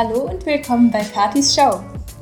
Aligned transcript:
Hallo 0.00 0.30
und 0.30 0.46
willkommen 0.46 0.92
bei 0.92 1.02
Katis 1.02 1.56
Show. 1.56 1.80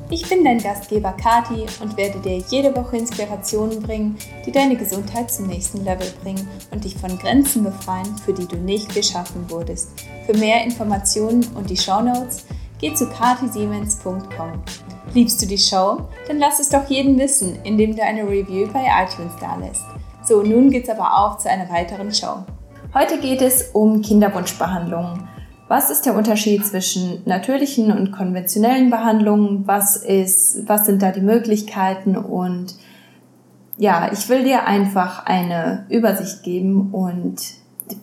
Ich 0.09 0.27
bin 0.27 0.43
dein 0.43 0.57
Gastgeber 0.57 1.11
Kati 1.11 1.67
und 1.79 1.95
werde 1.95 2.17
dir 2.17 2.39
jede 2.49 2.75
Woche 2.75 2.97
Inspirationen 2.97 3.83
bringen, 3.83 4.17
die 4.43 4.51
deine 4.51 4.75
Gesundheit 4.75 5.29
zum 5.29 5.45
nächsten 5.45 5.83
Level 5.83 6.11
bringen 6.23 6.47
und 6.71 6.83
dich 6.83 6.97
von 6.97 7.15
Grenzen 7.19 7.63
befreien, 7.63 8.17
für 8.25 8.33
die 8.33 8.47
du 8.47 8.55
nicht 8.55 8.95
geschaffen 8.95 9.47
wurdest. 9.51 9.91
Für 10.25 10.35
mehr 10.35 10.63
Informationen 10.63 11.45
und 11.53 11.69
die 11.69 11.77
Shownotes 11.77 12.47
geh 12.81 12.95
zu 12.95 13.07
katisiemens.com. 13.11 14.53
Liebst 15.13 15.39
du 15.43 15.45
die 15.45 15.59
Show? 15.59 15.99
Dann 16.27 16.39
lass 16.39 16.59
es 16.59 16.69
doch 16.69 16.89
jeden 16.89 17.19
wissen, 17.19 17.59
indem 17.63 17.95
du 17.95 18.01
eine 18.01 18.23
Review 18.23 18.69
bei 18.73 18.87
iTunes 19.03 19.33
dalässt. 19.39 19.85
So, 20.23 20.41
nun 20.41 20.71
geht's 20.71 20.89
aber 20.89 21.15
auch 21.15 21.37
zu 21.37 21.47
einer 21.47 21.69
weiteren 21.69 22.11
Show. 22.11 22.37
Heute 22.95 23.19
geht 23.19 23.43
es 23.43 23.69
um 23.73 24.01
Kinderwunschbehandlungen. 24.01 25.36
Was 25.67 25.89
ist 25.89 26.05
der 26.05 26.15
Unterschied 26.15 26.65
zwischen 26.65 27.21
natürlichen 27.25 27.91
und 27.91 28.11
konventionellen 28.13 28.89
Behandlungen? 28.89 29.67
Was 29.67 29.97
ist, 29.97 30.67
was 30.67 30.85
sind 30.85 31.01
da 31.01 31.11
die 31.11 31.21
Möglichkeiten? 31.21 32.15
Und 32.15 32.75
ja, 33.77 34.09
ich 34.13 34.29
will 34.29 34.43
dir 34.43 34.65
einfach 34.65 35.25
eine 35.25 35.85
Übersicht 35.89 36.43
geben 36.43 36.91
und 36.93 37.41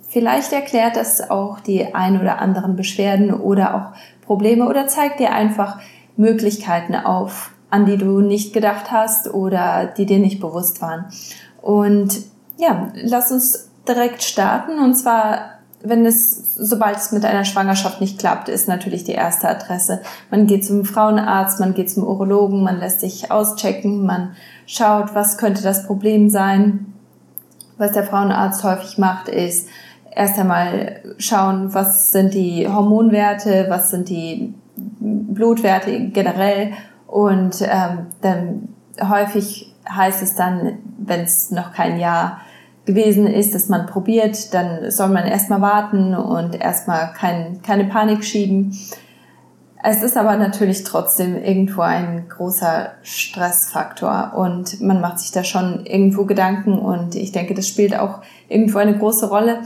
vielleicht 0.08 0.52
erklärt 0.52 0.96
das 0.96 1.30
auch 1.30 1.58
die 1.60 1.94
ein 1.94 2.20
oder 2.20 2.38
anderen 2.38 2.76
Beschwerden 2.76 3.32
oder 3.32 3.74
auch 3.74 4.26
Probleme 4.26 4.68
oder 4.68 4.86
zeigt 4.86 5.18
dir 5.18 5.32
einfach 5.32 5.80
Möglichkeiten 6.16 6.94
auf, 6.94 7.50
an 7.70 7.86
die 7.86 7.96
du 7.96 8.20
nicht 8.20 8.52
gedacht 8.52 8.92
hast 8.92 9.32
oder 9.32 9.86
die 9.86 10.06
dir 10.06 10.18
nicht 10.18 10.38
bewusst 10.38 10.82
waren. 10.82 11.06
Und 11.62 12.22
ja, 12.58 12.92
lass 12.94 13.32
uns 13.32 13.70
direkt 13.88 14.22
starten 14.22 14.78
und 14.78 14.94
zwar 14.94 15.53
wenn 15.84 16.06
es, 16.06 16.56
sobald 16.56 16.96
es 16.96 17.12
mit 17.12 17.24
einer 17.24 17.44
Schwangerschaft 17.44 18.00
nicht 18.00 18.18
klappt, 18.18 18.48
ist 18.48 18.68
natürlich 18.68 19.04
die 19.04 19.12
erste 19.12 19.48
Adresse. 19.48 20.00
Man 20.30 20.46
geht 20.46 20.64
zum 20.64 20.84
Frauenarzt, 20.84 21.60
man 21.60 21.74
geht 21.74 21.90
zum 21.90 22.04
Urologen, 22.04 22.62
man 22.62 22.80
lässt 22.80 23.00
sich 23.00 23.30
auschecken, 23.30 24.04
man 24.04 24.34
schaut, 24.66 25.14
was 25.14 25.38
könnte 25.38 25.62
das 25.62 25.86
Problem 25.86 26.30
sein. 26.30 26.86
Was 27.76 27.92
der 27.92 28.04
Frauenarzt 28.04 28.64
häufig 28.64 28.98
macht, 28.98 29.28
ist 29.28 29.68
erst 30.14 30.38
einmal 30.38 31.00
schauen, 31.18 31.74
was 31.74 32.12
sind 32.12 32.34
die 32.34 32.68
Hormonwerte, 32.68 33.66
was 33.68 33.90
sind 33.90 34.08
die 34.08 34.54
Blutwerte 34.76 36.08
generell 36.08 36.72
und 37.06 37.60
ähm, 37.62 38.06
dann 38.22 38.68
häufig 39.00 39.72
heißt 39.88 40.22
es 40.22 40.34
dann, 40.34 40.78
wenn 40.98 41.20
es 41.20 41.50
noch 41.50 41.72
kein 41.72 41.98
Jahr 41.98 42.40
gewesen 42.86 43.26
ist, 43.26 43.54
dass 43.54 43.68
man 43.68 43.86
probiert, 43.86 44.52
dann 44.52 44.90
soll 44.90 45.08
man 45.08 45.26
erstmal 45.26 45.60
warten 45.60 46.14
und 46.14 46.60
erstmal 46.60 47.12
kein, 47.12 47.62
keine 47.62 47.84
Panik 47.84 48.24
schieben. 48.24 48.76
Es 49.86 50.02
ist 50.02 50.16
aber 50.16 50.36
natürlich 50.36 50.82
trotzdem 50.84 51.36
irgendwo 51.36 51.82
ein 51.82 52.26
großer 52.28 52.92
Stressfaktor 53.02 54.32
und 54.34 54.80
man 54.80 55.00
macht 55.00 55.18
sich 55.18 55.30
da 55.30 55.44
schon 55.44 55.84
irgendwo 55.84 56.24
Gedanken 56.24 56.78
und 56.78 57.14
ich 57.14 57.32
denke, 57.32 57.52
das 57.52 57.68
spielt 57.68 57.98
auch 57.98 58.20
irgendwo 58.48 58.78
eine 58.78 58.96
große 58.96 59.28
Rolle. 59.28 59.58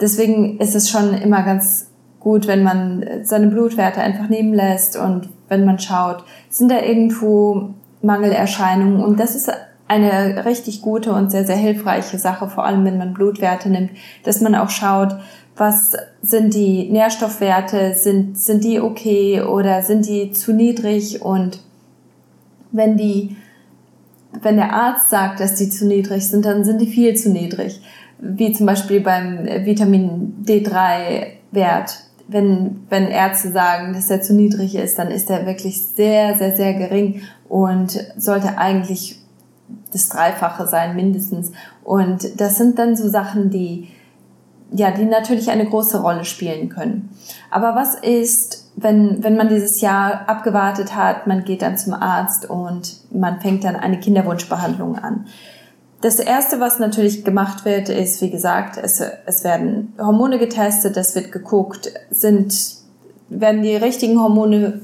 Deswegen 0.00 0.58
ist 0.58 0.74
es 0.74 0.90
schon 0.90 1.14
immer 1.14 1.42
ganz 1.44 1.86
gut, 2.18 2.48
wenn 2.48 2.62
man 2.62 3.04
seine 3.22 3.46
Blutwerte 3.46 4.00
einfach 4.00 4.28
nehmen 4.28 4.54
lässt 4.54 4.96
und 4.96 5.28
wenn 5.48 5.64
man 5.64 5.78
schaut, 5.78 6.24
sind 6.48 6.70
da 6.70 6.80
irgendwo 6.80 7.70
Mangelerscheinungen 8.02 9.02
und 9.02 9.20
das 9.20 9.34
ist 9.34 9.50
eine 9.90 10.44
richtig 10.44 10.82
gute 10.82 11.12
und 11.12 11.32
sehr, 11.32 11.44
sehr 11.44 11.56
hilfreiche 11.56 12.16
Sache, 12.16 12.48
vor 12.48 12.64
allem 12.64 12.84
wenn 12.84 12.96
man 12.96 13.12
Blutwerte 13.12 13.68
nimmt, 13.68 13.90
dass 14.22 14.40
man 14.40 14.54
auch 14.54 14.70
schaut, 14.70 15.16
was 15.56 15.96
sind 16.22 16.54
die 16.54 16.88
Nährstoffwerte, 16.88 17.94
sind, 17.94 18.38
sind 18.38 18.62
die 18.62 18.78
okay 18.80 19.42
oder 19.42 19.82
sind 19.82 20.06
die 20.06 20.30
zu 20.30 20.52
niedrig 20.52 21.22
und 21.22 21.58
wenn 22.70 22.96
die, 22.96 23.36
wenn 24.40 24.56
der 24.56 24.72
Arzt 24.72 25.10
sagt, 25.10 25.40
dass 25.40 25.56
die 25.56 25.70
zu 25.70 25.88
niedrig 25.88 26.28
sind, 26.28 26.44
dann 26.44 26.62
sind 26.62 26.80
die 26.80 26.86
viel 26.86 27.16
zu 27.16 27.30
niedrig. 27.30 27.82
Wie 28.20 28.52
zum 28.52 28.66
Beispiel 28.66 29.00
beim 29.00 29.44
Vitamin 29.64 30.44
D3 30.46 31.26
Wert. 31.50 32.04
Wenn, 32.28 32.86
wenn 32.88 33.08
Ärzte 33.08 33.50
sagen, 33.50 33.92
dass 33.92 34.08
er 34.08 34.22
zu 34.22 34.34
niedrig 34.34 34.76
ist, 34.76 35.00
dann 35.00 35.10
ist 35.10 35.28
er 35.30 35.46
wirklich 35.46 35.82
sehr, 35.82 36.38
sehr, 36.38 36.56
sehr 36.56 36.74
gering 36.74 37.22
und 37.48 37.98
sollte 38.16 38.56
eigentlich 38.56 39.19
das 39.92 40.08
Dreifache 40.08 40.66
sein 40.66 40.96
mindestens. 40.96 41.52
Und 41.84 42.40
das 42.40 42.56
sind 42.56 42.78
dann 42.78 42.96
so 42.96 43.08
Sachen, 43.08 43.50
die, 43.50 43.88
ja, 44.72 44.90
die 44.90 45.04
natürlich 45.04 45.50
eine 45.50 45.66
große 45.66 46.00
Rolle 46.00 46.24
spielen 46.24 46.68
können. 46.68 47.10
Aber 47.50 47.74
was 47.74 47.94
ist, 47.96 48.70
wenn, 48.76 49.22
wenn 49.22 49.36
man 49.36 49.48
dieses 49.48 49.80
Jahr 49.80 50.28
abgewartet 50.28 50.94
hat, 50.94 51.26
man 51.26 51.44
geht 51.44 51.62
dann 51.62 51.76
zum 51.76 51.94
Arzt 51.94 52.48
und 52.48 53.00
man 53.12 53.40
fängt 53.40 53.64
dann 53.64 53.76
eine 53.76 53.98
Kinderwunschbehandlung 53.98 54.96
an? 54.96 55.26
Das 56.00 56.18
erste, 56.18 56.60
was 56.60 56.78
natürlich 56.78 57.24
gemacht 57.24 57.66
wird, 57.66 57.90
ist, 57.90 58.22
wie 58.22 58.30
gesagt, 58.30 58.78
es, 58.82 59.02
es 59.26 59.44
werden 59.44 59.92
Hormone 59.98 60.38
getestet, 60.38 60.96
es 60.96 61.14
wird 61.14 61.30
geguckt, 61.30 61.92
sind, 62.10 62.54
werden 63.28 63.62
die 63.62 63.76
richtigen 63.76 64.18
Hormone 64.18 64.80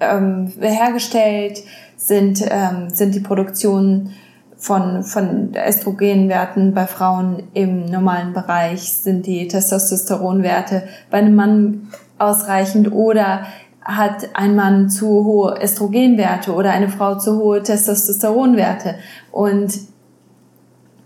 ähm, 0.00 0.52
hergestellt, 0.58 1.62
sind, 2.10 2.44
ähm, 2.50 2.90
sind 2.90 3.14
die 3.14 3.20
Produktionen 3.20 4.10
von, 4.56 5.04
von 5.04 5.54
Östrogenwerten 5.54 6.74
bei 6.74 6.88
Frauen 6.88 7.44
im 7.54 7.86
normalen 7.86 8.32
Bereich, 8.32 8.92
sind 8.92 9.26
die 9.26 9.46
Testosteronwerte 9.46 10.82
bei 11.08 11.18
einem 11.18 11.36
Mann 11.36 11.88
ausreichend 12.18 12.90
oder 12.92 13.46
hat 13.82 14.30
ein 14.34 14.56
Mann 14.56 14.90
zu 14.90 15.24
hohe 15.24 15.62
Östrogenwerte 15.62 16.52
oder 16.52 16.72
eine 16.72 16.88
Frau 16.88 17.14
zu 17.16 17.38
hohe 17.38 17.62
Testosteronwerte. 17.62 18.96
Und 19.30 19.78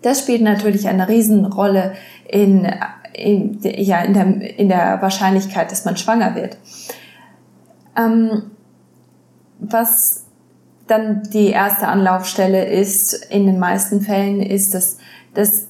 das 0.00 0.20
spielt 0.20 0.40
natürlich 0.40 0.88
eine 0.88 1.06
Riesenrolle 1.06 1.92
in, 2.26 2.66
in, 3.12 3.58
ja, 3.62 4.00
in, 4.00 4.14
der, 4.14 4.58
in 4.58 4.68
der 4.70 5.02
Wahrscheinlichkeit, 5.02 5.70
dass 5.70 5.84
man 5.84 5.98
schwanger 5.98 6.34
wird. 6.34 6.56
Ähm, 7.96 8.50
was 9.60 10.23
dann 10.86 11.22
die 11.32 11.48
erste 11.48 11.88
Anlaufstelle 11.88 12.66
ist, 12.66 13.12
in 13.30 13.46
den 13.46 13.58
meisten 13.58 14.00
Fällen 14.00 14.40
ist 14.40 14.74
das, 14.74 14.98
das 15.34 15.68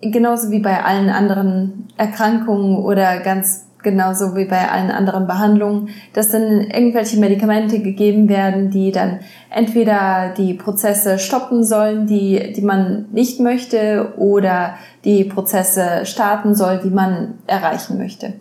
genauso 0.00 0.50
wie 0.50 0.60
bei 0.60 0.84
allen 0.84 1.10
anderen 1.10 1.88
Erkrankungen 1.96 2.76
oder 2.76 3.20
ganz 3.20 3.66
genauso 3.82 4.36
wie 4.36 4.44
bei 4.44 4.68
allen 4.68 4.90
anderen 4.90 5.26
Behandlungen, 5.26 5.88
dass 6.12 6.30
dann 6.30 6.60
irgendwelche 6.60 7.18
Medikamente 7.18 7.80
gegeben 7.80 8.28
werden, 8.28 8.70
die 8.70 8.92
dann 8.92 9.20
entweder 9.48 10.34
die 10.36 10.54
Prozesse 10.54 11.18
stoppen 11.18 11.64
sollen, 11.64 12.06
die, 12.06 12.52
die 12.54 12.62
man 12.62 13.06
nicht 13.12 13.40
möchte, 13.40 14.12
oder 14.18 14.74
die 15.04 15.24
Prozesse 15.24 16.04
starten 16.04 16.54
soll, 16.54 16.80
die 16.84 16.90
man 16.90 17.38
erreichen 17.46 17.96
möchte. 17.96 18.34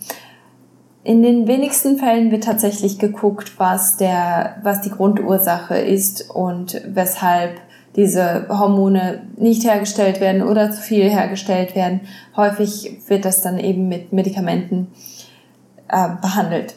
In 1.04 1.22
den 1.22 1.48
wenigsten 1.48 1.98
Fällen 1.98 2.30
wird 2.30 2.44
tatsächlich 2.44 3.00
geguckt, 3.00 3.54
was 3.58 3.98
der, 3.98 4.58
was 4.64 4.82
die 4.82 4.92
Grundursache 4.92 5.78
ist 5.78 6.30
und 6.30 6.82
weshalb 6.88 7.62
diese 7.96 8.48
Hormone 8.50 9.24
nicht 9.38 9.64
hergestellt 9.64 10.20
werden 10.20 10.44
oder 10.44 10.72
zu 10.72 10.82
viel 10.82 11.10
hergestellt 11.10 11.76
werden. 11.76 12.02
Häufig 12.36 13.00
wird 13.08 13.26
das 13.26 13.42
dann 13.42 13.60
eben 13.60 13.88
mit 13.88 14.14
Medikamenten 14.14 14.88
äh, 15.88 16.10
behandelt. 16.22 16.76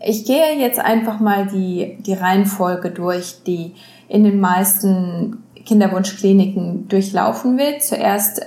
Ich 0.00 0.24
gehe 0.24 0.56
jetzt 0.56 0.78
einfach 0.78 1.18
mal 1.18 1.46
die, 1.46 1.98
die 2.00 2.14
Reihenfolge 2.14 2.90
durch, 2.90 3.42
die 3.44 3.74
in 4.08 4.22
den 4.22 4.38
meisten 4.40 5.42
Kinderwunschkliniken 5.66 6.88
durchlaufen 6.88 7.58
wird. 7.58 7.82
Zuerst 7.82 8.40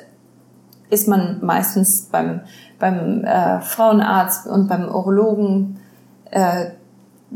ist 0.89 1.07
man 1.07 1.39
meistens 1.41 2.07
beim 2.11 2.41
beim 2.81 3.23
äh, 3.23 3.61
Frauenarzt 3.61 4.47
und 4.47 4.67
beim 4.67 4.89
Urologen 4.89 5.79
äh, 6.31 6.71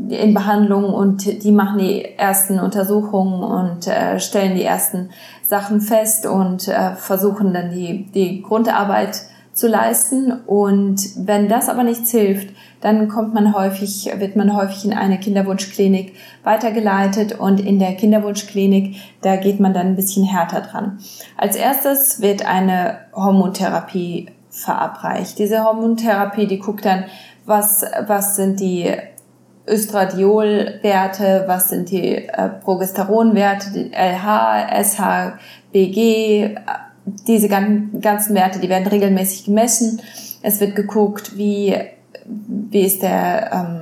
in 0.08 0.34
Behandlung 0.34 0.92
und 0.92 1.42
die 1.42 1.52
machen 1.52 1.78
die 1.78 2.04
ersten 2.04 2.58
Untersuchungen 2.58 3.42
und 3.42 3.86
äh, 3.86 4.20
stellen 4.20 4.54
die 4.54 4.64
ersten 4.64 5.08
Sachen 5.42 5.80
fest 5.80 6.26
und 6.26 6.68
äh, 6.68 6.94
versuchen 6.96 7.54
dann 7.54 7.70
die, 7.70 8.04
die 8.12 8.42
Grundarbeit 8.42 9.22
zu 9.54 9.68
leisten. 9.68 10.32
Und 10.46 11.00
wenn 11.26 11.48
das 11.48 11.70
aber 11.70 11.82
nichts 11.82 12.10
hilft, 12.10 12.54
dann 12.82 13.08
kommt 13.08 13.32
man 13.32 13.54
häufig, 13.54 14.12
wird 14.18 14.36
man 14.36 14.54
häufig 14.54 14.84
in 14.84 14.92
eine 14.92 15.18
Kinderwunschklinik 15.18 16.12
weitergeleitet 16.44 17.38
und 17.38 17.58
in 17.58 17.78
der 17.78 17.94
Kinderwunschklinik, 17.94 18.96
da 19.22 19.36
geht 19.36 19.60
man 19.60 19.72
dann 19.72 19.86
ein 19.86 19.96
bisschen 19.96 20.24
härter 20.24 20.60
dran. 20.60 20.98
Als 21.38 21.56
erstes 21.56 22.20
wird 22.20 22.46
eine 22.46 22.98
Hormontherapie 23.14 24.28
verabreicht. 24.56 25.38
Diese 25.38 25.64
Hormontherapie, 25.64 26.46
die 26.46 26.58
guckt 26.58 26.84
dann, 26.84 27.04
was, 27.44 27.84
was 28.06 28.36
sind 28.36 28.58
die 28.58 28.90
Östradiolwerte, 29.68 31.44
was 31.46 31.68
sind 31.68 31.90
die 31.90 32.14
äh, 32.14 32.48
Progesteronwerte, 32.48 33.72
die 33.72 33.92
LH, 33.92 34.82
SH, 34.82 35.38
BG, 35.72 36.56
diese 37.26 37.48
ganzen 37.48 38.34
Werte, 38.34 38.58
die 38.58 38.68
werden 38.68 38.86
regelmäßig 38.86 39.44
gemessen. 39.44 40.00
Es 40.42 40.60
wird 40.60 40.74
geguckt, 40.74 41.36
wie, 41.36 41.74
wie 42.24 42.82
ist 42.82 43.02
der, 43.02 43.52
ähm, 43.52 43.80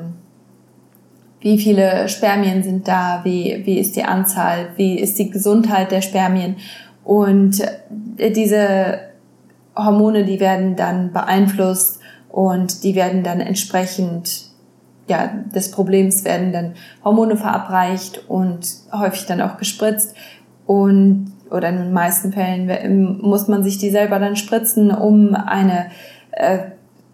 wie 1.40 1.58
viele 1.58 2.08
Spermien 2.08 2.62
sind 2.62 2.88
da, 2.88 3.20
wie, 3.24 3.62
wie 3.64 3.78
ist 3.78 3.96
die 3.96 4.04
Anzahl, 4.04 4.68
wie 4.76 4.98
ist 4.98 5.18
die 5.18 5.30
Gesundheit 5.30 5.90
der 5.92 6.02
Spermien. 6.02 6.56
Und 7.04 7.62
diese 8.18 8.98
Hormone, 9.76 10.24
die 10.24 10.40
werden 10.40 10.76
dann 10.76 11.12
beeinflusst 11.12 12.00
und 12.28 12.84
die 12.84 12.94
werden 12.94 13.22
dann 13.22 13.40
entsprechend 13.40 14.54
ja, 15.06 15.30
des 15.54 15.70
Problems 15.70 16.24
werden 16.24 16.52
dann 16.52 16.74
Hormone 17.04 17.36
verabreicht 17.36 18.22
und 18.28 18.66
häufig 18.92 19.26
dann 19.26 19.40
auch 19.42 19.58
gespritzt. 19.58 20.14
Und 20.66 21.32
oder 21.50 21.68
in 21.68 21.76
den 21.76 21.92
meisten 21.92 22.32
Fällen 22.32 23.20
muss 23.20 23.48
man 23.48 23.62
sich 23.62 23.78
die 23.78 23.90
selber 23.90 24.18
dann 24.18 24.36
spritzen, 24.36 24.90
um 24.90 25.34
eine, 25.34 25.90
äh, 26.32 26.58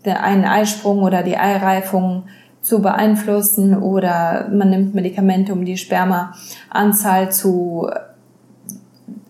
einen 0.04 0.44
Eisprung 0.44 1.02
oder 1.02 1.22
die 1.22 1.36
Eireifung 1.36 2.24
zu 2.62 2.80
beeinflussen 2.80 3.76
oder 3.76 4.48
man 4.50 4.70
nimmt 4.70 4.94
Medikamente, 4.94 5.52
um 5.52 5.64
die 5.64 5.76
Spermaanzahl 5.76 7.32
zu, 7.32 7.90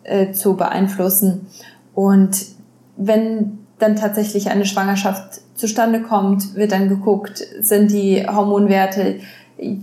äh, 0.05 0.33
zu 0.33 0.57
beeinflussen. 0.57 1.47
Und 1.95 2.60
wenn 3.01 3.59
dann 3.79 3.97
tatsächlich 3.97 4.51
eine 4.51 4.67
Schwangerschaft 4.67 5.41
zustande 5.55 6.03
kommt, 6.03 6.55
wird 6.55 6.73
dann 6.73 6.89
geguckt, 6.89 7.43
sind 7.61 7.91
die 7.91 8.27
Hormonwerte 8.27 9.17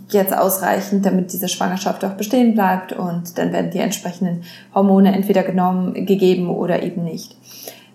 jetzt 0.10 0.36
ausreichend, 0.36 1.06
damit 1.06 1.34
diese 1.34 1.48
Schwangerschaft 1.48 2.06
auch 2.06 2.14
bestehen 2.14 2.54
bleibt 2.54 2.94
und 2.94 3.38
dann 3.38 3.52
werden 3.52 3.72
die 3.72 3.80
entsprechenden 3.80 4.44
Hormone 4.74 5.14
entweder 5.14 5.44
genommen, 5.44 6.06
gegeben 6.06 6.50
oder 6.50 6.84
eben 6.84 7.04
nicht. 7.04 7.36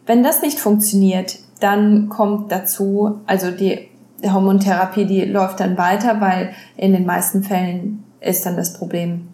Wenn 0.07 0.23
das 0.23 0.43
nicht 0.43 0.59
funktioniert, 0.59 1.39
dann 1.61 2.09
kommt 2.09 2.51
dazu, 2.51 3.21
also 3.27 3.51
die 3.51 3.89
Hormontherapie, 4.25 5.07
die 5.07 5.25
läuft 5.25 5.61
dann 5.61 5.79
weiter, 5.79 6.21
weil 6.21 6.51
in 6.77 6.93
den 6.93 7.07
meisten 7.07 7.43
Fällen 7.43 8.05
ist 8.21 8.47
dann 8.47 8.57
das 8.57 8.73
Problem, 8.73 9.29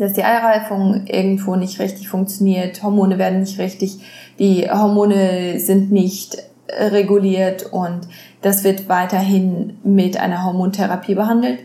dass 0.00 0.14
die 0.14 0.24
Eireifung 0.24 1.06
irgendwo 1.06 1.56
nicht 1.56 1.78
richtig 1.78 2.08
funktioniert, 2.08 2.82
Hormone 2.82 3.18
werden 3.18 3.40
nicht 3.40 3.58
richtig, 3.58 3.98
die 4.38 4.68
Hormone 4.70 5.60
sind 5.60 5.92
nicht 5.92 6.38
reguliert 6.68 7.72
und 7.72 8.08
das 8.40 8.64
wird 8.64 8.88
weiterhin 8.88 9.78
mit 9.84 10.18
einer 10.18 10.44
Hormontherapie 10.44 11.14
behandelt. 11.14 11.60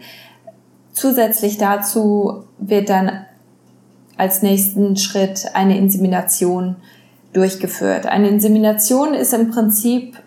Zusätzlich 0.92 1.58
dazu 1.58 2.44
wird 2.58 2.90
dann 2.90 3.26
als 4.18 4.42
nächsten 4.42 4.98
Schritt 4.98 5.52
eine 5.54 5.78
Insemination 5.78 6.76
durchgeführt. 7.32 8.06
Eine 8.06 8.28
Insemination 8.28 9.14
ist 9.14 9.34
im 9.34 9.52
Prinzip, 9.52 10.18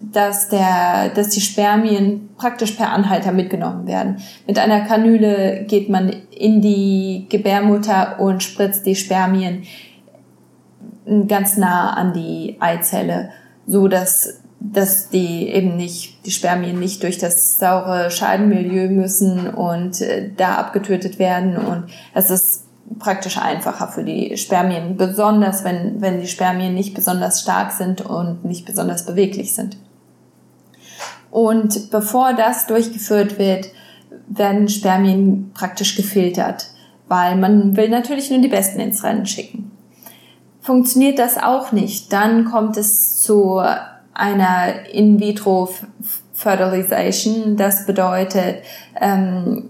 dass, 0.00 0.48
der, 0.48 1.10
dass 1.14 1.30
die 1.30 1.40
Spermien 1.40 2.28
praktisch 2.36 2.72
per 2.72 2.92
Anhalter 2.92 3.32
mitgenommen 3.32 3.86
werden. 3.86 4.18
Mit 4.46 4.58
einer 4.58 4.82
Kanüle 4.82 5.64
geht 5.66 5.88
man 5.88 6.10
in 6.30 6.60
die 6.60 7.26
Gebärmutter 7.28 8.20
und 8.20 8.42
spritzt 8.42 8.84
die 8.84 8.94
Spermien 8.94 9.62
ganz 11.28 11.56
nah 11.56 11.94
an 11.94 12.12
die 12.12 12.56
Eizelle 12.60 13.30
so 13.66 13.88
dass 13.88 14.40
dass 14.58 15.10
die 15.10 15.48
eben 15.48 15.76
nicht, 15.76 16.24
die 16.24 16.30
Spermien 16.30 16.80
nicht 16.80 17.02
durch 17.02 17.18
das 17.18 17.58
saure 17.58 18.10
Scheidenmilieu 18.10 18.88
müssen 18.88 19.48
und 19.48 20.00
äh, 20.00 20.30
da 20.34 20.54
abgetötet 20.56 21.18
werden 21.18 21.58
und 21.58 21.84
es 22.14 22.30
ist 22.30 22.64
praktisch 22.98 23.36
einfacher 23.36 23.88
für 23.88 24.02
die 24.02 24.36
Spermien, 24.38 24.96
besonders 24.96 25.62
wenn, 25.62 26.00
wenn 26.00 26.20
die 26.20 26.26
Spermien 26.26 26.74
nicht 26.74 26.94
besonders 26.94 27.42
stark 27.42 27.70
sind 27.70 28.00
und 28.00 28.44
nicht 28.44 28.64
besonders 28.64 29.04
beweglich 29.04 29.54
sind. 29.54 29.76
Und 31.36 31.90
bevor 31.90 32.32
das 32.32 32.66
durchgeführt 32.66 33.38
wird, 33.38 33.68
werden 34.26 34.70
Spermien 34.70 35.50
praktisch 35.52 35.94
gefiltert, 35.94 36.68
weil 37.08 37.36
man 37.36 37.76
will 37.76 37.90
natürlich 37.90 38.30
nur 38.30 38.40
die 38.40 38.48
Besten 38.48 38.80
ins 38.80 39.04
Rennen 39.04 39.26
schicken. 39.26 39.70
Funktioniert 40.62 41.18
das 41.18 41.36
auch 41.36 41.72
nicht, 41.72 42.10
dann 42.10 42.46
kommt 42.46 42.78
es 42.78 43.20
zu 43.20 43.60
einer 44.14 44.88
In-vitro-Fertilization. 44.90 47.58
Das 47.58 47.84
bedeutet 47.84 48.62
ähm, 48.98 49.68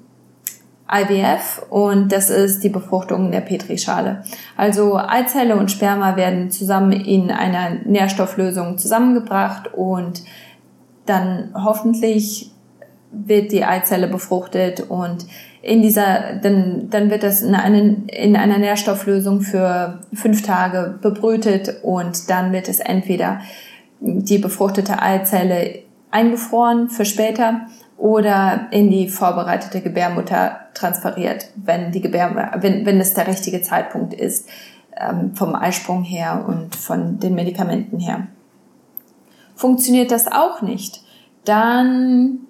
IVF 0.89 1.67
und 1.69 2.13
das 2.13 2.31
ist 2.31 2.63
die 2.63 2.69
Befruchtung 2.69 3.33
der 3.33 3.41
Petrischale. 3.41 4.23
Also 4.57 4.97
Eizelle 4.97 5.57
und 5.57 5.73
Sperma 5.73 6.15
werden 6.15 6.53
zusammen 6.53 6.93
in 6.93 7.33
einer 7.33 7.71
Nährstofflösung 7.85 8.79
zusammengebracht 8.79 9.75
und 9.75 10.23
dann 11.07 11.55
hoffentlich 11.55 12.51
wird 13.11 13.53
die 13.53 13.65
Eizelle 13.65 14.09
befruchtet 14.09 14.81
und 14.89 15.27
in 15.63 15.83
dieser, 15.83 16.35
dann, 16.43 16.91
dann 16.91 17.11
wird 17.11 17.23
das 17.23 17.43
in, 17.43 17.55
einen, 17.55 18.09
in 18.09 18.37
einer 18.37 18.59
Nährstofflösung 18.59 19.41
für 19.41 20.01
fünf 20.13 20.43
Tage 20.43 20.99
bebrütet 21.01 21.83
und 21.83 22.31
dann 22.31 22.53
wird 22.53 22.69
es 22.69 22.79
entweder 22.79 23.41
die 24.01 24.39
befruchtete 24.39 25.01
Eizelle 25.01 25.81
eingefroren 26.11 26.89
für 26.89 27.05
später 27.05 27.63
oder 27.97 28.69
in 28.71 28.91
die 28.91 29.09
vorbereitete 29.09 29.81
Gebärmutter 29.81 30.61
transferiert, 30.75 31.49
wenn 31.57 31.93
die 31.93 32.01
Gebär, 32.01 32.53
wenn, 32.61 32.85
wenn 32.85 33.01
es 33.01 33.15
der 33.15 33.27
richtige 33.27 33.63
Zeitpunkt 33.63 34.15
ist, 34.15 34.49
ähm, 34.97 35.35
vom 35.35 35.55
Eisprung 35.55 36.03
her 36.03 36.45
und 36.47 36.77
von 36.77 37.19
den 37.19 37.35
Medikamenten 37.35 37.99
her. 37.99 38.27
Funktioniert 39.57 40.13
das 40.13 40.31
auch 40.31 40.63
nicht, 40.63 41.01
dann 41.45 42.41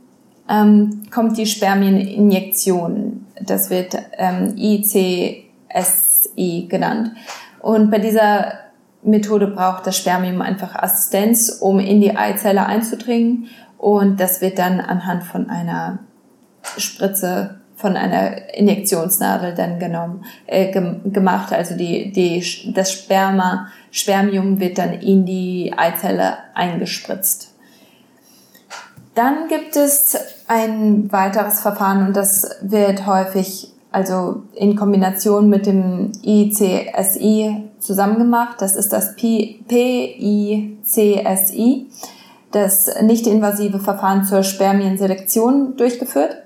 ähm, 0.49 1.03
kommt 1.11 1.39
die 1.39 1.47
Spermieninjektion. 1.47 3.27
Das 3.41 3.71
wird 3.71 3.97
ähm, 4.19 4.55
ICSI 4.57 5.47
genannt. 6.69 7.13
Und 7.61 7.91
bei 7.91 7.99
dieser 7.99 8.53
Methode 9.03 9.47
braucht 9.47 9.87
das 9.87 9.97
Spermium 9.97 10.43
einfach 10.43 10.75
Assistenz, 10.75 11.59
um 11.61 11.79
in 11.79 12.01
die 12.01 12.17
Eizelle 12.17 12.67
einzudringen. 12.67 13.47
Und 13.79 14.21
das 14.21 14.41
wird 14.41 14.59
dann 14.59 14.81
anhand 14.81 15.23
von 15.23 15.49
einer 15.49 16.01
Spritze, 16.77 17.61
von 17.77 17.97
einer 17.97 18.55
Injektionsnadel 18.55 19.55
dann 19.55 19.79
genommen, 19.79 20.25
äh, 20.47 20.73
gemacht. 20.73 21.53
Also 21.53 21.77
die, 21.77 22.11
die, 22.11 22.73
das 22.75 22.93
Sperma, 22.93 23.69
Spermium 23.97 24.61
wird 24.61 24.77
dann 24.79 24.93
in 24.93 25.25
die 25.25 25.73
Eizelle 25.77 26.35
eingespritzt. 26.55 27.55
Dann 29.15 29.49
gibt 29.49 29.75
es 29.75 30.17
ein 30.47 31.11
weiteres 31.11 31.61
Verfahren 31.61 32.07
und 32.07 32.15
das 32.15 32.51
wird 32.61 33.07
häufig 33.07 33.73
also 33.91 34.43
in 34.55 34.77
Kombination 34.77 35.49
mit 35.49 35.65
dem 35.65 36.13
ICSI 36.23 37.71
zusammen 37.79 38.19
gemacht. 38.19 38.57
Das 38.61 38.77
ist 38.77 38.93
das 38.93 39.17
PICSI, 39.17 40.77
das 42.53 42.91
nicht-invasive 43.01 43.81
Verfahren 43.81 44.27
zur 44.27 44.43
Spermienselektion 44.43 45.79
durchgeführt. 45.79 46.37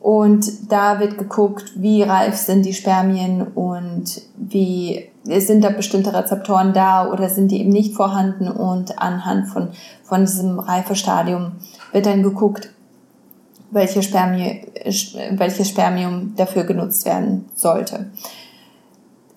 Und 0.00 0.70
da 0.70 1.00
wird 1.00 1.16
geguckt, 1.16 1.72
wie 1.76 2.02
reif 2.02 2.36
sind 2.36 2.66
die 2.66 2.74
Spermien 2.74 3.40
und 3.54 4.20
wie 4.36 5.11
sind 5.24 5.62
da 5.62 5.70
bestimmte 5.70 6.12
Rezeptoren 6.12 6.72
da 6.72 7.10
oder 7.10 7.28
sind 7.28 7.48
die 7.48 7.60
eben 7.60 7.70
nicht 7.70 7.94
vorhanden 7.94 8.48
und 8.48 8.98
anhand 8.98 9.48
von, 9.48 9.68
von 10.02 10.22
diesem 10.22 10.58
Reifestadium 10.58 11.52
wird 11.92 12.06
dann 12.06 12.22
geguckt, 12.22 12.70
welche 13.70 14.02
Spermie, 14.02 14.66
welches 15.32 15.68
Spermium 15.68 16.34
dafür 16.36 16.64
genutzt 16.64 17.06
werden 17.06 17.46
sollte. 17.54 18.10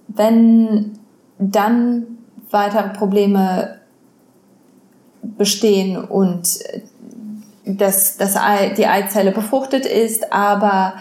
Wenn 0.07 0.99
dann 1.37 2.05
weitere 2.51 2.89
Probleme 2.89 3.79
bestehen 5.21 5.97
und 5.97 6.59
dass, 7.65 8.17
dass 8.17 8.37
die 8.77 8.87
Eizelle 8.87 9.31
befruchtet 9.31 9.85
ist, 9.85 10.31
aber 10.31 10.95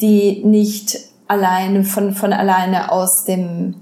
die 0.00 0.42
nicht 0.44 0.98
alleine 1.28 1.84
von, 1.84 2.12
von 2.12 2.32
alleine 2.32 2.90
aus 2.90 3.24
dem 3.24 3.81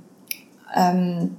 ähm, 0.74 1.36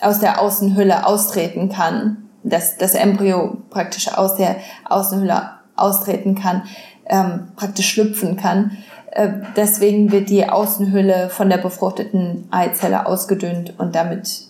aus 0.00 0.20
der 0.20 0.40
Außenhülle 0.40 1.06
austreten 1.06 1.68
kann, 1.68 2.28
dass 2.42 2.76
das 2.76 2.94
Embryo 2.94 3.56
praktisch 3.70 4.12
aus 4.12 4.36
der 4.36 4.56
Außenhülle 4.84 5.50
austreten 5.76 6.34
kann, 6.34 6.62
ähm, 7.06 7.48
praktisch 7.56 7.88
schlüpfen 7.88 8.36
kann. 8.36 8.76
Äh, 9.10 9.30
deswegen 9.56 10.12
wird 10.12 10.28
die 10.28 10.48
Außenhülle 10.48 11.30
von 11.30 11.48
der 11.48 11.58
befruchteten 11.58 12.48
Eizelle 12.50 13.06
ausgedünnt 13.06 13.74
und 13.78 13.94
damit 13.94 14.42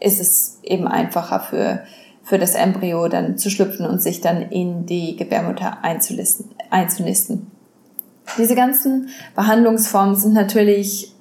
ist 0.00 0.20
es 0.20 0.58
eben 0.62 0.88
einfacher 0.88 1.40
für, 1.40 1.82
für 2.22 2.38
das 2.38 2.54
Embryo 2.54 3.08
dann 3.08 3.38
zu 3.38 3.50
schlüpfen 3.50 3.86
und 3.86 4.02
sich 4.02 4.20
dann 4.20 4.42
in 4.42 4.86
die 4.86 5.16
Gebärmutter 5.16 5.78
einzunisten. 5.82 7.46
Diese 8.38 8.54
ganzen 8.54 9.10
Behandlungsformen 9.34 10.16
sind 10.16 10.32
natürlich 10.32 11.11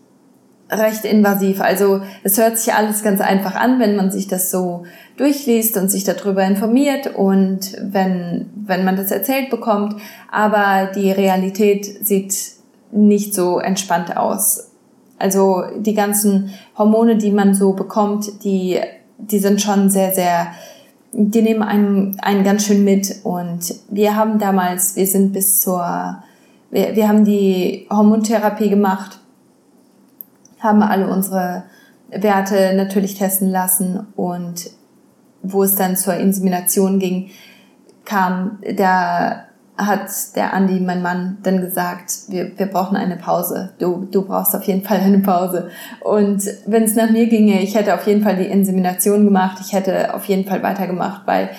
recht 0.72 1.06
invasiv. 1.06 1.62
Also 1.62 2.02
es 2.24 2.38
hört 2.38 2.58
sich 2.58 2.74
alles 2.74 3.04
ganz 3.04 3.22
einfach 3.22 3.56
an, 3.56 3.80
wenn 3.80 3.96
man 3.96 4.10
sich 4.10 4.28
das 4.28 4.50
so 4.50 4.86
durchliest 5.18 5.78
und 5.78 5.92
sich 5.92 6.04
darüber 6.04 6.44
informiert 6.44 7.16
und 7.16 7.76
wenn, 7.82 8.50
wenn 8.56 8.86
man 8.86 8.96
das 8.96 9.12
erzählt 9.12 9.50
bekommt. 9.50 9.96
Aber 10.32 10.90
die 10.96 11.12
Realität 11.12 11.86
sieht 12.06 12.34
nicht 12.92 13.34
so 13.34 13.60
entspannt 13.60 14.16
aus. 14.18 14.70
Also 15.20 15.64
die 15.78 15.94
ganzen 15.94 16.52
Hormone, 16.78 17.18
die 17.18 17.32
man 17.32 17.54
so 17.54 17.74
bekommt, 17.74 18.44
die, 18.44 18.80
die 19.18 19.40
sind 19.40 19.62
schon 19.62 19.90
sehr, 19.90 20.14
sehr, 20.14 20.48
die 21.12 21.42
nehmen 21.42 21.62
einen, 21.62 22.18
einen 22.22 22.44
ganz 22.44 22.66
schön 22.66 22.84
mit. 22.84 23.18
Und 23.24 23.76
wir 23.90 24.16
haben 24.16 24.40
damals, 24.40 24.96
wir 24.96 25.06
sind 25.06 25.34
bis 25.34 25.62
zur, 25.62 26.24
wir, 26.72 26.96
wir 26.96 27.08
haben 27.08 27.26
die 27.26 27.86
Hormontherapie 27.90 28.70
gemacht 28.70 29.22
haben 30.62 30.82
alle 30.82 31.08
unsere 31.08 31.64
Werte 32.10 32.74
natürlich 32.76 33.18
testen 33.18 33.50
lassen 33.50 34.08
und 34.16 34.70
wo 35.44 35.64
es 35.64 35.76
dann 35.76 35.98
zur 35.98 36.16
Insemination 36.16 37.00
ging, 37.00 37.32
kam, 38.06 38.60
da 38.78 39.46
hat 39.78 40.36
der 40.36 40.54
Andi, 40.54 40.80
mein 40.80 41.02
Mann, 41.02 41.38
dann 41.44 41.62
gesagt, 41.62 42.12
wir, 42.28 42.58
wir 42.58 42.68
brauchen 42.68 42.96
eine 42.98 43.16
Pause. 43.16 43.72
Du, 43.80 44.08
du 44.12 44.24
brauchst 44.24 44.56
auf 44.56 44.64
jeden 44.64 44.84
Fall 44.84 45.00
eine 45.00 45.20
Pause. 45.20 45.70
Und 46.02 46.44
wenn 46.68 46.84
es 46.84 46.96
nach 46.96 47.10
mir 47.10 47.28
ginge, 47.28 47.62
ich 47.62 47.76
hätte 47.76 47.96
auf 47.96 48.06
jeden 48.06 48.22
Fall 48.22 48.36
die 48.36 48.46
Insemination 48.46 49.26
gemacht, 49.26 49.58
ich 49.62 49.74
hätte 49.74 50.14
auf 50.14 50.26
jeden 50.26 50.48
Fall 50.48 50.62
weitergemacht, 50.62 51.26
weil 51.26 51.50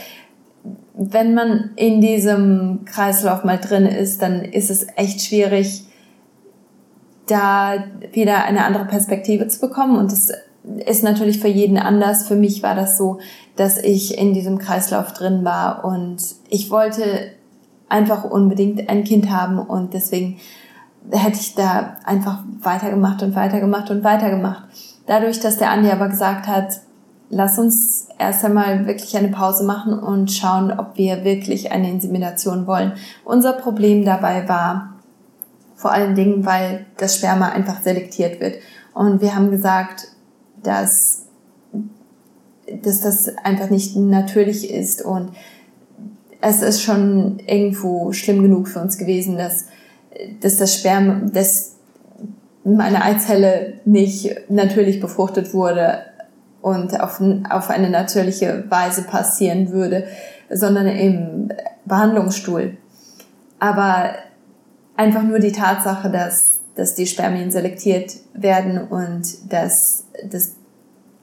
wenn 0.95 1.35
man 1.35 1.71
in 1.77 2.01
diesem 2.01 2.85
Kreislauf 2.85 3.45
mal 3.45 3.59
drin 3.59 3.87
ist, 3.87 4.23
dann 4.23 4.43
ist 4.43 4.71
es 4.71 4.87
echt 4.95 5.23
schwierig, 5.23 5.87
da 7.33 7.85
wieder 8.13 8.45
eine 8.45 8.65
andere 8.65 8.85
Perspektive 8.85 9.49
zu 9.49 9.61
bekommen. 9.61 9.97
Und 9.97 10.13
das 10.13 10.31
ist 10.87 11.03
natürlich 11.03 11.41
für 11.41 11.49
jeden 11.49 11.79
anders. 11.79 12.27
Für 12.29 12.37
mich 12.37 12.63
war 12.63 12.75
das 12.75 12.97
so, 12.97 13.19
dass 13.57 13.79
ich 13.79 14.19
in 14.19 14.35
diesem 14.35 14.59
Kreislauf 14.59 15.13
drin 15.13 15.45
war 15.45 15.85
und 15.85 16.19
ich 16.49 16.71
wollte 16.71 17.33
einfach 17.89 18.25
unbedingt 18.25 18.89
ein 18.89 19.05
Kind 19.05 19.31
haben 19.31 19.59
und 19.59 19.93
deswegen 19.93 20.39
hätte 21.11 21.39
ich 21.39 21.55
da 21.55 21.97
einfach 22.05 22.39
weitergemacht 22.61 23.23
und 23.23 23.35
weitergemacht 23.35 23.91
und 23.91 24.05
weitergemacht. 24.05 24.65
Dadurch, 25.07 25.41
dass 25.41 25.59
der 25.59 25.71
Andi 25.71 25.91
aber 25.91 26.09
gesagt 26.09 26.47
hat, 26.47 26.81
lass 27.29 27.59
uns 27.59 28.09
erst 28.19 28.45
einmal 28.45 28.87
wirklich 28.87 29.17
eine 29.17 29.29
Pause 29.29 29.65
machen 29.65 29.99
und 29.99 30.31
schauen, 30.31 30.73
ob 30.79 30.97
wir 30.97 31.25
wirklich 31.25 31.73
eine 31.73 31.91
Insemination 31.91 32.67
wollen. 32.67 32.93
Unser 33.25 33.55
Problem 33.55 34.05
dabei 34.05 34.49
war, 34.49 34.92
vor 35.83 35.93
allen 35.93 36.15
Dingen, 36.15 36.47
weil 36.47 36.87
das 36.97 37.17
Sperma 37.17 37.49
einfach 37.49 37.83
selektiert 37.83 38.41
wird. 38.41 38.55
Und 38.95 39.21
wir 39.21 39.35
haben 39.35 39.51
gesagt, 39.51 40.07
dass, 40.63 41.25
dass 42.83 43.01
das 43.01 43.37
einfach 43.39 43.69
nicht 43.69 43.97
natürlich 43.97 44.71
ist. 44.71 45.03
Und 45.03 45.33
es 46.41 46.63
ist 46.63 46.83
schon 46.83 47.41
irgendwo 47.41 48.13
schlimm 48.13 48.43
genug 48.43 48.69
für 48.69 48.81
uns 48.81 48.97
gewesen, 48.97 49.37
dass, 49.37 49.67
dass 50.41 50.57
das 50.57 50.77
Sperma, 50.77 51.23
dass 51.33 51.73
meine 52.65 53.03
Eizelle 53.03 53.81
nicht 53.85 54.49
natürlich 54.49 55.01
befruchtet 55.01 55.53
wurde 55.53 55.99
und 56.61 57.01
auf, 57.01 57.21
auf 57.51 57.71
eine 57.71 57.91
natürliche 57.91 58.67
Weise 58.69 59.03
passieren 59.03 59.73
würde, 59.73 60.05
sondern 60.49 60.87
im 60.87 61.49
Behandlungsstuhl. 61.87 62.77
Aber 63.59 64.15
einfach 65.03 65.25
nur 65.25 65.41
die 65.41 65.53
Tatsache, 65.53 66.11
dass, 66.11 66.61
dass 66.77 66.95
die 66.95 67.07
Spermien 67.07 67.51
selektiert 67.51 68.15
werden 68.35 68.79
und 68.79 69.53
dass, 69.53 70.05
dass 70.31 70.53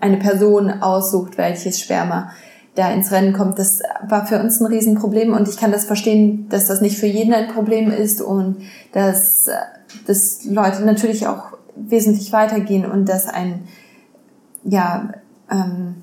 eine 0.01 0.17
Person 0.17 0.69
aussucht, 0.81 1.37
welches 1.37 1.79
Sperma 1.79 2.31
da 2.75 2.91
ins 2.91 3.11
Rennen 3.11 3.33
kommt, 3.33 3.57
das 3.57 3.81
war 4.07 4.25
für 4.25 4.39
uns 4.39 4.59
ein 4.59 4.67
Riesenproblem 4.67 5.33
und 5.33 5.47
ich 5.47 5.57
kann 5.57 5.71
das 5.71 5.85
verstehen, 5.85 6.47
dass 6.49 6.67
das 6.67 6.81
nicht 6.81 6.97
für 6.97 7.07
jeden 7.07 7.33
ein 7.33 7.47
Problem 7.47 7.89
ist 7.91 8.21
und 8.21 8.57
dass, 8.91 9.49
dass 10.05 10.45
Leute 10.45 10.83
natürlich 10.83 11.27
auch 11.27 11.57
wesentlich 11.75 12.31
weitergehen 12.31 12.85
und 12.85 13.07
dass 13.07 13.27
ein, 13.27 13.67
ja, 14.63 15.13
ähm, 15.49 15.95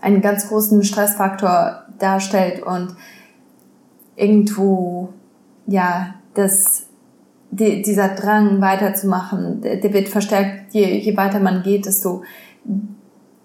einen 0.00 0.20
ganz 0.20 0.48
großen 0.48 0.84
Stressfaktor 0.84 1.84
darstellt 1.98 2.62
und 2.62 2.94
irgendwo 4.16 5.08
ja, 5.66 6.14
das, 6.34 6.84
die, 7.50 7.82
dieser 7.82 8.08
Drang 8.08 8.60
weiterzumachen, 8.60 9.60
der, 9.60 9.76
der 9.76 9.92
wird 9.92 10.08
verstärkt, 10.08 10.74
je, 10.74 10.98
je 10.98 11.16
weiter 11.16 11.40
man 11.40 11.62
geht, 11.62 11.86
desto 11.86 12.22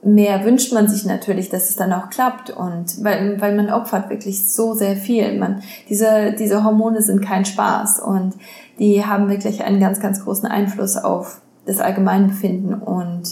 mehr 0.04 0.46
wünscht 0.46 0.74
man 0.74 0.88
sich 0.88 1.06
natürlich, 1.06 1.50
dass 1.50 1.70
es 1.70 1.76
dann 1.76 1.92
auch 1.92 2.10
klappt 2.10 2.50
und 2.50 3.04
weil, 3.04 3.40
weil 3.42 3.56
man 3.56 3.70
opfert 3.70 4.10
wirklich 4.10 4.48
so 4.48 4.74
sehr 4.74 4.96
viel. 4.96 5.38
Man, 5.38 5.62
diese, 5.90 6.34
diese 6.38 6.64
Hormone 6.64 7.02
sind 7.02 7.22
kein 7.22 7.46
Spaß 7.46 8.00
und 8.00 8.36
die 8.80 9.06
haben 9.06 9.30
wirklich 9.30 9.64
einen 9.64 9.80
ganz, 9.80 10.00
ganz 10.00 10.24
großen 10.24 10.48
Einfluss 10.48 10.96
auf 10.96 11.42
das 11.66 11.80
Allgemeinbefinden 11.80 12.74
und 12.74 13.24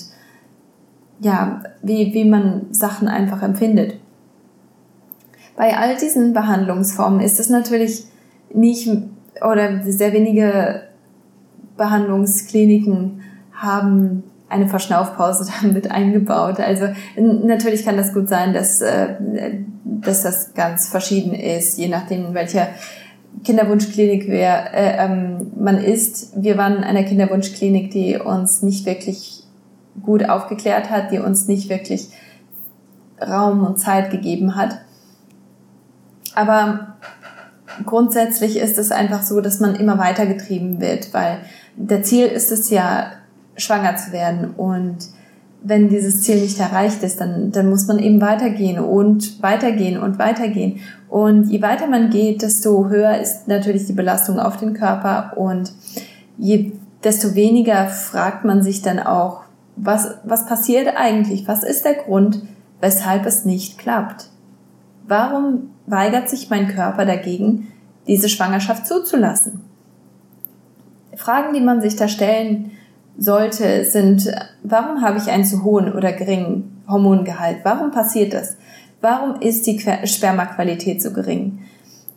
ja, 1.20 1.64
wie, 1.82 2.14
wie 2.14 2.26
man 2.26 2.68
Sachen 2.72 3.08
einfach 3.08 3.42
empfindet. 3.42 3.96
Bei 5.56 5.76
all 5.76 5.96
diesen 5.98 6.34
Behandlungsformen 6.34 7.22
ist 7.22 7.40
es 7.40 7.50
natürlich 7.50 8.06
nicht 8.54 8.90
oder 9.42 9.82
sehr 9.84 10.14
wenige 10.14 10.84
Behandlungskliniken 11.78 13.22
haben 13.54 14.24
eine 14.50 14.68
Verschnaufpause 14.68 15.52
damit 15.62 15.92
eingebaut. 15.92 16.60
Also 16.60 16.88
natürlich 17.18 17.86
kann 17.86 17.98
das 17.98 18.14
gut 18.14 18.30
sein, 18.30 18.54
dass, 18.54 18.82
äh, 18.82 19.16
dass 19.84 20.24
das 20.24 20.54
ganz 20.54 20.90
verschieden 20.90 21.34
ist, 21.34 21.78
je 21.78 21.88
nachdem, 21.88 22.34
welcher 22.34 22.68
Kinderwunschklinik 23.44 24.28
wer, 24.28 24.74
äh, 24.74 25.06
ähm, 25.06 25.52
man 25.60 25.78
ist. 25.78 26.42
Wir 26.42 26.58
waren 26.58 26.78
in 26.78 26.84
einer 26.84 27.04
Kinderwunschklinik, 27.04 27.92
die 27.92 28.18
uns 28.18 28.64
nicht 28.64 28.86
wirklich 28.86 29.44
gut 30.04 30.28
aufgeklärt 30.28 30.90
hat, 30.90 31.12
die 31.12 31.20
uns 31.20 31.48
nicht 31.48 31.70
wirklich 31.70 32.10
Raum 33.22 33.66
und 33.66 33.80
Zeit 33.80 34.12
gegeben 34.12 34.56
hat. 34.56 34.80
Aber 36.36 36.96
grundsätzlich 37.86 38.58
ist 38.58 38.78
es 38.78 38.92
einfach 38.92 39.24
so, 39.24 39.42
dass 39.42 39.60
man 39.60 39.76
immer 39.76 39.98
weitergetrieben 39.98 40.82
wird, 40.82 41.14
weil 41.14 41.40
der 41.76 42.04
Ziel 42.04 42.26
ist 42.26 42.52
es 42.52 42.70
ja, 42.70 43.12
schwanger 43.58 43.96
zu 43.98 44.12
werden. 44.12 44.52
Und 44.56 44.98
wenn 45.64 45.90
dieses 45.90 46.22
Ziel 46.22 46.42
nicht 46.42 46.60
erreicht 46.60 47.04
ist, 47.04 47.20
dann, 47.20 47.52
dann 47.52 47.70
muss 47.70 47.88
man 47.88 48.00
eben 48.00 48.22
weitergehen 48.22 48.80
und 48.80 49.42
weitergehen 49.42 49.98
und 49.98 50.20
weitergehen. 50.20 50.80
Und 51.10 51.50
je 51.50 51.62
weiter 51.62 51.88
man 51.88 52.10
geht, 52.10 52.42
desto 52.42 52.88
höher 52.90 53.18
ist 53.18 53.48
natürlich 53.48 53.86
die 53.86 53.94
Belastung 53.94 54.40
auf 54.40 54.58
den 54.58 54.74
Körper 54.74 55.34
und 55.36 55.72
je, 56.38 56.74
desto 57.04 57.36
weniger 57.36 57.88
fragt 57.88 58.46
man 58.46 58.62
sich 58.62 58.82
dann 58.82 59.00
auch, 59.00 59.42
was, 59.76 60.16
was 60.24 60.46
passiert 60.46 60.96
eigentlich? 60.96 61.48
Was 61.48 61.64
ist 61.64 61.86
der 61.86 61.96
Grund, 61.96 62.42
weshalb 62.82 63.26
es 63.26 63.46
nicht 63.46 63.78
klappt? 63.78 64.30
Warum 65.08 65.70
weigert 65.86 66.30
sich 66.30 66.50
mein 66.50 66.68
Körper 66.68 67.06
dagegen, 67.06 67.72
diese 68.08 68.30
Schwangerschaft 68.30 68.86
zuzulassen? 68.86 69.62
Fragen, 71.16 71.54
die 71.54 71.62
man 71.62 71.82
sich 71.82 71.96
da 71.96 72.08
stellen 72.08 72.72
sollte, 73.18 73.86
sind, 73.86 74.30
warum 74.64 75.02
habe 75.02 75.18
ich 75.18 75.32
einen 75.32 75.46
zu 75.46 75.64
hohen 75.64 75.94
oder 75.94 76.12
geringen 76.12 76.84
Hormongehalt? 76.88 77.60
Warum 77.64 77.92
passiert 77.92 78.34
das? 78.34 78.58
Warum 79.02 79.40
ist 79.42 79.66
die 79.66 79.80
Spermaqualität 80.06 81.02
so 81.02 81.12
gering? 81.14 81.60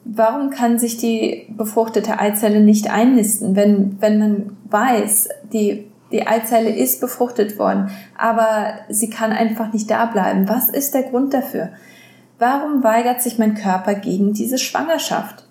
Warum 0.05 0.51
kann 0.51 0.79
sich 0.79 0.97
die 0.97 1.47
befruchtete 1.57 2.19
Eizelle 2.19 2.61
nicht 2.61 2.91
einnisten, 2.91 3.55
wenn, 3.55 4.01
wenn 4.01 4.19
man 4.19 4.57
weiß, 4.69 5.29
die, 5.53 5.87
die 6.11 6.27
Eizelle 6.27 6.71
ist 6.71 7.01
befruchtet 7.01 7.59
worden, 7.59 7.91
aber 8.19 8.75
sie 8.89 9.11
kann 9.11 9.33
einfach 9.33 9.73
nicht 9.73 9.91
da 9.91 10.07
bleiben? 10.07 10.49
Was 10.49 10.69
ist 10.69 10.95
der 10.95 11.05
Grund 11.05 11.33
dafür? 11.33 11.71
Warum 12.41 12.83
weigert 12.83 13.21
sich 13.21 13.39
mein 13.39 13.55
Körper 13.55 13.95
gegen 13.95 14.33
diese 14.33 14.57
Schwangerschaft? 14.57 15.45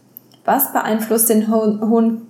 Was 0.43 0.73
beeinflusst 0.73 1.29
den 1.29 1.47
hohen 1.47 2.23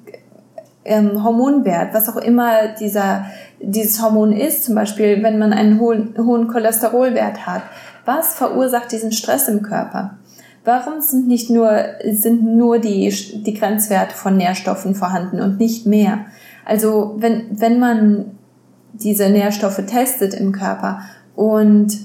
ähm, 0.83 1.23
Hormonwert, 1.23 1.93
was 1.93 2.09
auch 2.09 2.17
immer 2.17 2.67
dieser, 2.77 3.25
dieses 3.61 4.03
Hormon 4.03 4.33
ist, 4.33 4.65
zum 4.65 4.75
Beispiel 4.75 5.23
wenn 5.23 5.39
man 5.39 5.53
einen 5.53 5.79
hohen, 5.79 6.13
hohen 6.17 6.49
Cholesterolwert 6.49 7.47
hat? 7.47 7.61
Was 8.03 8.33
verursacht 8.33 8.91
diesen 8.91 9.13
Stress 9.13 9.47
im 9.47 9.61
Körper? 9.61 10.17
Warum 10.65 10.99
sind 10.99 11.29
nicht 11.29 11.49
nur, 11.49 11.71
sind 12.11 12.43
nur 12.43 12.79
die, 12.79 13.09
die 13.45 13.53
Grenzwerte 13.53 14.13
von 14.13 14.35
Nährstoffen 14.35 14.93
vorhanden 14.93 15.39
und 15.39 15.57
nicht 15.57 15.85
mehr? 15.85 16.25
Also 16.65 17.15
wenn, 17.17 17.61
wenn 17.61 17.79
man 17.79 18.31
diese 18.91 19.29
Nährstoffe 19.29 19.85
testet 19.85 20.33
im 20.33 20.51
Körper 20.51 20.99
und 21.37 21.97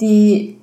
die 0.00 0.59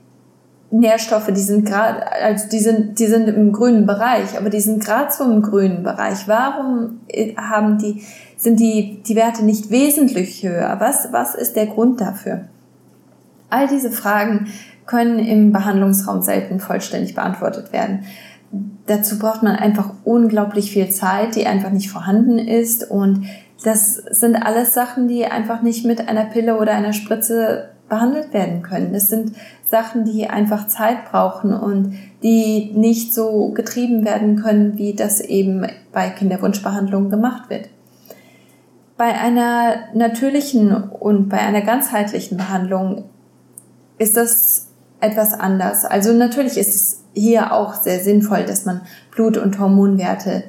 Nährstoffe, 0.79 1.27
die 1.27 1.41
sind 1.41 1.65
gerade, 1.65 2.11
also 2.11 2.47
die 2.49 2.59
sind, 2.59 2.99
die 2.99 3.07
sind 3.07 3.27
im 3.27 3.51
grünen 3.51 3.85
Bereich, 3.85 4.37
aber 4.37 4.49
die 4.49 4.59
sind 4.59 4.83
gerade 4.83 5.11
so 5.11 5.23
im 5.23 5.41
grünen 5.41 5.83
Bereich. 5.83 6.27
Warum 6.27 7.01
äh, 7.07 7.35
haben 7.35 7.77
die, 7.77 8.03
sind 8.37 8.59
die, 8.59 9.01
die 9.03 9.15
Werte 9.15 9.43
nicht 9.43 9.71
wesentlich 9.71 10.43
höher? 10.43 10.75
Was, 10.79 11.09
was 11.11 11.35
ist 11.35 11.55
der 11.55 11.67
Grund 11.67 12.01
dafür? 12.01 12.45
All 13.49 13.67
diese 13.67 13.91
Fragen 13.91 14.47
können 14.85 15.19
im 15.19 15.51
Behandlungsraum 15.51 16.21
selten 16.21 16.59
vollständig 16.59 17.15
beantwortet 17.15 17.73
werden. 17.73 18.05
Dazu 18.85 19.19
braucht 19.19 19.43
man 19.43 19.55
einfach 19.55 19.91
unglaublich 20.05 20.71
viel 20.71 20.89
Zeit, 20.89 21.35
die 21.35 21.45
einfach 21.45 21.71
nicht 21.71 21.89
vorhanden 21.89 22.39
ist. 22.39 22.89
Und 22.89 23.25
das 23.63 23.95
sind 23.95 24.35
alles 24.35 24.73
Sachen, 24.73 25.07
die 25.07 25.25
einfach 25.25 25.61
nicht 25.61 25.85
mit 25.85 26.07
einer 26.07 26.25
Pille 26.25 26.57
oder 26.57 26.73
einer 26.73 26.93
Spritze 26.93 27.69
behandelt 27.89 28.33
werden 28.33 28.61
können. 28.61 28.93
Das 28.93 29.07
sind 29.07 29.33
Sachen, 29.69 30.05
die 30.05 30.29
einfach 30.29 30.67
Zeit 30.67 31.09
brauchen 31.11 31.53
und 31.53 31.93
die 32.23 32.71
nicht 32.73 33.13
so 33.13 33.49
getrieben 33.49 34.05
werden 34.05 34.41
können, 34.41 34.77
wie 34.77 34.93
das 34.93 35.21
eben 35.21 35.65
bei 35.91 36.09
Kinderwunschbehandlungen 36.09 37.09
gemacht 37.09 37.49
wird. 37.49 37.69
Bei 38.97 39.13
einer 39.13 39.75
natürlichen 39.93 40.73
und 40.73 41.29
bei 41.29 41.37
einer 41.37 41.61
ganzheitlichen 41.61 42.37
Behandlung 42.37 43.05
ist 43.97 44.17
das 44.17 44.67
etwas 44.99 45.33
anders. 45.33 45.85
Also 45.85 46.13
natürlich 46.13 46.57
ist 46.57 46.75
es 46.75 47.03
hier 47.13 47.53
auch 47.53 47.73
sehr 47.73 47.99
sinnvoll, 47.99 48.43
dass 48.43 48.65
man 48.65 48.81
Blut- 49.11 49.37
und 49.37 49.59
Hormonwerte 49.59 50.43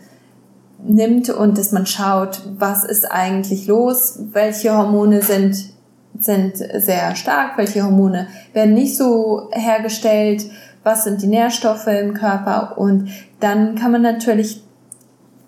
nimmt 0.83 1.29
und 1.29 1.59
dass 1.59 1.73
man 1.73 1.87
schaut, 1.87 2.41
was 2.59 2.85
ist 2.85 3.11
eigentlich 3.11 3.67
los, 3.67 4.21
welche 4.33 4.77
Hormone 4.77 5.23
sind, 5.23 5.73
sind 6.21 6.57
sehr 6.57 7.15
stark, 7.17 7.57
welche 7.57 7.85
Hormone 7.85 8.29
werden 8.53 8.75
nicht 8.75 8.97
so 8.97 9.49
hergestellt, 9.53 10.45
was 10.83 11.05
sind 11.05 11.23
die 11.23 11.27
Nährstoffe 11.27 11.87
im 11.87 12.15
Körper 12.15 12.79
und 12.79 13.11
dann 13.41 13.75
kann 13.75 13.93
man 13.93 14.03
natürlich 14.03 14.63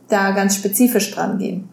da 0.08 0.32
ganz 0.32 0.56
spezifisch 0.56 1.10
dran 1.12 1.38
gehen. 1.38 1.68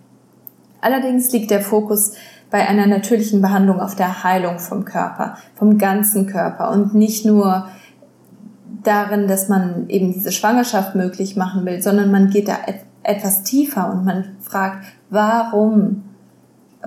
Allerdings 0.81 1.31
liegt 1.31 1.51
der 1.51 1.61
Fokus 1.61 2.13
bei 2.49 2.67
einer 2.67 2.87
natürlichen 2.87 3.41
Behandlung 3.41 3.81
auf 3.81 3.95
der 3.95 4.23
Heilung 4.23 4.59
vom 4.59 4.85
Körper, 4.85 5.37
vom 5.55 5.77
ganzen 5.77 6.27
Körper 6.27 6.71
und 6.71 6.93
nicht 6.93 7.25
nur 7.25 7.67
darin, 8.83 9.27
dass 9.27 9.49
man 9.49 9.89
eben 9.89 10.13
diese 10.13 10.31
Schwangerschaft 10.31 10.95
möglich 10.95 11.35
machen 11.35 11.65
will, 11.65 11.81
sondern 11.81 12.11
man 12.11 12.29
geht 12.29 12.47
da 12.47 12.57
etwas 13.03 13.43
tiefer 13.43 13.89
und 13.91 14.05
man 14.05 14.35
fragt, 14.41 14.85
warum 15.09 16.03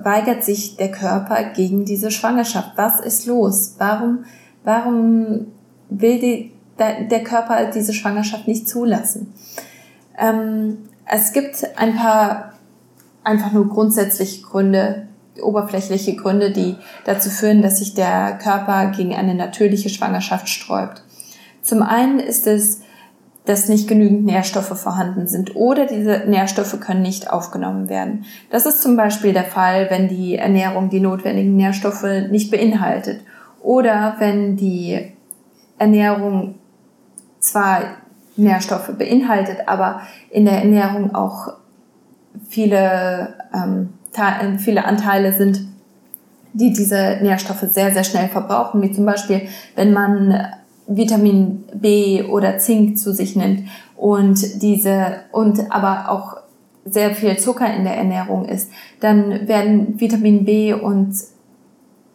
weigert 0.03 0.43
sich 0.43 0.77
der 0.77 0.91
Körper 0.91 1.43
gegen 1.55 1.85
diese 1.85 2.11
Schwangerschaft? 2.11 2.71
Was 2.75 2.99
ist 2.99 3.25
los? 3.25 3.75
Warum, 3.77 4.25
warum 4.63 5.47
will 5.89 6.19
die, 6.19 6.51
der 6.77 7.23
Körper 7.23 7.65
diese 7.71 7.93
Schwangerschaft 7.93 8.47
nicht 8.47 8.67
zulassen? 8.67 9.33
Ähm, 10.17 10.77
es 11.05 11.33
gibt 11.33 11.55
ein 11.77 11.95
paar 11.95 12.53
einfach 13.23 13.51
nur 13.51 13.67
grundsätzliche 13.67 14.41
Gründe, 14.43 15.07
oberflächliche 15.41 16.15
Gründe, 16.15 16.51
die 16.51 16.75
dazu 17.05 17.29
führen, 17.29 17.61
dass 17.61 17.79
sich 17.79 17.93
der 17.93 18.37
Körper 18.37 18.91
gegen 18.95 19.15
eine 19.15 19.35
natürliche 19.35 19.89
Schwangerschaft 19.89 20.49
sträubt. 20.49 21.03
Zum 21.61 21.83
einen 21.83 22.19
ist 22.19 22.47
es, 22.47 22.81
dass 23.45 23.69
nicht 23.69 23.87
genügend 23.87 24.25
Nährstoffe 24.25 24.77
vorhanden 24.79 25.27
sind 25.27 25.55
oder 25.55 25.85
diese 25.87 26.23
Nährstoffe 26.27 26.79
können 26.79 27.01
nicht 27.01 27.31
aufgenommen 27.31 27.89
werden. 27.89 28.25
Das 28.51 28.65
ist 28.65 28.81
zum 28.81 28.95
Beispiel 28.95 29.33
der 29.33 29.45
Fall, 29.45 29.89
wenn 29.89 30.07
die 30.07 30.35
Ernährung 30.35 30.89
die 30.89 30.99
notwendigen 30.99 31.55
Nährstoffe 31.55 32.05
nicht 32.29 32.51
beinhaltet 32.51 33.21
oder 33.61 34.15
wenn 34.19 34.57
die 34.57 35.13
Ernährung 35.79 36.55
zwar 37.39 37.81
Nährstoffe 38.35 38.91
beinhaltet, 38.97 39.67
aber 39.67 40.01
in 40.29 40.45
der 40.45 40.59
Ernährung 40.59 41.15
auch 41.15 41.53
viele, 42.47 43.33
ähm, 43.53 43.89
viele 44.59 44.85
Anteile 44.85 45.33
sind, 45.33 45.61
die 46.53 46.73
diese 46.73 47.17
Nährstoffe 47.21 47.65
sehr, 47.69 47.91
sehr 47.91 48.03
schnell 48.03 48.27
verbrauchen, 48.27 48.81
wie 48.81 48.91
zum 48.91 49.05
Beispiel, 49.05 49.47
wenn 49.75 49.93
man 49.93 50.47
Vitamin 50.95 51.63
B 51.73 52.23
oder 52.23 52.57
Zink 52.57 52.97
zu 52.97 53.13
sich 53.13 53.35
nimmt. 53.35 53.67
Und 53.95 54.61
diese 54.61 55.21
und 55.31 55.71
aber 55.71 56.09
auch 56.09 56.37
sehr 56.85 57.13
viel 57.13 57.37
Zucker 57.37 57.71
in 57.73 57.83
der 57.83 57.95
Ernährung 57.95 58.45
ist, 58.45 58.71
dann 58.99 59.47
werden 59.47 59.99
Vitamin 59.99 60.45
B 60.45 60.73
und 60.73 61.13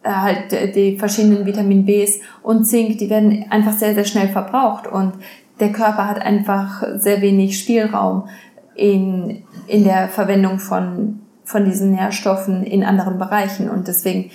äh, 0.03 0.09
halt 0.09 0.75
die 0.75 0.97
verschiedenen 0.97 1.45
Vitamin 1.45 1.85
Bs 1.85 2.19
und 2.43 2.65
Zink, 2.65 2.97
die 2.97 3.09
werden 3.09 3.45
einfach 3.49 3.73
sehr, 3.73 3.93
sehr 3.93 4.05
schnell 4.05 4.27
verbraucht. 4.27 4.87
Und 4.87 5.13
der 5.59 5.71
Körper 5.71 6.07
hat 6.07 6.21
einfach 6.21 6.83
sehr 6.97 7.21
wenig 7.21 7.59
Spielraum 7.59 8.27
in, 8.75 9.43
in 9.67 9.83
der 9.83 10.07
Verwendung 10.07 10.59
von, 10.59 11.19
von 11.43 11.65
diesen 11.65 11.91
Nährstoffen 11.91 12.63
in 12.63 12.83
anderen 12.83 13.17
Bereichen. 13.17 13.69
Und 13.69 13.87
deswegen 13.87 14.29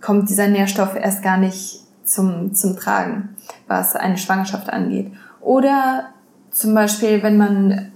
kommt 0.00 0.28
dieser 0.28 0.48
Nährstoff 0.48 0.94
erst 0.94 1.22
gar 1.22 1.38
nicht 1.38 1.79
zum, 2.10 2.54
zum 2.54 2.76
Tragen, 2.76 3.36
was 3.66 3.96
eine 3.96 4.18
Schwangerschaft 4.18 4.70
angeht. 4.70 5.12
Oder 5.40 6.10
zum 6.50 6.74
Beispiel, 6.74 7.22
wenn 7.22 7.36
man 7.36 7.92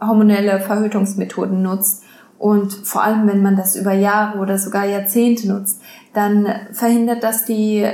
hormonelle 0.00 0.60
Verhütungsmethoden 0.60 1.62
nutzt 1.62 2.02
und 2.38 2.72
vor 2.72 3.02
allem, 3.02 3.26
wenn 3.28 3.42
man 3.42 3.56
das 3.56 3.76
über 3.76 3.92
Jahre 3.92 4.38
oder 4.38 4.58
sogar 4.58 4.86
Jahrzehnte 4.86 5.48
nutzt, 5.48 5.82
dann 6.14 6.46
verhindert 6.72 7.22
das 7.22 7.44
die 7.44 7.86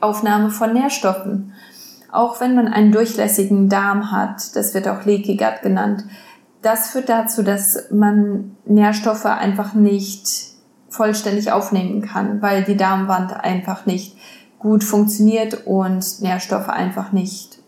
Aufnahme 0.00 0.50
von 0.50 0.72
Nährstoffen. 0.72 1.52
Auch 2.12 2.40
wenn 2.40 2.54
man 2.54 2.68
einen 2.68 2.92
durchlässigen 2.92 3.68
Darm 3.68 4.12
hat, 4.12 4.56
das 4.56 4.74
wird 4.74 4.88
auch 4.88 5.04
Leaky 5.04 5.36
Gut 5.36 5.62
genannt, 5.62 6.04
das 6.62 6.90
führt 6.90 7.08
dazu, 7.08 7.42
dass 7.42 7.90
man 7.90 8.56
Nährstoffe 8.64 9.26
einfach 9.26 9.74
nicht 9.74 10.50
vollständig 10.88 11.52
aufnehmen 11.52 12.02
kann, 12.02 12.42
weil 12.42 12.64
die 12.64 12.76
Darmwand 12.76 13.32
einfach 13.32 13.86
nicht 13.86 14.16
gut 14.60 14.84
funktioniert 14.84 15.66
und 15.66 16.20
Nährstoffe 16.20 16.68
einfach 16.68 17.10
nicht 17.10 17.58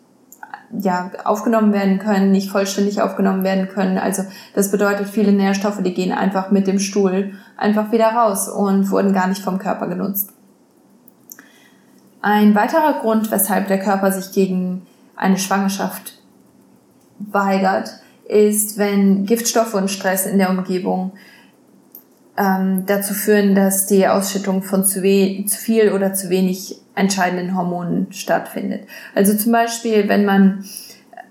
ja, 0.79 1.11
aufgenommen 1.25 1.73
werden 1.73 1.99
können, 1.99 2.33
nicht 2.33 2.51
vollständig 2.51 3.03
aufgenommen 3.03 3.45
werden 3.45 3.69
können. 3.69 3.99
Also 3.99 4.23
das 4.55 4.71
bedeutet, 4.71 5.09
viele 5.09 5.33
Nährstoffe, 5.33 5.83
die 5.83 5.95
gehen 5.95 6.13
einfach 6.13 6.51
mit 6.51 6.67
dem 6.67 6.79
Stuhl 6.79 7.33
einfach 7.57 7.93
wieder 7.93 8.09
raus 8.09 8.49
und 8.49 8.91
wurden 8.91 9.13
gar 9.13 9.27
nicht 9.27 9.43
vom 9.43 9.59
Körper 9.59 9.87
genutzt. 9.87 10.31
Ein 12.21 12.55
weiterer 12.55 13.01
Grund, 13.01 13.31
weshalb 13.31 13.69
der 13.69 13.81
Körper 13.81 14.13
sich 14.13 14.33
gegen 14.33 14.87
eine 15.17 15.39
Schwangerschaft 15.39 16.19
weigert, 17.19 17.91
ist, 18.29 18.79
wenn 18.79 19.27
Giftstoffe 19.27 19.75
und 19.75 19.91
Stress 19.91 20.27
in 20.27 20.39
der 20.39 20.51
Umgebung 20.51 21.13
ähm, 22.37 22.85
dazu 22.87 23.13
führen, 23.13 23.55
dass 23.55 23.87
die 23.87 24.07
Ausschüttung 24.07 24.63
von 24.63 24.85
zu, 24.85 25.01
zu 25.01 25.59
viel 25.59 25.93
oder 25.93 26.15
zu 26.15 26.31
wenig 26.31 26.82
entscheidenden 26.95 27.57
Hormonen 27.57 28.13
stattfindet. 28.13 28.83
Also 29.15 29.37
zum 29.37 29.53
Beispiel, 29.53 30.09
wenn 30.09 30.25
man 30.25 30.65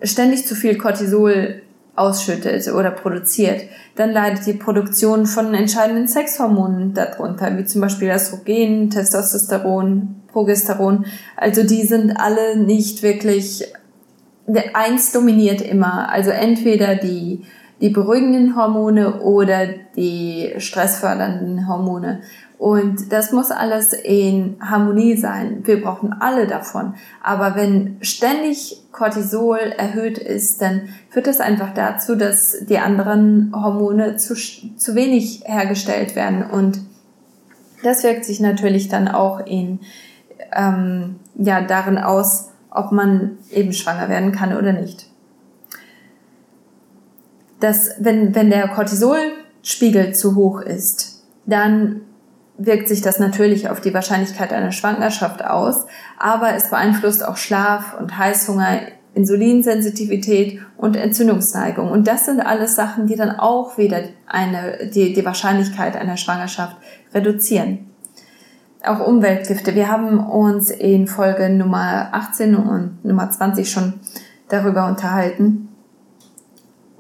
ständig 0.04 0.48
zu 0.48 0.56
viel 0.56 0.78
Cortisol 0.78 1.62
ausschüttet 1.96 2.68
oder 2.70 2.92
produziert, 2.92 3.64
dann 3.96 4.12
leidet 4.12 4.46
die 4.48 4.54
Produktion 4.54 5.26
von 5.26 5.54
entscheidenden 5.54 6.08
Sexhormonen 6.08 6.94
darunter, 6.94 7.58
wie 7.58 7.66
zum 7.66 7.82
Beispiel 7.82 8.10
Östrogen, 8.10 8.90
Testosteron, 8.90 10.16
Progesteron. 10.28 11.06
Also 11.36 11.64
die 11.64 11.86
sind 11.86 12.12
alle 12.12 12.58
nicht 12.58 13.04
wirklich, 13.04 13.66
eins 14.74 15.12
dominiert 15.12 15.62
immer. 15.62 16.10
Also 16.10 16.32
entweder 16.32 16.96
die 16.96 17.44
die 17.82 17.90
beruhigenden 17.90 18.56
Hormone 18.56 19.22
oder 19.22 19.68
die 19.96 20.54
stressfördernden 20.58 21.68
Hormone. 21.68 22.22
Und 22.62 23.12
das 23.12 23.32
muss 23.32 23.50
alles 23.50 23.92
in 23.92 24.56
Harmonie 24.62 25.18
sein. 25.18 25.62
Wir 25.64 25.82
brauchen 25.82 26.14
alle 26.14 26.46
davon. 26.46 26.94
Aber 27.24 27.56
wenn 27.56 27.98
ständig 28.02 28.84
Cortisol 28.92 29.58
erhöht 29.58 30.20
ist, 30.20 30.62
dann 30.62 30.90
führt 31.10 31.26
das 31.26 31.40
einfach 31.40 31.74
dazu, 31.74 32.16
dass 32.16 32.66
die 32.68 32.78
anderen 32.78 33.52
Hormone 33.56 34.18
zu, 34.18 34.36
zu 34.36 34.94
wenig 34.94 35.42
hergestellt 35.46 36.16
werden. 36.16 36.44
Und 36.44 36.82
das 37.82 38.04
wirkt 38.04 38.26
sich 38.26 38.40
natürlich 38.40 38.90
dann 38.90 39.08
auch 39.08 39.44
in, 39.44 39.80
ähm, 40.56 41.16
ja, 41.34 41.62
darin 41.62 41.98
aus, 41.98 42.50
ob 42.70 42.92
man 42.92 43.40
eben 43.52 43.74
schwanger 43.74 44.08
werden 44.08 44.32
kann 44.34 44.56
oder 44.56 44.72
nicht 44.72 45.08
dass 47.62 47.92
wenn, 48.00 48.36
wenn 48.36 48.50
der 48.50 48.68
Cortisolspiegel 48.68 50.14
zu 50.14 50.36
hoch 50.36 50.62
ist, 50.62 51.24
dann 51.46 52.02
wirkt 52.66 52.88
sich 52.88 53.02
das 53.02 53.20
natürlich 53.20 53.70
auf 53.70 53.82
die 53.82 53.94
Wahrscheinlichkeit 53.94 54.54
einer 54.54 54.72
Schwangerschaft 54.72 55.44
aus, 55.44 55.86
aber 56.18 56.54
es 56.54 56.70
beeinflusst 56.70 57.26
auch 57.26 57.38
Schlaf 57.38 57.96
und 58.00 58.18
Heißhunger, 58.18 58.82
Insulinsensitivität 59.14 60.62
und 60.78 60.96
Entzündungsneigung. 60.96 61.92
Und 61.92 62.08
das 62.08 62.26
sind 62.26 62.40
alles 62.40 62.76
Sachen, 62.76 63.08
die 63.08 63.16
dann 63.16 63.32
auch 63.32 63.78
wieder 63.78 64.04
eine, 64.26 64.90
die, 64.94 65.14
die 65.14 65.26
Wahrscheinlichkeit 65.26 65.98
einer 65.98 66.18
Schwangerschaft 66.18 66.78
reduzieren. 67.14 67.90
auch 68.86 69.06
Umweltgifte. 69.06 69.76
Wir 69.76 69.90
haben 69.90 70.20
uns 70.20 70.70
in 70.70 71.08
Folge 71.08 71.50
Nummer 71.50 72.10
18 72.14 72.56
und 72.56 73.04
Nummer 73.04 73.30
20 73.30 73.70
schon 73.70 73.94
darüber 74.48 74.88
unterhalten. 74.88 75.71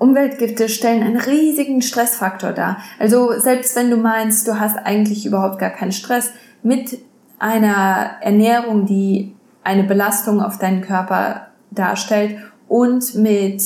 Umweltgifte 0.01 0.67
stellen 0.67 1.03
einen 1.03 1.17
riesigen 1.17 1.83
Stressfaktor 1.83 2.53
dar. 2.53 2.77
Also 2.97 3.39
selbst 3.39 3.75
wenn 3.75 3.91
du 3.91 3.97
meinst, 3.97 4.47
du 4.47 4.59
hast 4.59 4.77
eigentlich 4.77 5.27
überhaupt 5.27 5.59
gar 5.59 5.69
keinen 5.69 5.91
Stress, 5.91 6.31
mit 6.63 6.97
einer 7.37 8.17
Ernährung, 8.21 8.87
die 8.87 9.35
eine 9.63 9.83
Belastung 9.83 10.41
auf 10.41 10.57
deinen 10.57 10.81
Körper 10.81 11.49
darstellt 11.69 12.37
und 12.67 13.13
mit 13.13 13.63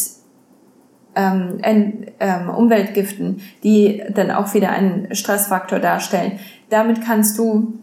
ähm, 1.15 1.59
ähm, 2.19 2.49
Umweltgiften, 2.49 3.39
die 3.63 4.03
dann 4.13 4.29
auch 4.29 4.53
wieder 4.53 4.71
einen 4.71 5.15
Stressfaktor 5.15 5.79
darstellen. 5.79 6.33
Damit 6.69 7.01
kannst 7.01 7.37
du 7.37 7.79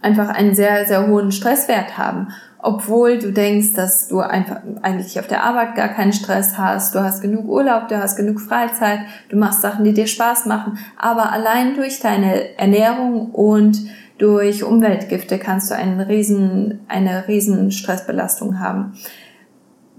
einfach 0.00 0.30
einen 0.30 0.56
sehr, 0.56 0.84
sehr 0.84 1.06
hohen 1.06 1.30
Stresswert 1.30 1.96
haben 1.96 2.28
obwohl 2.62 3.18
du 3.18 3.32
denkst, 3.32 3.74
dass 3.74 4.06
du 4.06 4.20
einfach 4.20 4.60
eigentlich 4.82 5.18
auf 5.18 5.26
der 5.26 5.42
Arbeit 5.42 5.74
gar 5.74 5.88
keinen 5.88 6.12
Stress 6.12 6.56
hast, 6.56 6.94
du 6.94 7.00
hast 7.00 7.20
genug 7.20 7.46
Urlaub, 7.48 7.88
du 7.88 7.98
hast 7.98 8.16
genug 8.16 8.40
Freizeit, 8.40 9.00
du 9.28 9.36
machst 9.36 9.62
Sachen, 9.62 9.84
die 9.84 9.92
dir 9.92 10.06
Spaß 10.06 10.46
machen, 10.46 10.78
aber 10.96 11.32
allein 11.32 11.74
durch 11.74 11.98
deine 11.98 12.56
Ernährung 12.56 13.32
und 13.32 13.78
durch 14.18 14.62
Umweltgifte 14.62 15.38
kannst 15.38 15.72
du 15.72 15.74
einen 15.74 16.00
riesen, 16.00 16.80
eine 16.86 17.26
riesen 17.26 17.72
Stressbelastung 17.72 18.60
haben. 18.60 18.92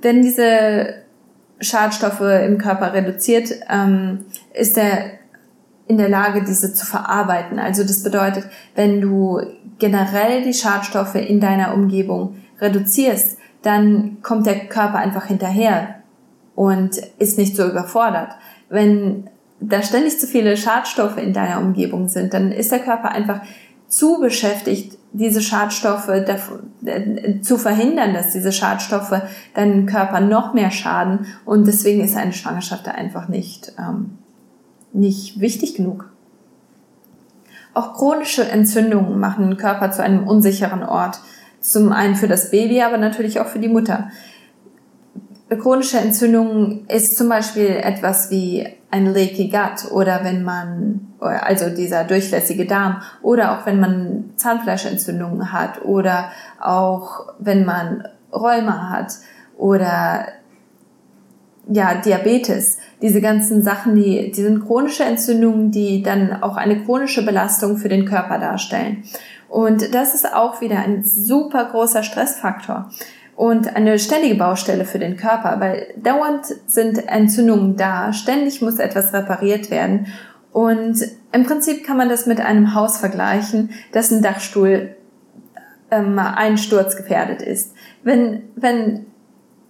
Wenn 0.01 0.21
diese 0.21 1.03
Schadstoffe 1.59 2.21
im 2.21 2.57
Körper 2.57 2.93
reduziert, 2.93 3.49
ähm, 3.69 4.19
ist 4.53 4.77
er 4.77 5.19
in 5.87 5.97
der 5.97 6.07
Lage, 6.07 6.43
diese 6.45 6.73
zu 6.73 6.85
verarbeiten. 6.85 7.59
Also 7.59 7.83
das 7.83 8.03
bedeutet, 8.03 8.45
wenn 8.75 9.01
du 9.01 9.41
generell 9.79 10.43
die 10.43 10.53
Schadstoffe 10.53 11.15
in 11.15 11.41
deiner 11.41 11.73
Umgebung 11.73 12.37
reduzierst, 12.59 13.37
dann 13.61 14.17
kommt 14.21 14.45
der 14.45 14.67
Körper 14.67 14.97
einfach 14.97 15.25
hinterher 15.25 15.95
und 16.55 16.97
ist 17.19 17.37
nicht 17.37 17.55
so 17.55 17.65
überfordert. 17.67 18.29
Wenn 18.69 19.29
da 19.59 19.81
ständig 19.81 20.19
zu 20.19 20.27
viele 20.27 20.57
Schadstoffe 20.57 21.17
in 21.17 21.33
deiner 21.33 21.59
Umgebung 21.59 22.09
sind, 22.09 22.33
dann 22.33 22.51
ist 22.51 22.71
der 22.71 22.79
Körper 22.79 23.09
einfach 23.09 23.41
zu 23.87 24.19
beschäftigt, 24.19 24.97
diese 25.13 25.41
Schadstoffe 25.41 26.09
äh, 26.09 27.41
zu 27.41 27.57
verhindern, 27.57 28.13
dass 28.13 28.31
diese 28.31 28.51
Schadstoffe 28.51 29.21
deinen 29.53 29.85
Körper 29.85 30.19
noch 30.19 30.53
mehr 30.53 30.71
schaden. 30.71 31.27
Und 31.45 31.67
deswegen 31.67 32.01
ist 32.03 32.17
eine 32.17 32.33
Schwangerschaft 32.33 32.87
da 32.87 32.91
einfach 32.91 33.27
nicht, 33.27 33.73
ähm, 33.77 34.17
nicht 34.91 35.39
wichtig 35.39 35.75
genug. 35.75 36.09
Auch 37.75 37.93
chronische 37.93 38.47
Entzündungen 38.49 39.19
machen 39.19 39.49
den 39.49 39.57
Körper 39.57 39.91
zu 39.91 40.03
einem 40.03 40.27
unsicheren 40.27 40.83
Ort. 40.83 41.19
Zum 41.63 41.93
einen 41.93 42.15
für 42.15 42.27
das 42.27 42.51
Baby, 42.51 42.81
aber 42.81 42.97
natürlich 42.97 43.39
auch 43.39 43.47
für 43.47 43.59
die 43.59 43.69
Mutter. 43.69 44.09
Chronische 45.49 45.97
Entzündung 45.97 46.85
ist 46.87 47.17
zum 47.17 47.29
Beispiel 47.29 47.67
etwas 47.67 48.29
wie 48.29 48.67
ein 48.91 49.13
Leaky 49.13 49.47
Gut 49.47 49.89
oder 49.91 50.23
wenn 50.23 50.43
man, 50.43 51.13
also 51.19 51.69
dieser 51.69 52.03
durchlässige 52.03 52.65
Darm 52.65 53.01
oder 53.21 53.53
auch 53.53 53.65
wenn 53.65 53.79
man 53.79 54.31
Zahnfleischentzündungen 54.35 55.53
hat 55.53 55.85
oder 55.85 56.31
auch 56.59 57.33
wenn 57.39 57.63
man 57.63 58.03
Rheuma 58.33 58.89
hat 58.89 59.13
oder 59.57 60.25
ja, 61.69 61.95
Diabetes. 61.95 62.77
Diese 63.01 63.21
ganzen 63.21 63.63
Sachen, 63.63 63.95
die, 63.95 64.31
die 64.31 64.41
sind 64.41 64.65
chronische 64.65 65.05
Entzündungen, 65.05 65.71
die 65.71 66.03
dann 66.03 66.43
auch 66.43 66.57
eine 66.57 66.83
chronische 66.83 67.25
Belastung 67.25 67.77
für 67.77 67.87
den 67.87 68.03
Körper 68.03 68.37
darstellen. 68.37 69.05
Und 69.53 69.93
das 69.93 70.15
ist 70.15 70.33
auch 70.33 70.61
wieder 70.61 70.79
ein 70.79 71.03
super 71.03 71.65
großer 71.65 72.01
Stressfaktor 72.01 72.89
und 73.35 73.75
eine 73.75 73.99
ständige 73.99 74.33
Baustelle 74.33 74.83
für 74.83 74.97
den 74.97 75.15
Körper, 75.15 75.59
weil 75.59 75.93
dauernd 75.95 76.47
sind 76.65 77.07
Entzündungen 77.07 77.77
da, 77.77 78.13
ständig 78.13 78.63
muss 78.63 78.79
etwas 78.79 79.13
repariert 79.13 79.69
werden. 79.69 80.07
Und 80.51 81.05
im 81.31 81.43
Prinzip 81.43 81.85
kann 81.85 81.97
man 81.97 82.09
das 82.09 82.25
mit 82.25 82.41
einem 82.41 82.73
Haus 82.73 82.97
vergleichen, 82.97 83.69
dessen 83.93 84.23
Dachstuhl 84.23 84.95
ähm, 85.91 86.17
einsturzgefährdet 86.17 87.43
ist. 87.43 87.75
Wenn, 88.01 88.41
wenn 88.55 89.05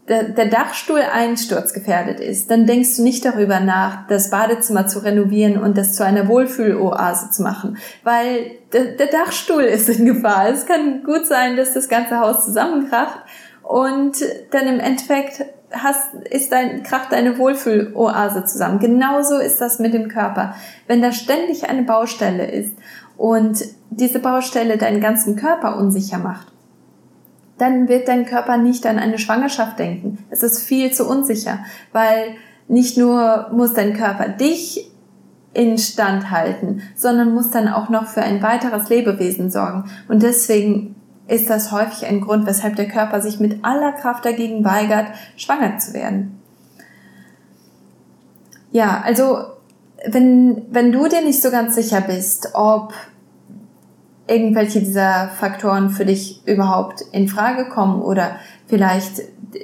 der, 0.07 0.23
der 0.23 0.47
Dachstuhl 0.47 0.99
einsturzgefährdet 0.99 2.19
ist, 2.19 2.51
dann 2.51 2.65
denkst 2.65 2.97
du 2.97 3.03
nicht 3.03 3.23
darüber 3.23 3.61
nach, 3.61 4.07
das 4.07 4.29
Badezimmer 4.29 4.85
zu 4.87 4.99
renovieren 4.99 5.57
und 5.57 5.77
das 5.77 5.93
zu 5.93 6.03
einer 6.03 6.27
Wohlfühloase 6.27 7.29
zu 7.29 7.41
machen, 7.41 7.77
weil 8.03 8.51
der, 8.73 8.97
der 8.97 9.07
Dachstuhl 9.07 9.63
ist 9.63 9.87
in 9.89 10.05
Gefahr. 10.05 10.49
Es 10.49 10.65
kann 10.65 11.03
gut 11.03 11.25
sein, 11.25 11.55
dass 11.55 11.73
das 11.73 11.87
ganze 11.87 12.19
Haus 12.19 12.43
zusammenkracht 12.43 13.19
und 13.61 14.17
dann 14.51 14.67
im 14.67 14.79
Endeffekt 14.81 15.45
hast, 15.71 16.13
ist 16.29 16.51
dein, 16.51 16.83
kracht 16.83 17.11
deine 17.11 17.37
Wohlfühloase 17.37 18.45
zusammen. 18.45 18.79
Genauso 18.79 19.37
ist 19.37 19.61
das 19.61 19.79
mit 19.79 19.93
dem 19.93 20.09
Körper. 20.09 20.55
Wenn 20.85 21.01
da 21.01 21.11
ständig 21.11 21.69
eine 21.69 21.83
Baustelle 21.83 22.45
ist 22.51 22.73
und 23.17 23.63
diese 23.89 24.19
Baustelle 24.19 24.77
deinen 24.77 25.01
ganzen 25.01 25.35
Körper 25.35 25.77
unsicher 25.77 26.19
macht, 26.19 26.47
dann 27.57 27.87
wird 27.87 28.07
dein 28.07 28.25
Körper 28.25 28.57
nicht 28.57 28.85
an 28.85 28.99
eine 28.99 29.19
Schwangerschaft 29.19 29.79
denken. 29.79 30.17
Es 30.29 30.43
ist 30.43 30.59
viel 30.59 30.91
zu 30.91 31.07
unsicher, 31.07 31.59
weil 31.91 32.35
nicht 32.67 32.97
nur 32.97 33.49
muss 33.51 33.73
dein 33.73 33.93
Körper 33.93 34.29
dich 34.29 34.89
instand 35.53 36.31
halten, 36.31 36.81
sondern 36.95 37.33
muss 37.33 37.51
dann 37.51 37.67
auch 37.67 37.89
noch 37.89 38.07
für 38.07 38.23
ein 38.23 38.41
weiteres 38.41 38.89
Lebewesen 38.89 39.51
sorgen. 39.51 39.85
Und 40.07 40.23
deswegen 40.23 40.95
ist 41.27 41.49
das 41.49 41.71
häufig 41.71 42.05
ein 42.07 42.21
Grund, 42.21 42.45
weshalb 42.45 42.75
der 42.75 42.87
Körper 42.87 43.21
sich 43.21 43.39
mit 43.39 43.63
aller 43.63 43.93
Kraft 43.93 44.25
dagegen 44.25 44.65
weigert, 44.65 45.07
schwanger 45.37 45.77
zu 45.77 45.93
werden. 45.93 46.39
Ja, 48.71 49.01
also 49.05 49.43
wenn, 50.05 50.63
wenn 50.71 50.91
du 50.91 51.07
dir 51.07 51.21
nicht 51.21 51.41
so 51.41 51.51
ganz 51.51 51.75
sicher 51.75 52.01
bist, 52.01 52.49
ob 52.53 52.93
irgendwelche 54.27 54.79
dieser 54.79 55.29
Faktoren 55.29 55.89
für 55.89 56.05
dich 56.05 56.45
überhaupt 56.47 57.01
in 57.11 57.27
Frage 57.27 57.65
kommen 57.65 58.01
oder 58.01 58.37
vielleicht 58.67 59.21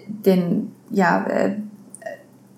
den, 0.08 0.72
ja, 0.90 1.26
äh, 1.28 1.56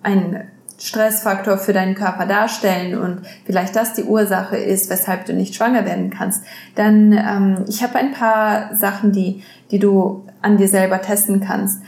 ein 0.04 0.48
Stressfaktor 0.82 1.60
für 1.60 1.74
deinen 1.74 1.94
Körper 1.94 2.26
darstellen 2.26 3.00
und 3.00 3.22
vielleicht 3.46 3.76
das 3.76 3.94
die 3.94 4.04
Ursache 4.04 4.58
ist, 4.58 4.90
weshalb 4.90 5.26
du 5.26 5.34
nicht 5.34 5.54
schwanger 5.54 5.86
werden 5.86 6.10
kannst, 6.10 6.44
dann 6.74 7.14
ähm, 7.14 7.66
ich 7.68 7.84
habe 7.84 8.00
ein 8.00 8.14
paar 8.14 8.76
Sachen, 8.76 9.12
die, 9.12 9.44
die 9.70 9.78
du 9.78 10.26
an 10.42 10.58
dir 10.58 10.68
selber 10.68 11.00
testen 11.02 11.40
kannst. 11.40 11.84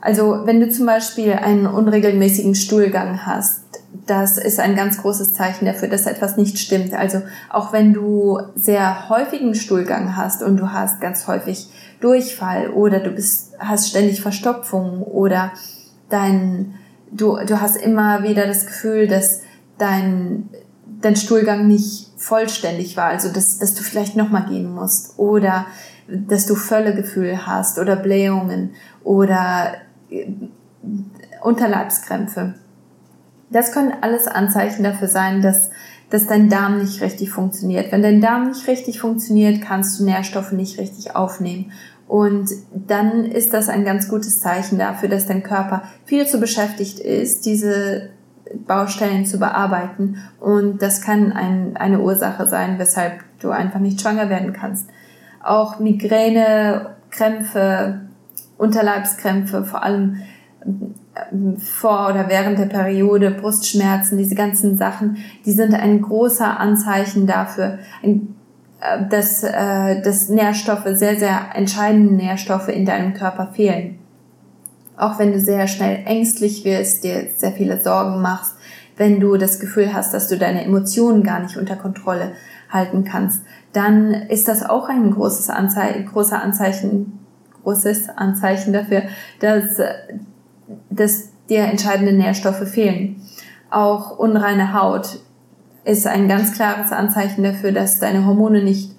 Also 0.00 0.42
wenn 0.46 0.60
du 0.60 0.70
zum 0.70 0.86
Beispiel 0.86 1.32
einen 1.34 1.66
unregelmäßigen 1.66 2.54
Stuhlgang 2.54 3.26
hast, 3.26 3.64
das 4.06 4.38
ist 4.38 4.60
ein 4.60 4.76
ganz 4.76 4.98
großes 4.98 5.34
Zeichen 5.34 5.66
dafür, 5.66 5.88
dass 5.88 6.06
etwas 6.06 6.36
nicht 6.36 6.58
stimmt. 6.58 6.94
Also 6.94 7.22
auch 7.48 7.72
wenn 7.72 7.92
du 7.92 8.38
sehr 8.54 9.08
häufigen 9.08 9.54
Stuhlgang 9.54 10.16
hast 10.16 10.42
und 10.42 10.56
du 10.58 10.72
hast 10.72 11.00
ganz 11.00 11.26
häufig 11.26 11.68
Durchfall 12.00 12.70
oder 12.70 13.00
du 13.00 13.10
bist, 13.10 13.54
hast 13.58 13.88
ständig 13.88 14.20
Verstopfung 14.20 15.02
oder 15.02 15.52
dein, 16.08 16.74
du, 17.10 17.38
du 17.46 17.60
hast 17.60 17.76
immer 17.76 18.22
wieder 18.22 18.46
das 18.46 18.66
Gefühl, 18.66 19.08
dass 19.08 19.40
dein, 19.78 20.48
dein 21.00 21.16
Stuhlgang 21.16 21.66
nicht 21.66 22.12
vollständig 22.16 22.96
war, 22.96 23.06
also 23.06 23.30
dass, 23.30 23.58
dass 23.58 23.74
du 23.74 23.82
vielleicht 23.82 24.16
nochmal 24.16 24.46
gehen 24.46 24.72
musst 24.72 25.18
oder 25.18 25.66
dass 26.08 26.46
du 26.46 26.54
Völlegefühl 26.54 27.46
hast 27.46 27.78
oder 27.78 27.96
Blähungen 27.96 28.74
oder 29.04 29.74
äh, 30.10 30.26
Unterleibskrämpfe. 31.42 32.54
Das 33.50 33.72
können 33.72 33.92
alles 34.00 34.26
Anzeichen 34.26 34.82
dafür 34.82 35.08
sein, 35.08 35.42
dass, 35.42 35.70
dass 36.10 36.26
dein 36.26 36.48
Darm 36.48 36.78
nicht 36.78 37.00
richtig 37.00 37.30
funktioniert. 37.30 37.92
Wenn 37.92 38.02
dein 38.02 38.20
Darm 38.20 38.48
nicht 38.48 38.66
richtig 38.68 39.00
funktioniert, 39.00 39.62
kannst 39.62 39.98
du 39.98 40.04
Nährstoffe 40.04 40.52
nicht 40.52 40.78
richtig 40.78 41.16
aufnehmen. 41.16 41.72
Und 42.06 42.50
dann 42.72 43.24
ist 43.26 43.52
das 43.52 43.68
ein 43.68 43.84
ganz 43.84 44.08
gutes 44.08 44.40
Zeichen 44.40 44.78
dafür, 44.78 45.08
dass 45.08 45.26
dein 45.26 45.42
Körper 45.42 45.82
viel 46.06 46.26
zu 46.26 46.40
beschäftigt 46.40 46.98
ist, 47.00 47.44
diese 47.44 48.10
Baustellen 48.66 49.26
zu 49.26 49.38
bearbeiten. 49.38 50.16
Und 50.40 50.80
das 50.80 51.02
kann 51.02 51.32
ein, 51.32 51.76
eine 51.76 52.00
Ursache 52.00 52.48
sein, 52.48 52.78
weshalb 52.78 53.20
du 53.40 53.50
einfach 53.50 53.80
nicht 53.80 54.00
schwanger 54.00 54.30
werden 54.30 54.54
kannst. 54.54 54.88
Auch 55.42 55.78
Migräne, 55.78 56.96
Krämpfe, 57.10 58.00
Unterleibskrämpfe, 58.56 59.64
vor 59.64 59.82
allem 59.82 60.22
vor 61.58 62.08
oder 62.10 62.28
während 62.28 62.58
der 62.58 62.66
Periode, 62.66 63.30
Brustschmerzen, 63.30 64.18
diese 64.18 64.34
ganzen 64.34 64.76
Sachen, 64.76 65.18
die 65.44 65.52
sind 65.52 65.74
ein 65.74 66.00
großer 66.00 66.58
Anzeichen 66.58 67.26
dafür, 67.26 67.78
äh, 68.02 68.16
dass, 69.08 69.42
äh, 69.42 70.00
dass 70.02 70.28
Nährstoffe, 70.28 70.86
sehr, 70.92 71.18
sehr 71.18 71.54
entscheidende 71.54 72.14
Nährstoffe 72.14 72.68
in 72.68 72.86
deinem 72.86 73.14
Körper 73.14 73.48
fehlen. 73.52 73.98
Auch 74.96 75.18
wenn 75.18 75.32
du 75.32 75.40
sehr 75.40 75.68
schnell 75.68 76.02
ängstlich 76.06 76.64
wirst, 76.64 77.04
dir 77.04 77.28
sehr 77.36 77.52
viele 77.52 77.80
Sorgen 77.80 78.20
machst, 78.20 78.54
wenn 78.96 79.20
du 79.20 79.36
das 79.36 79.60
Gefühl 79.60 79.94
hast, 79.94 80.12
dass 80.12 80.28
du 80.28 80.36
deine 80.36 80.64
Emotionen 80.64 81.22
gar 81.22 81.40
nicht 81.40 81.56
unter 81.56 81.76
Kontrolle 81.76 82.32
halten 82.68 83.04
kannst, 83.04 83.44
dann 83.72 84.12
ist 84.12 84.48
das 84.48 84.68
auch 84.68 84.88
ein 84.88 85.12
großes 85.12 85.50
Anzeichen, 85.50 86.06
großer 86.06 86.42
Anzeichen, 86.42 87.18
großes 87.62 88.08
Anzeichen 88.10 88.72
dafür, 88.72 89.02
dass, 89.40 89.78
dass 90.98 91.30
dir 91.48 91.64
entscheidende 91.64 92.12
Nährstoffe 92.12 92.68
fehlen. 92.68 93.22
Auch 93.70 94.18
unreine 94.18 94.72
Haut 94.72 95.20
ist 95.84 96.06
ein 96.06 96.28
ganz 96.28 96.54
klares 96.54 96.92
Anzeichen 96.92 97.42
dafür, 97.42 97.72
dass 97.72 97.98
deine 97.98 98.26
Hormone 98.26 98.62
nicht 98.62 98.92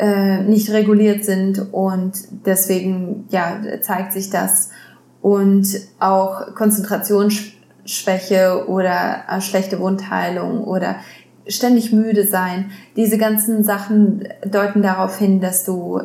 äh, 0.00 0.42
nicht 0.42 0.70
reguliert 0.70 1.24
sind 1.24 1.72
und 1.72 2.12
deswegen 2.46 3.26
ja 3.28 3.60
zeigt 3.82 4.14
sich 4.14 4.30
das 4.30 4.70
und 5.20 5.66
auch 5.98 6.54
Konzentrationsschwäche 6.54 8.64
oder 8.66 9.24
äh, 9.28 9.42
schlechte 9.42 9.78
Wundheilung 9.78 10.64
oder 10.64 10.96
ständig 11.46 11.92
müde 11.92 12.26
sein. 12.26 12.70
Diese 12.96 13.18
ganzen 13.18 13.62
Sachen 13.62 14.26
deuten 14.46 14.80
darauf 14.82 15.18
hin, 15.18 15.40
dass 15.40 15.64
du 15.64 16.00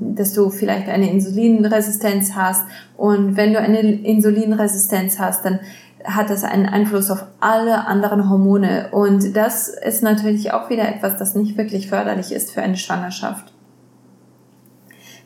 dass 0.00 0.34
du 0.34 0.50
vielleicht 0.50 0.88
eine 0.88 1.10
Insulinresistenz 1.10 2.34
hast 2.34 2.64
und 2.96 3.36
wenn 3.36 3.52
du 3.52 3.60
eine 3.60 3.80
Insulinresistenz 3.80 5.18
hast, 5.18 5.44
dann 5.44 5.60
hat 6.04 6.28
das 6.28 6.44
einen 6.44 6.66
Einfluss 6.66 7.10
auf 7.10 7.24
alle 7.40 7.86
anderen 7.86 8.28
Hormone. 8.28 8.88
Und 8.92 9.34
das 9.34 9.68
ist 9.68 10.02
natürlich 10.02 10.52
auch 10.52 10.68
wieder 10.68 10.86
etwas, 10.86 11.16
das 11.16 11.34
nicht 11.34 11.56
wirklich 11.56 11.88
förderlich 11.88 12.30
ist 12.32 12.52
für 12.52 12.62
eine 12.62 12.76
Schwangerschaft. 12.76 13.52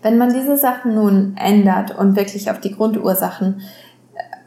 Wenn 0.03 0.19
man 0.19 0.33
diese 0.33 0.57
Sachen 0.57 0.95
nun 0.95 1.37
ändert 1.37 1.99
und 1.99 2.15
wirklich 2.15 2.51
auf 2.51 2.61
die 2.61 2.73
Grundursachen 2.73 3.63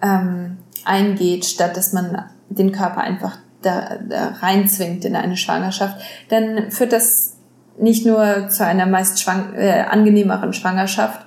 ähm, 0.02 0.58
eingeht, 0.86 1.46
statt 1.46 1.76
dass 1.76 1.92
man 1.92 2.24
den 2.50 2.72
Körper 2.72 3.02
einfach 3.02 3.38
da, 3.62 3.98
da 4.08 4.30
reinzwingt 4.40 5.04
in 5.04 5.16
eine 5.16 5.36
Schwangerschaft, 5.36 6.02
dann 6.30 6.72
führt 6.72 6.94
das 6.94 7.31
nicht 7.80 8.06
nur 8.06 8.50
zu 8.50 8.66
einer 8.66 8.86
meist 8.86 9.22
schwang 9.22 9.54
äh, 9.56 9.86
angenehmeren 9.90 10.54
Schwangerschaft, 10.54 11.26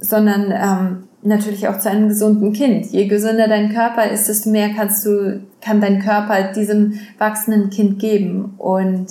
sondern 0.00 0.52
ähm, 0.52 1.08
natürlich 1.22 1.66
auch 1.68 1.78
zu 1.78 1.90
einem 1.90 2.08
gesunden 2.08 2.52
Kind. 2.52 2.86
Je 2.86 3.06
gesünder 3.06 3.48
dein 3.48 3.72
Körper 3.72 4.10
ist, 4.10 4.28
desto 4.28 4.50
mehr 4.50 4.70
kannst 4.74 5.04
du, 5.06 5.40
kann 5.60 5.80
dein 5.80 6.00
Körper 6.00 6.52
diesem 6.52 7.00
wachsenden 7.18 7.70
Kind 7.70 7.98
geben 7.98 8.54
und 8.58 9.06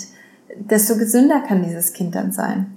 desto 0.55 0.97
gesünder 0.97 1.41
kann 1.47 1.63
dieses 1.63 1.93
Kind 1.93 2.15
dann 2.15 2.31
sein. 2.31 2.67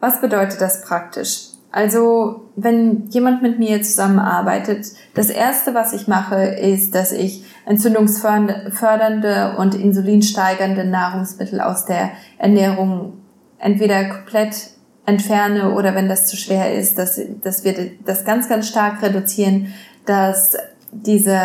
Was 0.00 0.20
bedeutet 0.20 0.60
das 0.60 0.82
praktisch? 0.82 1.47
Also, 1.70 2.48
wenn 2.56 3.08
jemand 3.10 3.42
mit 3.42 3.58
mir 3.58 3.82
zusammenarbeitet, 3.82 4.86
das 5.14 5.28
erste, 5.28 5.74
was 5.74 5.92
ich 5.92 6.08
mache, 6.08 6.36
ist, 6.36 6.94
dass 6.94 7.12
ich 7.12 7.44
entzündungsfördernde 7.66 9.56
und 9.58 9.74
insulinsteigernde 9.74 10.84
Nahrungsmittel 10.86 11.60
aus 11.60 11.84
der 11.84 12.12
Ernährung 12.38 13.12
entweder 13.58 14.08
komplett 14.08 14.70
entferne 15.04 15.74
oder 15.74 15.94
wenn 15.94 16.08
das 16.08 16.26
zu 16.26 16.36
schwer 16.36 16.74
ist, 16.74 16.98
dass, 16.98 17.20
dass 17.42 17.64
wir 17.64 17.92
das 18.04 18.24
ganz, 18.24 18.48
ganz 18.48 18.68
stark 18.68 19.02
reduzieren, 19.02 19.72
dass 20.06 20.56
diese, 20.92 21.40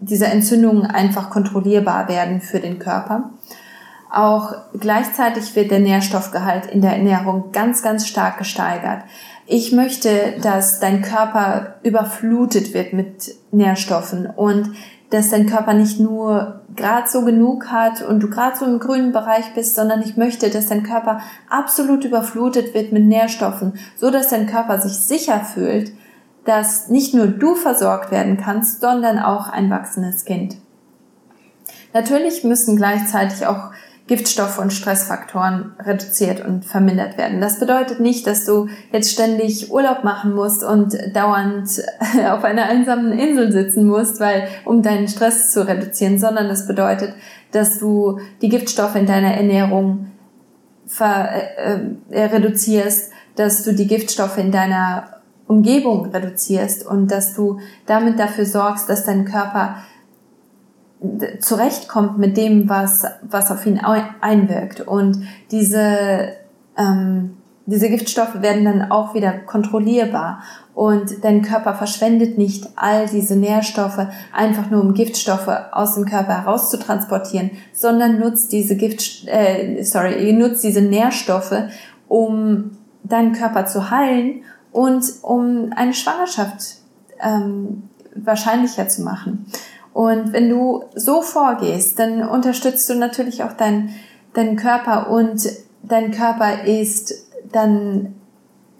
diese 0.00 0.26
Entzündungen 0.26 0.86
einfach 0.86 1.30
kontrollierbar 1.30 2.08
werden 2.08 2.40
für 2.40 2.60
den 2.60 2.78
Körper. 2.78 3.30
Auch 4.12 4.54
gleichzeitig 4.78 5.56
wird 5.56 5.70
der 5.70 5.78
Nährstoffgehalt 5.78 6.66
in 6.66 6.82
der 6.82 6.92
Ernährung 6.92 7.50
ganz, 7.50 7.82
ganz 7.82 8.06
stark 8.06 8.36
gesteigert. 8.36 9.04
Ich 9.46 9.72
möchte, 9.72 10.34
dass 10.42 10.80
dein 10.80 11.00
Körper 11.00 11.76
überflutet 11.82 12.74
wird 12.74 12.92
mit 12.92 13.34
Nährstoffen 13.52 14.26
und 14.26 14.74
dass 15.08 15.30
dein 15.30 15.46
Körper 15.46 15.72
nicht 15.72 15.98
nur 15.98 16.60
gerade 16.76 17.08
so 17.08 17.24
genug 17.24 17.68
hat 17.68 18.02
und 18.02 18.20
du 18.20 18.28
gerade 18.28 18.54
so 18.54 18.66
im 18.66 18.80
grünen 18.80 19.12
Bereich 19.12 19.54
bist, 19.54 19.76
sondern 19.76 20.02
ich 20.02 20.18
möchte, 20.18 20.50
dass 20.50 20.66
dein 20.66 20.82
Körper 20.82 21.22
absolut 21.48 22.04
überflutet 22.04 22.74
wird 22.74 22.92
mit 22.92 23.04
Nährstoffen, 23.04 23.78
so 23.96 24.10
dass 24.10 24.28
dein 24.28 24.46
Körper 24.46 24.78
sich 24.78 24.92
sicher 24.92 25.40
fühlt, 25.40 25.90
dass 26.44 26.88
nicht 26.88 27.14
nur 27.14 27.28
du 27.28 27.54
versorgt 27.54 28.10
werden 28.10 28.36
kannst, 28.36 28.82
sondern 28.82 29.18
auch 29.18 29.48
ein 29.48 29.70
wachsendes 29.70 30.26
Kind. 30.26 30.56
Natürlich 31.94 32.44
müssen 32.44 32.76
gleichzeitig 32.76 33.46
auch 33.46 33.70
Giftstoffe 34.08 34.58
und 34.58 34.72
Stressfaktoren 34.72 35.74
reduziert 35.78 36.44
und 36.44 36.64
vermindert 36.64 37.16
werden. 37.18 37.40
Das 37.40 37.60
bedeutet 37.60 38.00
nicht, 38.00 38.26
dass 38.26 38.44
du 38.44 38.68
jetzt 38.92 39.12
ständig 39.12 39.70
Urlaub 39.70 40.02
machen 40.02 40.34
musst 40.34 40.64
und 40.64 40.96
dauernd 41.14 41.82
auf 42.30 42.44
einer 42.44 42.64
einsamen 42.64 43.12
Insel 43.12 43.52
sitzen 43.52 43.86
musst, 43.86 44.20
weil, 44.20 44.48
um 44.64 44.82
deinen 44.82 45.08
Stress 45.08 45.52
zu 45.52 45.66
reduzieren, 45.66 46.18
sondern 46.18 46.48
das 46.48 46.66
bedeutet, 46.66 47.14
dass 47.52 47.78
du 47.78 48.18
die 48.40 48.48
Giftstoffe 48.48 48.96
in 48.96 49.06
deiner 49.06 49.34
Ernährung 49.34 50.10
äh, 51.00 51.84
äh, 52.10 52.24
reduzierst, 52.24 53.12
dass 53.36 53.62
du 53.62 53.72
die 53.72 53.86
Giftstoffe 53.86 54.38
in 54.38 54.50
deiner 54.50 55.22
Umgebung 55.46 56.06
reduzierst 56.06 56.84
und 56.84 57.08
dass 57.10 57.34
du 57.34 57.60
damit 57.86 58.18
dafür 58.18 58.46
sorgst, 58.46 58.88
dass 58.88 59.04
dein 59.04 59.24
Körper 59.24 59.76
zurechtkommt 61.40 62.18
mit 62.18 62.36
dem, 62.36 62.68
was, 62.68 63.04
was 63.22 63.50
auf 63.50 63.66
ihn 63.66 63.80
einwirkt. 63.80 64.80
Und 64.80 65.26
diese, 65.50 66.28
ähm, 66.76 67.36
diese 67.66 67.88
Giftstoffe 67.88 68.40
werden 68.40 68.64
dann 68.64 68.90
auch 68.90 69.14
wieder 69.14 69.32
kontrollierbar. 69.32 70.42
Und 70.74 71.24
dein 71.24 71.42
Körper 71.42 71.74
verschwendet 71.74 72.38
nicht 72.38 72.68
all 72.76 73.06
diese 73.06 73.36
Nährstoffe 73.36 74.06
einfach 74.32 74.70
nur, 74.70 74.80
um 74.80 74.94
Giftstoffe 74.94 75.50
aus 75.72 75.94
dem 75.94 76.06
Körper 76.06 76.38
herauszutransportieren, 76.38 77.50
sondern 77.72 78.18
nutzt 78.18 78.52
diese 78.52 78.76
Gift, 78.76 79.26
äh, 79.26 79.82
sorry, 79.82 80.32
nutzt 80.32 80.64
diese 80.64 80.82
Nährstoffe, 80.82 81.54
um 82.08 82.70
deinen 83.02 83.32
Körper 83.32 83.66
zu 83.66 83.90
heilen 83.90 84.42
und 84.70 85.04
um 85.22 85.72
eine 85.76 85.94
Schwangerschaft 85.94 86.76
ähm, 87.20 87.82
wahrscheinlicher 88.14 88.88
zu 88.88 89.02
machen. 89.02 89.46
Und 89.92 90.32
wenn 90.32 90.48
du 90.48 90.84
so 90.94 91.22
vorgehst, 91.22 91.98
dann 91.98 92.26
unterstützt 92.26 92.88
du 92.88 92.94
natürlich 92.94 93.44
auch 93.44 93.52
deinen 93.52 93.90
deinen 94.34 94.56
Körper 94.56 95.10
und 95.10 95.46
dein 95.82 96.10
Körper 96.10 96.64
ist 96.64 97.28
dann 97.50 98.14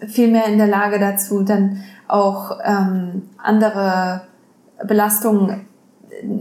viel 0.06 0.30
mehr 0.30 0.46
in 0.46 0.58
der 0.58 0.66
Lage 0.66 0.98
dazu, 0.98 1.42
dann 1.42 1.82
auch 2.08 2.58
ähm, 2.64 3.28
andere 3.38 4.22
Belastungen 4.84 5.66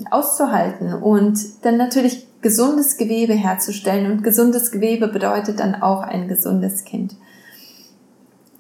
auszuhalten 0.10 0.94
und 0.94 1.66
dann 1.66 1.78
natürlich 1.78 2.28
gesundes 2.42 2.98
Gewebe 2.98 3.34
herzustellen. 3.34 4.12
Und 4.12 4.24
gesundes 4.24 4.72
Gewebe 4.72 5.08
bedeutet 5.08 5.60
dann 5.60 5.76
auch 5.76 6.02
ein 6.02 6.28
gesundes 6.28 6.84
Kind. 6.84 7.16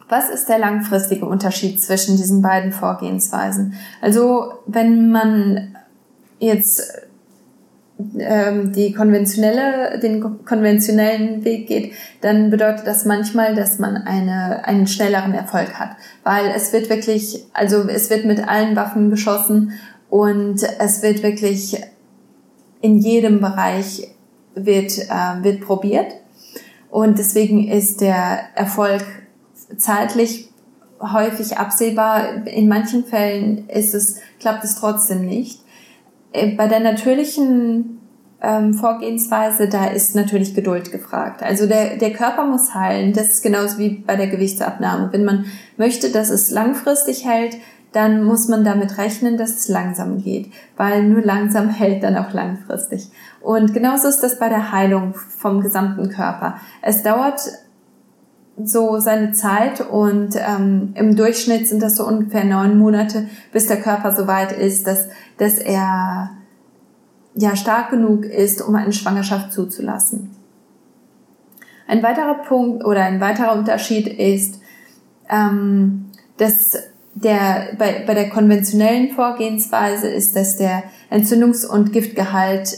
Was 0.07 0.29
ist 0.29 0.49
der 0.49 0.59
langfristige 0.59 1.25
Unterschied 1.25 1.81
zwischen 1.81 2.17
diesen 2.17 2.41
beiden 2.41 2.71
Vorgehensweisen? 2.71 3.73
Also 4.01 4.53
wenn 4.67 5.09
man 5.09 5.75
jetzt 6.41 6.81
ähm, 8.19 8.73
die 8.73 8.93
konventionelle, 8.93 9.99
den 9.99 10.43
konventionellen 10.43 11.45
Weg 11.45 11.67
geht, 11.67 11.93
dann 12.21 12.49
bedeutet 12.49 12.87
das 12.87 13.05
manchmal, 13.05 13.55
dass 13.55 13.79
man 13.79 13.95
eine, 13.95 14.65
einen 14.65 14.87
schnelleren 14.87 15.33
Erfolg 15.33 15.75
hat. 15.75 15.91
Weil 16.23 16.51
es 16.55 16.73
wird 16.73 16.89
wirklich, 16.89 17.45
also 17.53 17.87
es 17.87 18.09
wird 18.09 18.25
mit 18.25 18.47
allen 18.47 18.75
Waffen 18.75 19.09
geschossen 19.09 19.73
und 20.09 20.61
es 20.79 21.03
wird 21.03 21.23
wirklich 21.23 21.81
in 22.81 22.97
jedem 22.97 23.39
Bereich 23.39 24.07
wird, 24.55 24.97
äh, 24.97 25.43
wird 25.43 25.61
probiert. 25.61 26.15
Und 26.89 27.19
deswegen 27.19 27.67
ist 27.69 28.01
der 28.01 28.39
Erfolg 28.55 29.05
zeitlich 29.77 30.49
häufig 30.99 31.57
absehbar. 31.57 32.47
In 32.47 32.67
manchen 32.67 33.05
Fällen 33.05 33.69
ist 33.69 33.93
es, 33.93 34.17
klappt 34.39 34.63
es 34.63 34.75
trotzdem 34.75 35.25
nicht. 35.25 35.60
Äh, 36.33 36.55
bei 36.55 36.67
der 36.67 36.79
natürlichen 36.79 37.99
ähm, 38.41 38.73
Vorgehensweise, 38.73 39.67
da 39.69 39.85
ist 39.85 40.15
natürlich 40.15 40.55
Geduld 40.55 40.91
gefragt. 40.91 41.43
Also 41.43 41.67
der, 41.67 41.97
der 41.97 42.11
Körper 42.11 42.45
muss 42.45 42.73
heilen. 42.73 43.13
Das 43.13 43.27
ist 43.27 43.43
genauso 43.43 43.77
wie 43.77 43.89
bei 43.89 44.15
der 44.15 44.27
Gewichtsabnahme. 44.27 45.09
Wenn 45.11 45.25
man 45.25 45.45
möchte, 45.77 46.09
dass 46.11 46.29
es 46.29 46.49
langfristig 46.49 47.25
hält, 47.25 47.57
dann 47.91 48.23
muss 48.23 48.47
man 48.47 48.63
damit 48.63 48.97
rechnen, 48.97 49.37
dass 49.37 49.51
es 49.51 49.67
langsam 49.67 50.23
geht, 50.23 50.51
weil 50.77 51.03
nur 51.03 51.21
langsam 51.21 51.69
hält 51.69 52.03
dann 52.03 52.17
auch 52.17 52.33
langfristig. 52.33 53.09
Und 53.41 53.73
genauso 53.73 54.07
ist 54.07 54.21
das 54.21 54.39
bei 54.39 54.49
der 54.49 54.71
Heilung 54.71 55.13
vom 55.13 55.61
gesamten 55.61 56.09
Körper. 56.09 56.55
Es 56.81 57.03
dauert 57.03 57.41
so 58.63 58.99
seine 58.99 59.31
Zeit 59.31 59.81
und 59.81 60.35
ähm, 60.35 60.93
im 60.95 61.15
Durchschnitt 61.15 61.67
sind 61.67 61.81
das 61.81 61.95
so 61.95 62.05
ungefähr 62.05 62.43
neun 62.43 62.77
Monate, 62.77 63.27
bis 63.51 63.67
der 63.67 63.81
Körper 63.81 64.11
so 64.11 64.27
weit 64.27 64.51
ist, 64.51 64.87
dass, 64.87 65.07
dass 65.37 65.57
er 65.57 66.31
ja 67.33 67.55
stark 67.55 67.89
genug 67.91 68.25
ist, 68.25 68.61
um 68.61 68.75
eine 68.75 68.93
Schwangerschaft 68.93 69.53
zuzulassen. 69.53 70.35
Ein 71.87 72.03
weiterer 72.03 72.35
Punkt 72.43 72.85
oder 72.85 73.03
ein 73.03 73.19
weiterer 73.19 73.53
Unterschied 73.53 74.07
ist, 74.07 74.61
ähm, 75.29 76.05
dass 76.37 76.77
der, 77.13 77.75
bei, 77.77 78.03
bei 78.05 78.13
der 78.13 78.29
konventionellen 78.29 79.11
Vorgehensweise 79.11 80.07
ist, 80.07 80.35
dass 80.35 80.57
der 80.57 80.83
Entzündungs- 81.09 81.65
und 81.65 81.91
Giftgehalt 81.91 82.77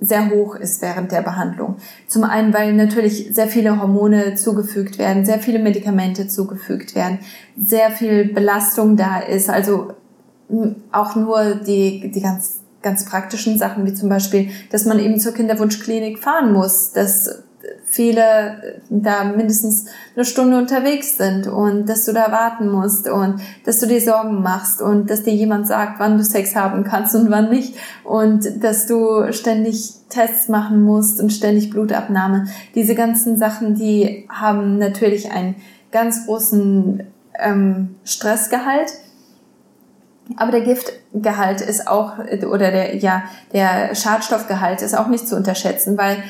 sehr 0.00 0.30
hoch 0.30 0.54
ist 0.54 0.80
während 0.82 1.12
der 1.12 1.22
Behandlung. 1.22 1.76
Zum 2.06 2.24
einen, 2.24 2.54
weil 2.54 2.72
natürlich 2.72 3.28
sehr 3.32 3.48
viele 3.48 3.80
Hormone 3.80 4.34
zugefügt 4.34 4.98
werden, 4.98 5.24
sehr 5.24 5.38
viele 5.38 5.58
Medikamente 5.58 6.26
zugefügt 6.26 6.94
werden, 6.94 7.18
sehr 7.56 7.90
viel 7.90 8.32
Belastung 8.32 8.96
da 8.96 9.18
ist, 9.18 9.50
also 9.50 9.92
auch 10.90 11.16
nur 11.16 11.54
die, 11.54 12.10
die 12.10 12.20
ganz, 12.20 12.60
ganz 12.82 13.04
praktischen 13.04 13.58
Sachen, 13.58 13.86
wie 13.86 13.94
zum 13.94 14.08
Beispiel, 14.08 14.48
dass 14.70 14.86
man 14.86 14.98
eben 14.98 15.20
zur 15.20 15.32
Kinderwunschklinik 15.32 16.18
fahren 16.18 16.52
muss, 16.52 16.92
dass 16.92 17.44
viele 17.90 18.80
da 18.88 19.24
mindestens 19.24 19.86
eine 20.14 20.24
Stunde 20.24 20.56
unterwegs 20.56 21.16
sind 21.18 21.48
und 21.48 21.88
dass 21.88 22.04
du 22.04 22.12
da 22.12 22.30
warten 22.30 22.70
musst 22.70 23.08
und 23.08 23.40
dass 23.64 23.80
du 23.80 23.86
dir 23.86 24.00
Sorgen 24.00 24.42
machst 24.42 24.80
und 24.80 25.10
dass 25.10 25.24
dir 25.24 25.34
jemand 25.34 25.66
sagt, 25.66 25.98
wann 25.98 26.16
du 26.16 26.22
Sex 26.22 26.54
haben 26.54 26.84
kannst 26.84 27.16
und 27.16 27.30
wann 27.30 27.50
nicht 27.50 27.74
und 28.04 28.62
dass 28.62 28.86
du 28.86 29.32
ständig 29.32 29.94
Tests 30.08 30.48
machen 30.48 30.82
musst 30.82 31.20
und 31.20 31.32
ständig 31.32 31.70
Blutabnahme. 31.70 32.46
Diese 32.76 32.94
ganzen 32.94 33.36
Sachen, 33.36 33.74
die 33.74 34.28
haben 34.28 34.78
natürlich 34.78 35.32
einen 35.32 35.56
ganz 35.90 36.26
großen 36.26 37.02
ähm, 37.40 37.96
Stressgehalt. 38.04 38.92
Aber 40.36 40.52
der 40.52 40.60
Giftgehalt 40.60 41.60
ist 41.60 41.88
auch, 41.88 42.18
oder 42.18 42.70
der, 42.70 42.96
ja, 42.96 43.24
der 43.52 43.96
Schadstoffgehalt 43.96 44.80
ist 44.80 44.96
auch 44.96 45.08
nicht 45.08 45.26
zu 45.26 45.34
unterschätzen, 45.34 45.98
weil 45.98 46.22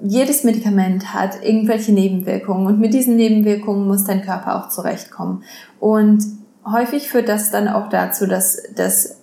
jedes 0.00 0.44
Medikament 0.44 1.12
hat 1.12 1.42
irgendwelche 1.42 1.92
Nebenwirkungen 1.92 2.66
und 2.66 2.80
mit 2.80 2.94
diesen 2.94 3.16
Nebenwirkungen 3.16 3.86
muss 3.86 4.04
dein 4.04 4.22
Körper 4.22 4.56
auch 4.56 4.68
zurechtkommen. 4.68 5.42
Und 5.80 6.24
häufig 6.64 7.08
führt 7.08 7.28
das 7.28 7.50
dann 7.50 7.68
auch 7.68 7.88
dazu, 7.88 8.26
dass, 8.26 8.62
dass 8.74 9.18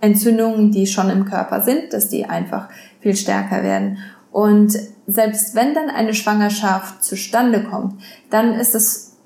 Entzündungen, 0.00 0.70
die 0.70 0.86
schon 0.86 1.08
im 1.10 1.24
Körper 1.24 1.62
sind, 1.62 1.92
dass 1.92 2.08
die 2.08 2.26
einfach 2.26 2.68
viel 3.00 3.16
stärker 3.16 3.62
werden. 3.62 3.98
Und 4.30 4.78
selbst 5.06 5.54
wenn 5.54 5.74
dann 5.74 5.88
eine 5.88 6.12
Schwangerschaft 6.12 7.02
zustande 7.02 7.64
kommt, 7.64 8.00
dann 8.28 8.52
ist 8.54 8.74
es 8.74 9.16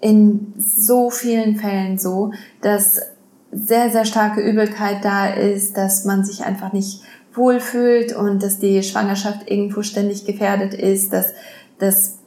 in 0.00 0.54
so 0.56 1.10
vielen 1.10 1.56
Fällen 1.56 1.98
so, 1.98 2.32
dass 2.60 3.00
sehr, 3.50 3.90
sehr 3.90 4.04
starke 4.04 4.40
Übelkeit 4.40 5.04
da 5.04 5.26
ist, 5.28 5.76
dass 5.76 6.04
man 6.04 6.24
sich 6.24 6.44
einfach 6.44 6.72
nicht 6.72 7.02
wohlfühlt 7.36 8.14
und 8.14 8.42
dass 8.42 8.58
die 8.58 8.82
Schwangerschaft 8.82 9.50
irgendwo 9.50 9.82
ständig 9.82 10.24
gefährdet 10.24 10.74
ist, 10.74 11.12
dass, 11.12 11.32
dass 11.78 12.18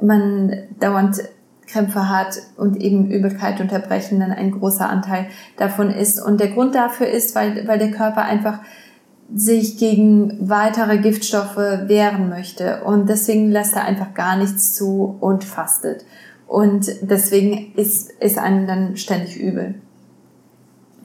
man 0.00 0.52
dauernd 0.80 1.22
Krämpfe 1.66 2.08
hat 2.08 2.38
und 2.56 2.80
eben 2.80 3.10
Übelkeit 3.10 3.60
unterbrechen 3.60 4.20
dann 4.20 4.32
ein 4.32 4.52
großer 4.52 4.88
Anteil 4.88 5.26
davon 5.56 5.90
ist. 5.90 6.20
Und 6.20 6.40
der 6.40 6.48
Grund 6.48 6.74
dafür 6.74 7.08
ist, 7.08 7.34
weil, 7.34 7.68
weil 7.68 7.78
der 7.78 7.90
Körper 7.90 8.22
einfach 8.22 8.60
sich 9.34 9.76
gegen 9.76 10.48
weitere 10.48 10.98
Giftstoffe 10.98 11.56
wehren 11.56 12.30
möchte. 12.30 12.82
Und 12.84 13.08
deswegen 13.08 13.50
lässt 13.50 13.76
er 13.76 13.84
einfach 13.84 14.14
gar 14.14 14.36
nichts 14.36 14.74
zu 14.74 15.18
und 15.20 15.44
fastet. 15.44 16.04
Und 16.46 16.90
deswegen 17.02 17.74
ist, 17.74 18.10
ist 18.20 18.38
einem 18.38 18.66
dann 18.66 18.96
ständig 18.96 19.38
übel. 19.38 19.74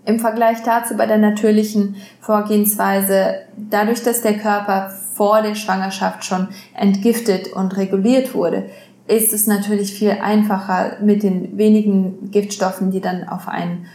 Im 0.06 0.20
Vergleich 0.20 0.64
dazu 0.64 0.98
bei 0.98 1.06
der 1.06 1.18
natürlichen 1.18 1.96
Vorgehensweise, 2.20 3.36
dadurch, 3.56 4.04
dass 4.04 4.22
der 4.22 4.38
Körper 4.38 4.92
vor 5.14 5.42
der 5.42 5.56
Schwangerschaft 5.56 6.26
schon 6.26 6.50
entgiftet 6.76 7.54
und 7.54 7.78
reguliert 7.78 8.34
wurde, 8.34 8.70
ist 9.08 9.34
es 9.34 9.48
natürlich 9.48 9.94
viel 9.94 10.12
einfacher 10.12 10.98
mit 11.02 11.24
den 11.24 11.58
wenigen 11.58 12.32
Giftstoffen, 12.32 12.92
die 12.92 13.02
dann 13.02 13.28
auf 13.28 13.48
einen 13.48 13.86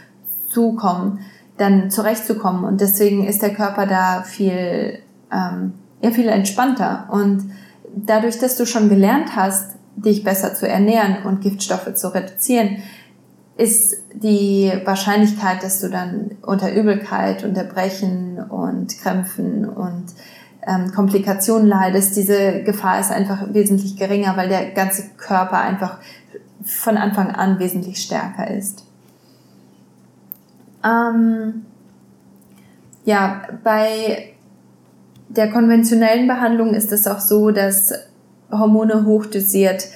zukommen, 0.49 1.19
dann 1.57 1.91
zurechtzukommen. 1.91 2.63
Und 2.63 2.81
deswegen 2.81 3.27
ist 3.27 3.41
der 3.41 3.53
Körper 3.53 3.85
da 3.85 4.23
viel, 4.23 4.99
ähm, 5.31 5.73
ja, 6.01 6.11
viel 6.11 6.27
entspannter. 6.27 7.07
Und 7.11 7.51
dadurch, 7.95 8.39
dass 8.39 8.55
du 8.55 8.65
schon 8.65 8.89
gelernt 8.89 9.35
hast, 9.35 9.75
dich 9.95 10.23
besser 10.23 10.53
zu 10.53 10.67
ernähren 10.67 11.17
und 11.25 11.41
Giftstoffe 11.41 11.93
zu 11.95 12.13
reduzieren, 12.13 12.77
ist 13.59 13.97
die 14.13 14.71
Wahrscheinlichkeit, 14.85 15.61
dass 15.63 15.81
du 15.81 15.89
dann 15.89 16.31
unter 16.41 16.73
Übelkeit, 16.73 17.43
Unterbrechen 17.43 18.39
und 18.39 18.97
Krämpfen 18.97 19.67
und 19.67 20.05
ähm, 20.65 20.93
Komplikationen 20.93 21.67
leidest, 21.67 22.15
diese 22.15 22.63
Gefahr 22.63 23.01
ist 23.01 23.11
einfach 23.11 23.53
wesentlich 23.53 23.97
geringer, 23.97 24.37
weil 24.37 24.47
der 24.47 24.71
ganze 24.71 25.09
Körper 25.17 25.59
einfach 25.59 25.97
von 26.63 26.95
Anfang 26.95 27.31
an 27.31 27.59
wesentlich 27.59 28.01
stärker 28.01 28.49
ist. 28.49 28.85
Ähm, 30.85 31.65
ja, 33.03 33.41
bei 33.63 34.33
der 35.27 35.51
konventionellen 35.51 36.27
Behandlung 36.27 36.73
ist 36.73 36.93
es 36.93 37.07
auch 37.07 37.19
so, 37.19 37.51
dass 37.51 37.93
Hormone 38.51 39.05
hochdosiert 39.05 39.87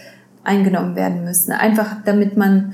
eingenommen 0.43 0.97
werden 0.97 1.23
müssen. 1.23 1.53
Einfach 1.53 1.97
damit 2.03 2.35
man 2.35 2.73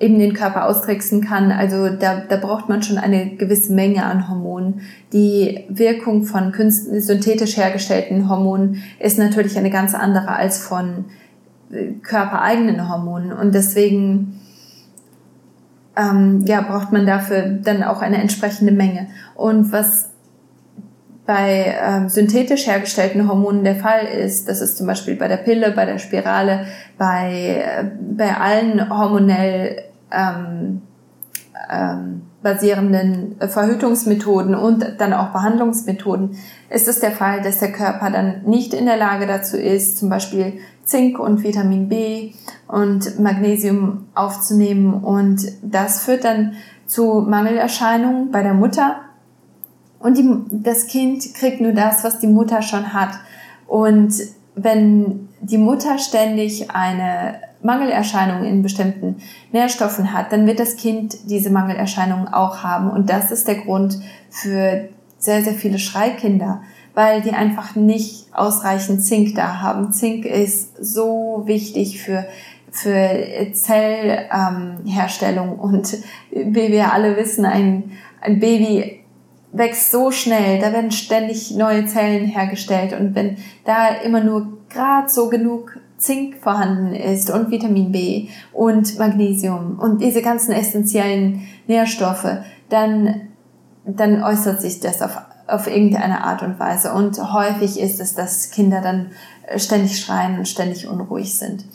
eben 0.00 0.18
den 0.18 0.32
Körper 0.32 0.66
austricksen 0.66 1.20
kann. 1.20 1.52
Also 1.52 1.90
da, 1.90 2.22
da 2.26 2.36
braucht 2.36 2.68
man 2.68 2.82
schon 2.82 2.98
eine 2.98 3.36
gewisse 3.36 3.72
Menge 3.72 4.04
an 4.04 4.28
Hormonen. 4.28 4.80
Die 5.12 5.64
Wirkung 5.68 6.24
von 6.24 6.52
synthetisch 6.52 7.56
hergestellten 7.58 8.28
Hormonen 8.28 8.82
ist 8.98 9.18
natürlich 9.18 9.58
eine 9.58 9.70
ganz 9.70 9.94
andere 9.94 10.28
als 10.28 10.58
von 10.58 11.04
äh, 11.70 11.92
körpereigenen 12.02 12.88
Hormonen. 12.88 13.32
Und 13.32 13.54
deswegen 13.54 14.40
ähm, 15.96 16.44
ja, 16.46 16.62
braucht 16.62 16.92
man 16.92 17.04
dafür 17.04 17.42
dann 17.42 17.82
auch 17.82 18.00
eine 18.00 18.22
entsprechende 18.22 18.72
Menge. 18.72 19.08
Und 19.34 19.70
was 19.70 20.08
bei 21.26 21.76
ähm, 21.80 22.08
synthetisch 22.08 22.66
hergestellten 22.66 23.28
Hormonen 23.28 23.64
der 23.64 23.76
Fall 23.76 24.06
ist, 24.06 24.48
das 24.48 24.62
ist 24.62 24.78
zum 24.78 24.86
Beispiel 24.86 25.14
bei 25.14 25.28
der 25.28 25.36
Pille, 25.36 25.72
bei 25.72 25.84
der 25.84 25.98
Spirale, 25.98 26.64
bei, 26.96 27.62
äh, 27.62 27.84
bei 28.16 28.34
allen 28.36 28.90
hormonell 28.90 29.89
ähm, 30.12 30.82
ähm, 31.70 32.22
basierenden 32.42 33.36
Verhütungsmethoden 33.38 34.54
und 34.54 34.84
dann 34.98 35.12
auch 35.12 35.28
Behandlungsmethoden 35.28 36.36
ist 36.70 36.88
es 36.88 37.00
der 37.00 37.12
Fall, 37.12 37.42
dass 37.42 37.58
der 37.58 37.72
Körper 37.72 38.10
dann 38.10 38.42
nicht 38.46 38.72
in 38.72 38.86
der 38.86 38.96
Lage 38.96 39.26
dazu 39.26 39.56
ist, 39.56 39.98
zum 39.98 40.08
Beispiel 40.08 40.54
Zink 40.84 41.18
und 41.18 41.42
Vitamin 41.42 41.88
B 41.88 42.32
und 42.66 43.20
Magnesium 43.20 44.06
aufzunehmen. 44.14 44.94
Und 44.94 45.52
das 45.62 46.04
führt 46.04 46.24
dann 46.24 46.54
zu 46.86 47.26
Mangelerscheinungen 47.28 48.30
bei 48.30 48.42
der 48.42 48.54
Mutter. 48.54 48.96
Und 49.98 50.16
die, 50.16 50.28
das 50.50 50.86
Kind 50.86 51.34
kriegt 51.34 51.60
nur 51.60 51.72
das, 51.72 52.04
was 52.04 52.20
die 52.20 52.26
Mutter 52.26 52.62
schon 52.62 52.94
hat. 52.94 53.10
Und 53.66 54.14
wenn 54.54 55.28
die 55.40 55.58
Mutter 55.58 55.98
ständig 55.98 56.70
eine 56.70 57.34
Mangelerscheinungen 57.62 58.44
in 58.44 58.62
bestimmten 58.62 59.16
Nährstoffen 59.52 60.12
hat, 60.12 60.32
dann 60.32 60.46
wird 60.46 60.60
das 60.60 60.76
Kind 60.76 61.16
diese 61.28 61.50
Mangelerscheinungen 61.50 62.28
auch 62.28 62.62
haben. 62.62 62.90
Und 62.90 63.10
das 63.10 63.30
ist 63.30 63.48
der 63.48 63.56
Grund 63.56 64.00
für 64.30 64.88
sehr, 65.18 65.42
sehr 65.42 65.54
viele 65.54 65.78
Schreikinder, 65.78 66.62
weil 66.94 67.20
die 67.20 67.32
einfach 67.32 67.76
nicht 67.76 68.26
ausreichend 68.32 69.04
Zink 69.04 69.34
da 69.34 69.60
haben. 69.60 69.92
Zink 69.92 70.24
ist 70.24 70.82
so 70.82 71.42
wichtig 71.46 72.02
für 72.02 72.26
für 72.72 73.52
Zellherstellung 73.52 75.48
ähm, 75.54 75.58
und 75.58 75.96
wie 76.30 76.70
wir 76.70 76.92
alle 76.92 77.16
wissen, 77.16 77.44
ein, 77.44 77.90
ein 78.20 78.38
Baby 78.38 79.00
wächst 79.52 79.90
so 79.90 80.12
schnell, 80.12 80.60
da 80.60 80.72
werden 80.72 80.92
ständig 80.92 81.50
neue 81.50 81.86
Zellen 81.86 82.26
hergestellt 82.26 82.92
und 82.92 83.14
wenn 83.16 83.38
da 83.64 83.88
immer 83.88 84.20
nur 84.20 84.58
gerade 84.68 85.08
so 85.08 85.28
genug 85.28 85.80
Zink 86.00 86.36
vorhanden 86.36 86.94
ist 86.94 87.30
und 87.30 87.50
Vitamin 87.50 87.92
B 87.92 88.28
und 88.52 88.98
Magnesium 88.98 89.78
und 89.78 90.00
diese 90.00 90.22
ganzen 90.22 90.52
essentiellen 90.52 91.42
Nährstoffe, 91.66 92.38
dann, 92.70 93.28
dann 93.84 94.22
äußert 94.22 94.62
sich 94.62 94.80
das 94.80 95.02
auf, 95.02 95.18
auf 95.46 95.66
irgendeine 95.66 96.24
Art 96.24 96.42
und 96.42 96.58
Weise. 96.58 96.94
Und 96.94 97.18
häufig 97.32 97.78
ist 97.78 98.00
es, 98.00 98.14
dass 98.14 98.50
Kinder 98.50 98.80
dann 98.80 99.10
ständig 99.56 100.00
schreien 100.00 100.38
und 100.38 100.48
ständig 100.48 100.88
unruhig 100.88 101.36
sind. 101.36 101.66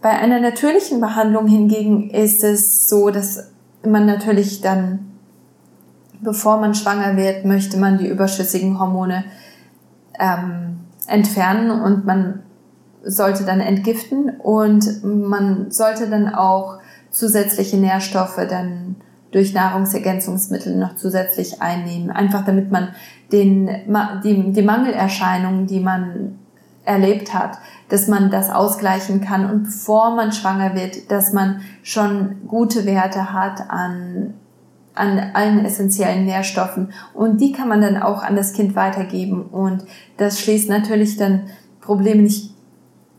Bei 0.00 0.10
einer 0.10 0.40
natürlichen 0.40 1.00
Behandlung 1.00 1.48
hingegen 1.48 2.10
ist 2.10 2.44
es 2.44 2.88
so, 2.88 3.10
dass 3.10 3.50
man 3.84 4.06
natürlich 4.06 4.60
dann, 4.60 5.00
bevor 6.20 6.60
man 6.60 6.76
schwanger 6.76 7.16
wird, 7.16 7.44
möchte 7.44 7.76
man 7.76 7.98
die 7.98 8.06
überschüssigen 8.06 8.78
Hormone 8.78 9.24
ähm, 10.20 10.78
entfernen 11.08 11.70
und 11.70 12.04
man 12.04 12.42
sollte 13.06 13.44
dann 13.44 13.60
entgiften 13.60 14.30
und 14.30 15.02
man 15.04 15.70
sollte 15.70 16.08
dann 16.10 16.34
auch 16.34 16.78
zusätzliche 17.10 17.76
Nährstoffe 17.76 18.40
dann 18.48 18.96
durch 19.30 19.54
Nahrungsergänzungsmittel 19.54 20.76
noch 20.76 20.96
zusätzlich 20.96 21.62
einnehmen. 21.62 22.10
Einfach 22.10 22.44
damit 22.44 22.70
man 22.70 22.88
den, 23.32 23.68
die, 24.24 24.52
die 24.52 24.62
Mangelerscheinungen, 24.62 25.66
die 25.66 25.80
man 25.80 26.38
erlebt 26.84 27.34
hat, 27.34 27.58
dass 27.88 28.08
man 28.08 28.30
das 28.30 28.50
ausgleichen 28.50 29.20
kann 29.20 29.50
und 29.50 29.64
bevor 29.64 30.14
man 30.14 30.32
schwanger 30.32 30.74
wird, 30.74 31.10
dass 31.10 31.32
man 31.32 31.60
schon 31.82 32.46
gute 32.46 32.86
Werte 32.86 33.32
hat 33.32 33.68
an, 33.68 34.34
an 34.94 35.18
allen 35.34 35.64
essentiellen 35.64 36.24
Nährstoffen 36.24 36.92
und 37.12 37.40
die 37.40 37.52
kann 37.52 37.68
man 37.68 37.80
dann 37.80 38.00
auch 38.00 38.22
an 38.22 38.36
das 38.36 38.52
Kind 38.52 38.76
weitergeben 38.76 39.42
und 39.46 39.84
das 40.16 40.40
schließt 40.40 40.68
natürlich 40.68 41.16
dann 41.16 41.42
Probleme 41.80 42.22
nicht 42.22 42.55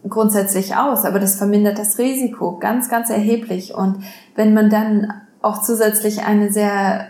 grundsätzlich 0.08 0.76
aus, 0.76 1.06
aber 1.06 1.20
das 1.20 1.36
vermindert 1.36 1.80
das 1.80 1.98
Risiko 1.98 2.58
ganz, 2.58 2.90
ganz 2.90 3.10
erheblich 3.10 3.74
und 3.74 4.04
wenn 4.36 4.54
man 4.54 4.70
dann 4.70 5.12
auch 5.42 5.62
zusätzlich 5.62 6.26
eine 6.26 6.52
sehr 6.52 7.08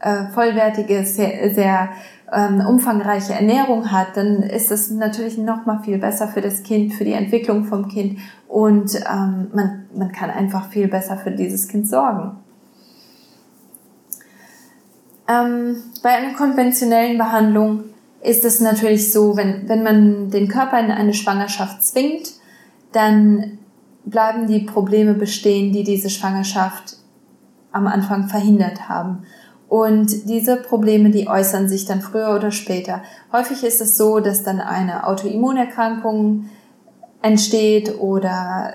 äh, 0.00 0.24
vollwertige, 0.32 1.04
sehr, 1.04 1.54
sehr 1.54 1.90
ähm, 2.32 2.64
umfangreiche 2.66 3.34
Ernährung 3.34 3.90
hat, 3.90 4.16
dann 4.16 4.42
ist 4.42 4.70
das 4.70 4.90
natürlich 4.90 5.38
noch 5.38 5.66
mal 5.66 5.82
viel 5.82 5.98
besser 5.98 6.28
für 6.28 6.40
das 6.40 6.62
Kind, 6.62 6.94
für 6.94 7.04
die 7.04 7.12
Entwicklung 7.12 7.64
vom 7.64 7.88
Kind 7.88 8.18
und 8.48 8.94
ähm, 8.96 9.48
man, 9.52 9.86
man 9.94 10.12
kann 10.12 10.30
einfach 10.30 10.68
viel 10.70 10.88
besser 10.88 11.16
für 11.16 11.30
dieses 11.30 11.68
Kind 11.68 11.88
sorgen. 11.88 12.36
Ähm, 15.28 15.76
bei 16.02 16.10
einer 16.10 16.34
konventionellen 16.34 17.18
Behandlung 17.18 17.84
ist 18.22 18.44
es 18.44 18.60
natürlich 18.60 19.12
so, 19.12 19.36
wenn, 19.36 19.68
wenn 19.68 19.82
man 19.82 20.30
den 20.30 20.48
Körper 20.48 20.78
in 20.78 20.90
eine 20.90 21.14
Schwangerschaft 21.14 21.82
zwingt, 21.82 22.32
dann 22.92 23.58
bleiben 24.04 24.46
die 24.46 24.60
Probleme 24.60 25.14
bestehen, 25.14 25.72
die 25.72 25.84
diese 25.84 26.10
Schwangerschaft 26.10 26.96
am 27.72 27.86
Anfang 27.86 28.28
verhindert 28.28 28.88
haben. 28.88 29.24
Und 29.68 30.28
diese 30.28 30.56
Probleme, 30.56 31.10
die 31.10 31.28
äußern 31.28 31.68
sich 31.68 31.86
dann 31.86 32.00
früher 32.00 32.34
oder 32.34 32.50
später. 32.50 33.02
Häufig 33.32 33.62
ist 33.62 33.80
es 33.80 33.96
so, 33.96 34.18
dass 34.18 34.42
dann 34.42 34.60
eine 34.60 35.06
Autoimmunerkrankung 35.06 36.46
entsteht 37.22 38.00
oder 38.00 38.74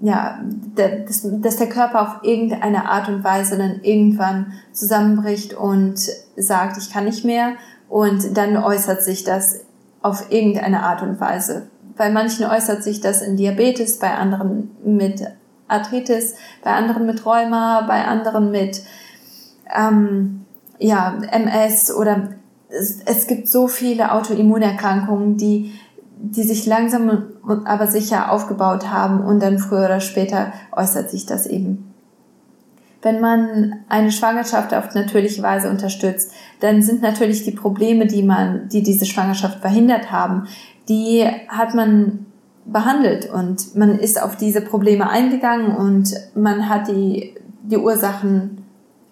ja, 0.00 0.40
dass, 0.74 1.24
dass 1.40 1.58
der 1.58 1.68
Körper 1.68 2.02
auf 2.02 2.24
irgendeine 2.24 2.88
Art 2.88 3.08
und 3.08 3.22
Weise 3.22 3.56
dann 3.56 3.80
irgendwann 3.82 4.52
zusammenbricht 4.72 5.54
und 5.54 6.00
sagt, 6.36 6.76
ich 6.78 6.92
kann 6.92 7.04
nicht 7.04 7.24
mehr. 7.24 7.52
Und 7.92 8.38
dann 8.38 8.56
äußert 8.56 9.04
sich 9.04 9.22
das 9.22 9.66
auf 10.00 10.32
irgendeine 10.32 10.82
Art 10.82 11.02
und 11.02 11.20
Weise. 11.20 11.66
Bei 11.94 12.08
manchen 12.08 12.46
äußert 12.46 12.82
sich 12.82 13.02
das 13.02 13.20
in 13.20 13.36
Diabetes, 13.36 13.98
bei 13.98 14.14
anderen 14.14 14.70
mit 14.82 15.22
Arthritis, 15.68 16.34
bei 16.64 16.70
anderen 16.70 17.04
mit 17.04 17.26
Rheuma, 17.26 17.82
bei 17.82 18.06
anderen 18.06 18.50
mit 18.50 18.82
ähm, 19.76 20.46
ja, 20.78 21.18
MS 21.32 21.94
oder 21.94 22.30
es, 22.70 23.02
es 23.04 23.26
gibt 23.26 23.46
so 23.46 23.68
viele 23.68 24.12
Autoimmunerkrankungen, 24.12 25.36
die, 25.36 25.74
die 26.16 26.44
sich 26.44 26.64
langsam 26.64 27.24
aber 27.66 27.88
sicher 27.88 28.32
aufgebaut 28.32 28.90
haben 28.90 29.22
und 29.22 29.42
dann 29.42 29.58
früher 29.58 29.84
oder 29.84 30.00
später 30.00 30.54
äußert 30.74 31.10
sich 31.10 31.26
das 31.26 31.44
eben. 31.46 31.91
Wenn 33.02 33.20
man 33.20 33.80
eine 33.88 34.12
Schwangerschaft 34.12 34.72
auf 34.72 34.94
natürliche 34.94 35.42
Weise 35.42 35.68
unterstützt, 35.68 36.32
dann 36.60 36.82
sind 36.82 37.02
natürlich 37.02 37.44
die 37.44 37.50
Probleme, 37.50 38.06
die 38.06 38.22
man, 38.22 38.68
die 38.68 38.82
diese 38.82 39.06
Schwangerschaft 39.06 39.60
verhindert 39.60 40.12
haben, 40.12 40.46
die 40.88 41.26
hat 41.48 41.74
man 41.74 42.26
behandelt 42.64 43.28
und 43.28 43.74
man 43.74 43.98
ist 43.98 44.22
auf 44.22 44.36
diese 44.36 44.60
Probleme 44.60 45.10
eingegangen 45.10 45.74
und 45.74 46.14
man 46.34 46.68
hat 46.68 46.88
die, 46.88 47.34
die 47.64 47.76
Ursachen 47.76 48.64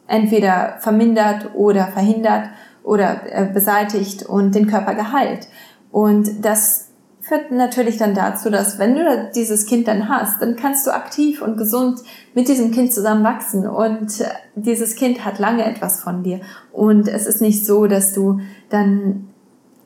entweder 0.07 0.77
vermindert 0.79 1.51
oder 1.55 1.89
verhindert 1.89 2.49
oder 2.83 3.23
äh, 3.27 3.47
beseitigt 3.53 4.23
und 4.25 4.55
den 4.55 4.67
Körper 4.67 4.95
geheilt. 4.95 5.49
Und 5.91 6.45
das 6.45 6.90
führt 7.31 7.53
natürlich 7.53 7.97
dann 7.97 8.13
dazu, 8.13 8.51
dass 8.51 8.81
wenn 8.81 8.97
du 8.97 9.31
dieses 9.33 9.67
Kind 9.67 9.87
dann 9.87 10.09
hast, 10.09 10.43
dann 10.43 10.57
kannst 10.57 10.85
du 10.85 10.91
aktiv 10.91 11.41
und 11.41 11.57
gesund 11.57 12.01
mit 12.35 12.49
diesem 12.49 12.73
Kind 12.73 12.93
zusammen 12.93 13.23
wachsen 13.23 13.69
und 13.69 14.21
äh, 14.21 14.25
dieses 14.57 14.97
Kind 14.97 15.25
hat 15.25 15.39
lange 15.39 15.65
etwas 15.65 16.01
von 16.01 16.25
dir. 16.25 16.41
Und 16.73 17.07
es 17.07 17.27
ist 17.27 17.41
nicht 17.41 17.65
so, 17.65 17.87
dass 17.87 18.15
du 18.15 18.41
dann 18.69 19.29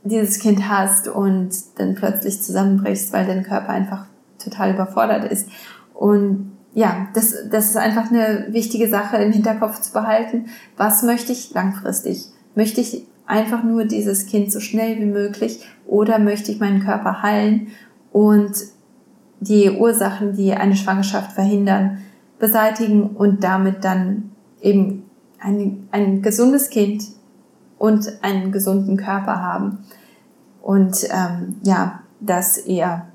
dieses 0.05 0.39
Kind 0.39 0.71
hast 0.71 1.07
und 1.07 1.51
dann 1.77 1.95
plötzlich 1.95 2.41
zusammenbrichst, 2.41 3.13
weil 3.13 3.27
dein 3.27 3.43
Körper 3.43 3.69
einfach 3.69 4.07
total 4.43 4.73
überfordert 4.73 5.31
ist. 5.31 5.47
Und 5.93 6.51
ja, 6.73 7.09
das, 7.13 7.35
das 7.51 7.67
ist 7.67 7.77
einfach 7.77 8.11
eine 8.11 8.47
wichtige 8.53 8.89
Sache 8.89 9.19
im 9.19 9.33
Hinterkopf 9.33 9.83
zu 9.83 9.93
behalten. 9.93 10.47
Was 10.79 11.03
möchte 11.03 11.33
ich 11.33 11.53
langfristig? 11.53 12.25
Möchte 12.55 12.81
ich 12.81 13.07
einfach 13.27 13.63
nur 13.63 13.85
dieses 13.85 14.27
Kind 14.27 14.53
so 14.53 14.61
schnell 14.61 14.99
wie 14.99 15.07
möglich 15.07 15.67
oder 15.87 16.19
möchte 16.19 16.53
ich 16.53 16.61
meinen 16.61 16.85
Körper 16.85 17.23
heilen 17.23 17.69
und 18.13 18.53
die 19.41 19.71
Ursachen, 19.71 20.37
die 20.37 20.53
eine 20.53 20.77
Schwangerschaft 20.77 21.33
verhindern, 21.33 21.99
beseitigen 22.39 23.11
und 23.11 23.45
damit 23.45 23.85
dann 23.85 24.31
eben 24.61 25.05
ein, 25.39 25.89
ein 25.91 26.23
gesundes 26.23 26.71
Kind 26.71 27.05
und 27.79 28.23
einen 28.23 28.53
gesunden 28.53 28.97
Körper 28.97 29.43
haben. 29.43 29.79
Und 30.63 31.05
ähm, 31.11 31.57
ja, 31.63 32.01
das 32.21 32.57
eher 32.57 33.09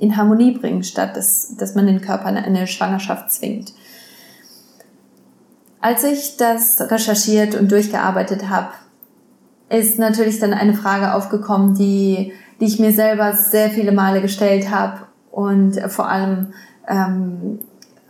in 0.00 0.16
Harmonie 0.16 0.52
bringen, 0.52 0.82
statt 0.82 1.16
dass, 1.16 1.54
dass 1.56 1.74
man 1.74 1.86
den 1.86 2.00
Körper 2.00 2.30
in 2.30 2.36
eine 2.36 2.66
Schwangerschaft 2.66 3.30
zwingt. 3.30 3.74
Als 5.84 6.02
ich 6.02 6.38
das 6.38 6.80
recherchiert 6.80 7.54
und 7.54 7.70
durchgearbeitet 7.70 8.48
habe, 8.48 8.68
ist 9.68 9.98
natürlich 9.98 10.40
dann 10.40 10.54
eine 10.54 10.72
Frage 10.72 11.12
aufgekommen, 11.12 11.74
die, 11.74 12.32
die 12.58 12.64
ich 12.64 12.78
mir 12.78 12.90
selber 12.90 13.34
sehr 13.34 13.68
viele 13.68 13.92
Male 13.92 14.22
gestellt 14.22 14.70
habe 14.70 15.00
und 15.30 15.78
vor 15.88 16.08
allem 16.08 16.54
ähm, 16.88 17.58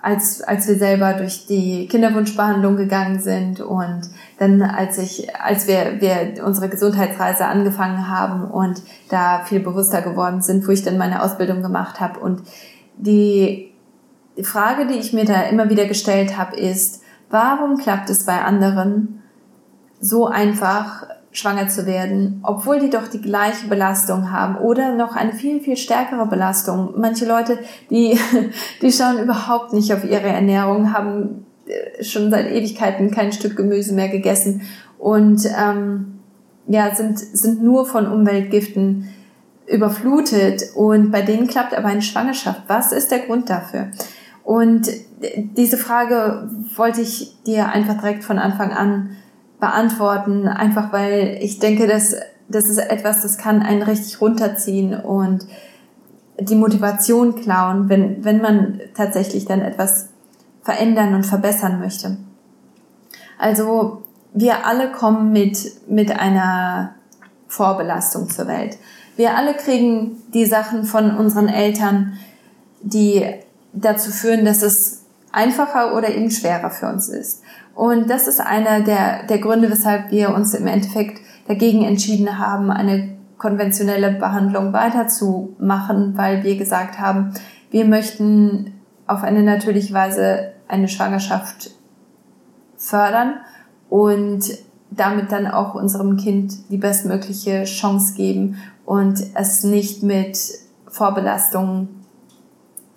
als, 0.01 0.41
als 0.41 0.68
wir 0.68 0.77
selber 0.77 1.14
durch 1.14 1.47
die 1.49 1.89
Kinderwunschbehandlung 1.89 2.77
gegangen 2.77 3.18
sind 3.18 3.61
und 3.61 4.03
dann 4.39 4.62
als 4.62 4.99
ich, 4.99 5.35
als 5.35 5.66
wir, 5.66 6.01
wir 6.01 6.45
unsere 6.45 6.68
Gesundheitsreise 6.68 7.45
angefangen 7.47 8.07
haben 8.07 8.45
und 8.45 8.83
da 9.09 9.41
viel 9.45 9.59
bewusster 9.59 10.01
geworden 10.01 10.43
sind, 10.43 10.64
wo 10.68 10.70
ich 10.70 10.85
dann 10.85 10.97
meine 10.97 11.25
Ausbildung 11.25 11.61
gemacht 11.61 11.99
habe. 11.99 12.20
Und 12.20 12.43
die, 12.99 13.72
die 14.39 14.45
Frage, 14.45 14.87
die 14.87 15.01
ich 15.01 15.12
mir 15.12 15.25
da 15.25 15.43
immer 15.43 15.68
wieder 15.70 15.87
gestellt 15.87 16.39
habe, 16.39 16.55
ist, 16.55 17.01
warum 17.31 17.77
klappt 17.79 18.11
es 18.11 18.27
bei 18.27 18.41
anderen 18.41 19.22
so 20.01 20.27
einfach, 20.27 21.07
schwanger 21.35 21.66
zu 21.66 21.85
werden, 21.85 22.41
obwohl 22.45 22.79
die 22.79 22.91
doch 22.91 23.09
die 23.09 23.20
gleiche 23.20 23.66
Belastung 23.66 24.31
haben 24.31 24.57
oder 24.57 24.95
noch 24.95 25.16
eine 25.16 25.33
viel, 25.33 25.61
viel 25.61 25.77
stärkere 25.77 26.27
Belastung. 26.27 26.95
Manche 26.97 27.27
Leute, 27.27 27.59
die, 27.91 28.16
die 28.83 28.93
schauen 28.93 29.18
überhaupt 29.18 29.72
nicht 29.72 29.93
auf 29.93 30.05
ihre 30.05 30.29
Ernährung, 30.29 30.93
haben 30.93 31.45
äh, 31.66 32.05
schon 32.05 32.31
seit 32.31 32.51
Ewigkeiten 32.51 33.11
kein 33.11 33.33
Stück 33.33 33.57
Gemüse 33.57 33.95
mehr 33.95 34.09
gegessen 34.09 34.62
und 34.97 35.45
ähm, 35.59 36.20
ja, 36.68 36.95
sind, 36.95 37.18
sind 37.18 37.62
nur 37.62 37.85
von 37.85 38.07
Umweltgiften 38.07 39.09
überflutet 39.66 40.62
und 40.77 41.11
bei 41.11 41.22
denen 41.22 41.49
klappt 41.49 41.77
aber 41.77 41.89
eine 41.89 42.03
Schwangerschaft. 42.03 42.62
Was 42.68 42.93
ist 42.93 43.11
der 43.11 43.20
Grund 43.20 43.51
dafür? 43.51 43.89
Und 44.45 44.88
diese 45.57 45.78
Frage 45.78 46.51
wollte 46.76 47.01
ich 47.01 47.42
dir 47.45 47.68
einfach 47.70 47.95
direkt 47.95 48.24
von 48.24 48.38
Anfang 48.38 48.72
an 48.72 49.16
beantworten, 49.59 50.47
einfach 50.47 50.92
weil 50.92 51.38
ich 51.40 51.59
denke, 51.59 51.86
dass 51.86 52.14
das 52.49 52.66
ist 52.66 52.76
etwas, 52.76 53.22
das 53.22 53.38
kann 53.38 53.62
einen 53.62 53.82
richtig 53.82 54.20
runterziehen 54.20 54.95
und 54.95 55.47
die 56.38 56.57
Motivation 56.57 57.36
klauen, 57.36 57.88
wenn, 57.88 58.22
wenn 58.24 58.42
man 58.42 58.80
tatsächlich 58.95 59.47
dann 59.47 59.62
etwas 59.62 60.09
verändern 60.62 61.14
und 61.14 61.24
verbessern 61.24 61.78
möchte. 61.80 62.18
Also 63.38 64.03
wir 64.34 64.66
alle 64.66 64.92
kommen 64.92 65.32
mit, 65.32 65.88
mit 65.88 66.18
einer 66.18 66.97
Vorbelastung 67.47 68.28
zur 68.28 68.47
Welt. 68.49 68.76
Wir 69.16 69.36
alle 69.36 69.55
kriegen 69.55 70.22
die 70.32 70.45
Sachen 70.45 70.84
von 70.84 71.16
unseren 71.16 71.49
Eltern, 71.49 72.14
die 72.82 73.24
dazu 73.75 74.11
führen, 74.11 74.45
dass 74.45 74.62
es 74.62 75.05
einfacher 75.33 75.95
oder 75.97 76.14
eben 76.14 76.31
schwerer 76.31 76.70
für 76.70 76.89
uns 76.89 77.09
ist. 77.09 77.43
Und 77.75 78.09
das 78.09 78.29
ist 78.29 78.41
einer 78.41 78.81
der, 78.81 79.25
der 79.25 79.39
Gründe, 79.39 79.70
weshalb 79.70 80.11
wir 80.11 80.33
uns 80.35 80.55
im 80.55 80.66
Endeffekt 80.66 81.20
dagegen 81.49 81.83
entschieden 81.83 82.39
haben, 82.39 82.70
eine 82.70 83.14
konventionelle 83.37 84.12
Behandlung 84.12 84.72
weiterzumachen, 84.72 86.16
weil 86.16 86.45
wir 86.45 86.57
gesagt 86.57 86.99
haben, 86.99 87.35
wir 87.70 87.85
möchten 87.85 88.72
auf 89.07 89.22
eine 89.22 89.43
natürliche 89.43 89.93
Weise 89.93 90.53
eine 90.68 90.89
Schwangerschaft 90.89 91.72
fördern 92.77 93.35
und 93.91 94.45
damit 94.91 95.33
dann 95.33 95.47
auch 95.47 95.75
unserem 95.75 96.16
Kind 96.16 96.70
die 96.70 96.77
bestmögliche 96.77 97.64
Chance 97.64 98.14
geben 98.14 98.57
und 98.85 99.20
es 99.35 99.64
nicht 99.64 100.03
mit 100.03 100.39
Vorbelastungen 100.89 102.03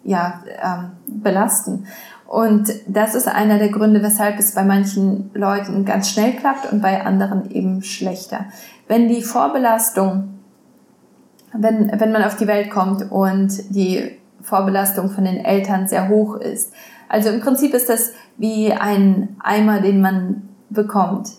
ja, 0.08 0.42
ähm, 0.64 1.22
belasten. 1.22 1.86
Und 2.26 2.72
das 2.88 3.14
ist 3.14 3.28
einer 3.28 3.60
der 3.60 3.70
Gründe, 3.70 4.02
weshalb 4.02 4.40
es 4.40 4.56
bei 4.56 4.64
manchen 4.64 5.30
Leuten 5.34 5.86
ganz 5.86 6.10
schnell 6.10 6.34
klappt 6.34 6.72
und 6.72 6.82
bei 6.82 7.06
anderen 7.06 7.52
eben 7.52 7.84
schlechter. 7.84 8.46
Wenn 8.88 9.10
die 9.10 9.22
Vorbelastung, 9.22 10.40
wenn, 11.54 11.92
wenn 12.00 12.12
man 12.12 12.24
auf 12.24 12.38
die 12.38 12.48
Welt 12.48 12.70
kommt 12.70 13.12
und 13.12 13.76
die 13.76 14.18
Vorbelastung 14.42 15.10
von 15.10 15.26
den 15.26 15.44
Eltern 15.44 15.88
sehr 15.88 16.08
hoch 16.08 16.36
ist. 16.36 16.74
Also 17.10 17.30
im 17.30 17.42
Prinzip 17.42 17.74
ist 17.74 17.90
das 17.90 18.14
wie 18.38 18.72
ein 18.72 19.36
Eimer, 19.40 19.82
den 19.82 20.00
man 20.02 20.50
bekommt. 20.70 21.30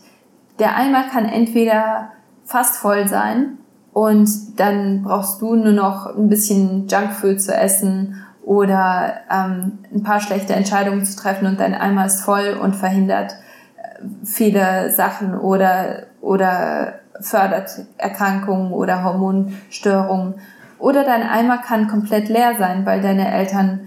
Der 0.59 0.77
Eimer 0.77 1.05
kann 1.11 1.25
entweder 1.25 2.11
fast 2.45 2.77
voll 2.77 3.09
sein 3.09 3.59
und 3.93 4.59
dann 4.59 5.03
brauchst 5.03 5.41
du 5.41 5.55
nur 5.55 5.73
noch 5.73 6.15
ein 6.15 6.29
bisschen 6.29 6.87
Junkfood 6.89 7.41
zu 7.41 7.55
essen 7.55 8.23
oder 8.49 9.21
ähm, 9.31 9.81
ein 9.93 10.03
paar 10.03 10.21
schlechte 10.21 10.55
Entscheidungen 10.55 11.05
zu 11.05 11.19
treffen 11.19 11.47
und 11.47 11.61
dein 11.61 11.75
Eimer 11.75 12.07
ist 12.07 12.23
voll 12.23 12.59
und 12.59 12.75
verhindert 12.75 13.33
äh, 13.77 14.07
viele 14.25 14.91
Sachen 14.91 15.39
oder, 15.39 16.07
oder 16.23 16.95
fördert 17.21 17.69
Erkrankungen 17.99 18.73
oder 18.73 19.05
Hormonstörungen. 19.05 20.37
Oder 20.79 21.05
dein 21.05 21.25
Eimer 21.25 21.59
kann 21.59 21.89
komplett 21.89 22.31
leer 22.31 22.55
sein, 22.59 22.87
weil 22.87 23.03
deine 23.03 23.31
Eltern 23.31 23.81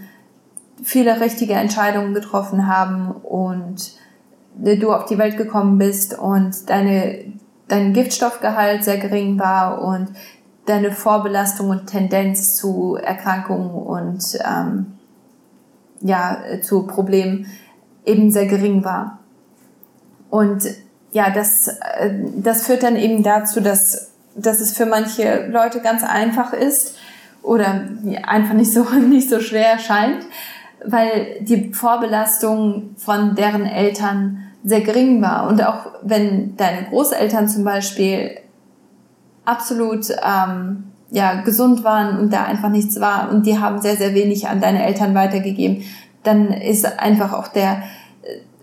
viele 0.84 1.20
richtige 1.20 1.53
Entscheidungen 1.53 2.14
getroffen 2.14 2.68
haben 2.68 3.09
und 3.09 3.93
du 4.55 4.93
auf 4.93 5.05
die 5.05 5.18
Welt 5.18 5.38
gekommen 5.38 5.80
bist 5.80 6.20
und 6.20 6.70
deine, 6.70 7.34
dein 7.68 7.93
Giftstoffgehalt 7.93 8.84
sehr 8.84 8.99
gering 8.99 9.39
war 9.39 9.82
und 9.82 10.09
deine 10.66 10.91
Vorbelastung 10.91 11.70
und 11.70 11.88
Tendenz 11.88 12.55
zu 12.55 12.95
Erkrankungen 12.95 13.72
und 13.72 14.39
ähm, 14.45 14.93
ja, 16.01 16.38
zu 16.62 16.88
Problemen 16.88 17.47
eben 18.05 18.32
sehr 18.32 18.47
gering 18.47 18.84
war. 18.84 19.20
Und 20.30 20.64
ja, 21.12 21.30
das, 21.30 21.68
äh, 21.68 22.14
das 22.38 22.66
führt 22.66 22.84
dann 22.84 22.95
eben 22.95 23.24
dazu, 23.24 23.59
dass, 23.59 24.12
dass 24.36 24.59
es 24.62 24.76
für 24.76 24.86
manche 24.86 25.47
Leute 25.47 25.82
ganz 25.82 26.03
einfach 26.03 26.53
ist 26.53 26.97
oder 27.43 27.88
einfach 28.24 28.53
nicht 28.53 28.72
so, 28.72 28.84
nicht 29.09 29.30
so 29.30 29.39
schwer 29.39 29.74
erscheint, 29.74 30.26
weil 30.86 31.38
die 31.41 31.74
Vorbelastung 31.74 32.95
von 32.97 33.36
deren 33.36 33.66
Eltern 33.66 34.43
sehr 34.64 34.82
gering 34.82 35.22
war. 35.22 35.47
Und 35.47 35.64
auch 35.64 35.88
wenn 36.03 36.55
deine 36.55 36.88
Großeltern 36.88 37.47
zum 37.47 37.64
Beispiel 37.64 38.38
absolut 39.46 40.08
ähm, 40.24 40.84
ja, 41.12 41.42
gesund 41.42 41.84
waren 41.84 42.18
und 42.20 42.32
da 42.32 42.44
einfach 42.46 42.70
nichts 42.70 43.00
war 43.00 43.30
und 43.32 43.46
die 43.46 43.60
haben 43.60 43.82
sehr, 43.82 43.98
sehr 43.98 44.14
wenig 44.14 44.48
an 44.48 44.62
deine 44.62 44.86
Eltern 44.86 45.14
weitergegeben, 45.14 45.84
dann 46.24 46.52
ist 46.54 46.86
einfach 47.00 47.34
auch 47.34 47.50
der, 47.50 47.84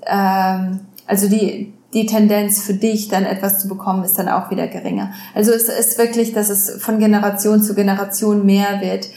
äh, 0.02 0.76
also 1.06 1.28
die, 1.28 1.74
die 1.92 2.06
Tendenz 2.06 2.62
für 2.62 2.74
dich 2.74 3.08
dann 3.08 3.24
etwas 3.24 3.60
zu 3.60 3.68
bekommen, 3.68 4.04
ist 4.04 4.18
dann 4.18 4.28
auch 4.28 4.50
wieder 4.50 4.66
geringer. 4.66 5.12
Also 5.34 5.52
es 5.52 5.68
ist 5.68 5.98
wirklich, 5.98 6.32
dass 6.32 6.50
es 6.50 6.82
von 6.82 6.98
Generation 6.98 7.62
zu 7.62 7.74
Generation 7.74 8.44
mehr 8.44 8.80
wird, 8.80 9.08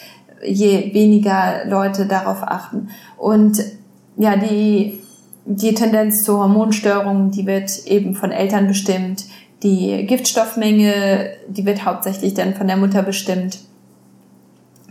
je 0.44 0.94
weniger 0.94 1.66
Leute 1.66 2.06
darauf 2.06 2.44
achten. 2.44 2.90
Und 3.18 3.64
ja, 4.18 4.36
die, 4.36 5.02
die 5.46 5.74
Tendenz 5.74 6.24
zu 6.24 6.38
Hormonstörungen, 6.38 7.32
die 7.32 7.46
wird 7.46 7.86
eben 7.86 8.16
von 8.16 8.32
Eltern 8.32 8.68
bestimmt. 8.68 9.26
Die 9.64 10.06
Giftstoffmenge, 10.08 11.32
die 11.48 11.66
wird 11.66 11.86
hauptsächlich 11.86 12.34
dann 12.34 12.56
von 12.56 12.68
der 12.68 12.78
Mutter 12.78 13.04
bestimmt. 13.04 13.60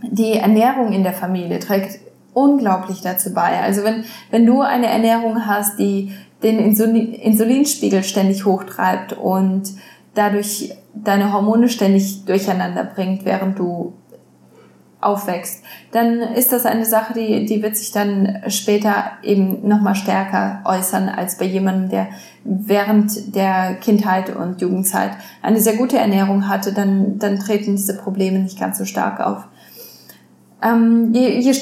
Die 0.03 0.33
Ernährung 0.33 0.93
in 0.93 1.03
der 1.03 1.13
Familie 1.13 1.59
trägt 1.59 1.99
unglaublich 2.33 3.01
dazu 3.01 3.33
bei. 3.33 3.59
Also 3.59 3.83
wenn, 3.83 4.05
wenn 4.29 4.45
du 4.45 4.61
eine 4.61 4.87
Ernährung 4.87 5.45
hast, 5.45 5.77
die 5.77 6.11
den 6.41 6.59
Insulin, 6.59 7.13
Insulinspiegel 7.13 8.03
ständig 8.03 8.45
hochtreibt 8.45 9.13
und 9.13 9.63
dadurch 10.15 10.71
deine 10.93 11.33
Hormone 11.33 11.69
ständig 11.69 12.25
durcheinander 12.25 12.83
bringt, 12.83 13.25
während 13.25 13.59
du 13.59 13.93
aufwächst, 15.01 15.63
dann 15.91 16.19
ist 16.19 16.51
das 16.51 16.65
eine 16.65 16.85
Sache, 16.85 17.13
die, 17.13 17.45
die 17.45 17.61
wird 17.61 17.75
sich 17.75 17.91
dann 17.91 18.43
später 18.47 19.11
eben 19.23 19.67
nochmal 19.67 19.95
stärker 19.95 20.61
äußern 20.65 21.09
als 21.09 21.37
bei 21.37 21.45
jemandem, 21.45 21.89
der 21.89 22.07
während 22.43 23.35
der 23.35 23.75
Kindheit 23.75 24.35
und 24.35 24.61
Jugendzeit 24.61 25.11
eine 25.41 25.59
sehr 25.59 25.75
gute 25.75 25.97
Ernährung 25.97 26.47
hatte, 26.47 26.73
dann, 26.73 27.19
dann 27.19 27.39
treten 27.39 27.75
diese 27.75 27.97
Probleme 27.97 28.39
nicht 28.39 28.59
ganz 28.59 28.77
so 28.77 28.85
stark 28.85 29.19
auf. 29.19 29.43
Ähm, 30.63 31.11
je, 31.13 31.39
je, 31.39 31.53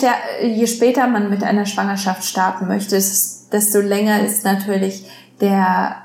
je 0.43 0.67
später 0.67 1.07
man 1.07 1.29
mit 1.29 1.43
einer 1.43 1.65
Schwangerschaft 1.65 2.23
starten 2.25 2.67
möchte, 2.67 2.95
desto 2.95 3.79
länger 3.79 4.21
ist 4.21 4.43
natürlich 4.43 5.05
der 5.39 5.95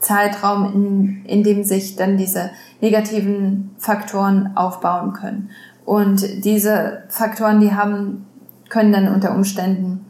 Zeitraum, 0.00 0.72
in, 0.74 1.24
in 1.24 1.42
dem 1.42 1.64
sich 1.64 1.96
dann 1.96 2.16
diese 2.16 2.50
negativen 2.80 3.74
Faktoren 3.78 4.56
aufbauen 4.56 5.12
können. 5.14 5.50
Und 5.86 6.44
diese 6.44 7.04
Faktoren, 7.08 7.60
die 7.60 7.72
haben, 7.72 8.26
können 8.68 8.92
dann 8.92 9.14
unter 9.14 9.34
Umständen 9.34 10.04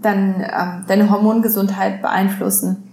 dann 0.00 0.40
ähm, 0.40 0.84
deine 0.86 1.10
Hormongesundheit 1.10 2.02
beeinflussen 2.02 2.92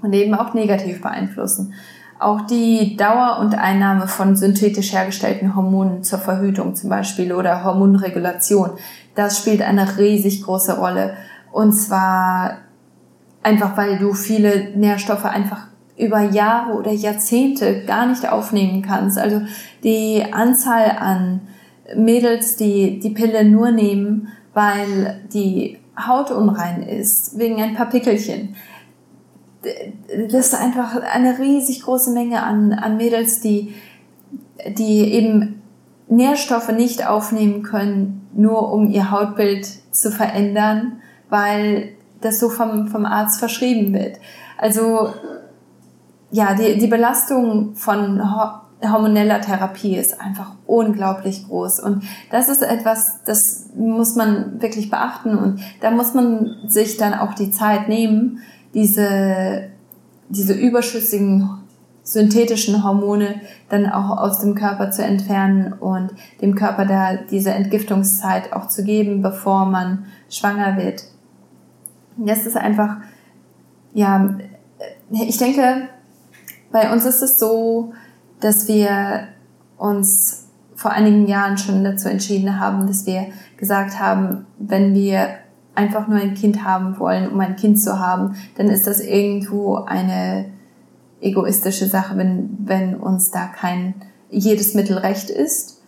und 0.00 0.12
eben 0.12 0.34
auch 0.34 0.54
negativ 0.54 1.02
beeinflussen. 1.02 1.74
Auch 2.20 2.42
die 2.42 2.96
Dauer 2.96 3.38
und 3.40 3.56
Einnahme 3.56 4.08
von 4.08 4.36
synthetisch 4.36 4.92
hergestellten 4.92 5.54
Hormonen 5.54 6.02
zur 6.02 6.18
Verhütung 6.18 6.74
zum 6.74 6.90
Beispiel 6.90 7.32
oder 7.32 7.64
Hormonregulation, 7.64 8.70
das 9.14 9.38
spielt 9.38 9.62
eine 9.62 9.98
riesig 9.98 10.42
große 10.44 10.78
Rolle. 10.78 11.14
Und 11.52 11.72
zwar 11.72 12.58
einfach, 13.42 13.76
weil 13.76 13.98
du 13.98 14.14
viele 14.14 14.76
Nährstoffe 14.76 15.24
einfach 15.24 15.67
über 15.98 16.20
Jahre 16.20 16.78
oder 16.78 16.92
Jahrzehnte 16.92 17.84
gar 17.84 18.06
nicht 18.06 18.30
aufnehmen 18.30 18.82
kannst. 18.82 19.18
Also 19.18 19.42
die 19.82 20.24
Anzahl 20.30 20.96
an 20.98 21.40
Mädels, 21.96 22.56
die 22.56 23.00
die 23.00 23.10
Pille 23.10 23.44
nur 23.44 23.70
nehmen, 23.70 24.28
weil 24.54 25.20
die 25.32 25.78
Haut 25.98 26.30
unrein 26.30 26.82
ist, 26.82 27.38
wegen 27.38 27.60
ein 27.60 27.74
paar 27.74 27.88
Pickelchen. 27.88 28.54
Das 30.30 30.46
ist 30.46 30.54
einfach 30.54 30.96
eine 31.02 31.38
riesig 31.38 31.82
große 31.82 32.12
Menge 32.12 32.42
an, 32.42 32.72
an 32.72 32.96
Mädels, 32.96 33.40
die, 33.40 33.74
die 34.76 35.12
eben 35.12 35.62
Nährstoffe 36.08 36.70
nicht 36.72 37.06
aufnehmen 37.06 37.62
können, 37.62 38.26
nur 38.34 38.72
um 38.72 38.88
ihr 38.88 39.10
Hautbild 39.10 39.66
zu 39.90 40.12
verändern, 40.12 41.00
weil 41.28 41.90
das 42.20 42.38
so 42.38 42.48
vom, 42.48 42.88
vom 42.88 43.04
Arzt 43.04 43.40
verschrieben 43.40 43.92
wird. 43.92 44.18
Also 44.56 45.12
ja, 46.30 46.54
die, 46.54 46.78
die 46.78 46.86
Belastung 46.86 47.74
von 47.74 48.22
hormoneller 48.82 49.40
Therapie 49.40 49.96
ist 49.96 50.20
einfach 50.20 50.52
unglaublich 50.66 51.46
groß. 51.48 51.80
Und 51.80 52.04
das 52.30 52.48
ist 52.48 52.62
etwas, 52.62 53.22
das 53.24 53.70
muss 53.74 54.14
man 54.14 54.60
wirklich 54.60 54.90
beachten. 54.90 55.36
Und 55.36 55.60
da 55.80 55.90
muss 55.90 56.14
man 56.14 56.56
sich 56.66 56.96
dann 56.96 57.14
auch 57.14 57.34
die 57.34 57.50
Zeit 57.50 57.88
nehmen, 57.88 58.40
diese, 58.74 59.68
diese 60.28 60.52
überschüssigen 60.52 61.50
synthetischen 62.02 62.84
Hormone 62.84 63.40
dann 63.68 63.86
auch 63.86 64.16
aus 64.16 64.38
dem 64.38 64.54
Körper 64.54 64.90
zu 64.90 65.04
entfernen 65.04 65.74
und 65.74 66.10
dem 66.40 66.54
Körper 66.54 66.86
da 66.86 67.16
diese 67.16 67.50
Entgiftungszeit 67.50 68.52
auch 68.54 68.68
zu 68.68 68.82
geben, 68.82 69.20
bevor 69.20 69.66
man 69.66 70.06
schwanger 70.30 70.78
wird. 70.78 71.04
Das 72.16 72.46
ist 72.46 72.56
einfach, 72.56 72.96
ja, 73.92 74.38
ich 75.10 75.36
denke, 75.36 75.88
bei 76.70 76.92
uns 76.92 77.04
ist 77.04 77.22
es 77.22 77.38
so, 77.38 77.92
dass 78.40 78.68
wir 78.68 79.28
uns 79.76 80.46
vor 80.74 80.92
einigen 80.92 81.26
Jahren 81.26 81.58
schon 81.58 81.82
dazu 81.82 82.08
entschieden 82.08 82.60
haben, 82.60 82.86
dass 82.86 83.06
wir 83.06 83.26
gesagt 83.56 83.98
haben, 83.98 84.46
wenn 84.58 84.94
wir 84.94 85.28
einfach 85.74 86.08
nur 86.08 86.18
ein 86.18 86.34
Kind 86.34 86.64
haben 86.64 86.98
wollen, 86.98 87.30
um 87.30 87.40
ein 87.40 87.56
Kind 87.56 87.80
zu 87.80 87.98
haben, 87.98 88.36
dann 88.56 88.68
ist 88.68 88.86
das 88.86 89.00
irgendwo 89.00 89.76
eine 89.76 90.46
egoistische 91.20 91.86
Sache, 91.86 92.16
wenn, 92.16 92.58
wenn 92.64 92.96
uns 92.96 93.30
da 93.30 93.46
kein 93.46 93.94
jedes 94.30 94.74
Mittel 94.74 94.98
recht 94.98 95.30
ist. 95.30 95.82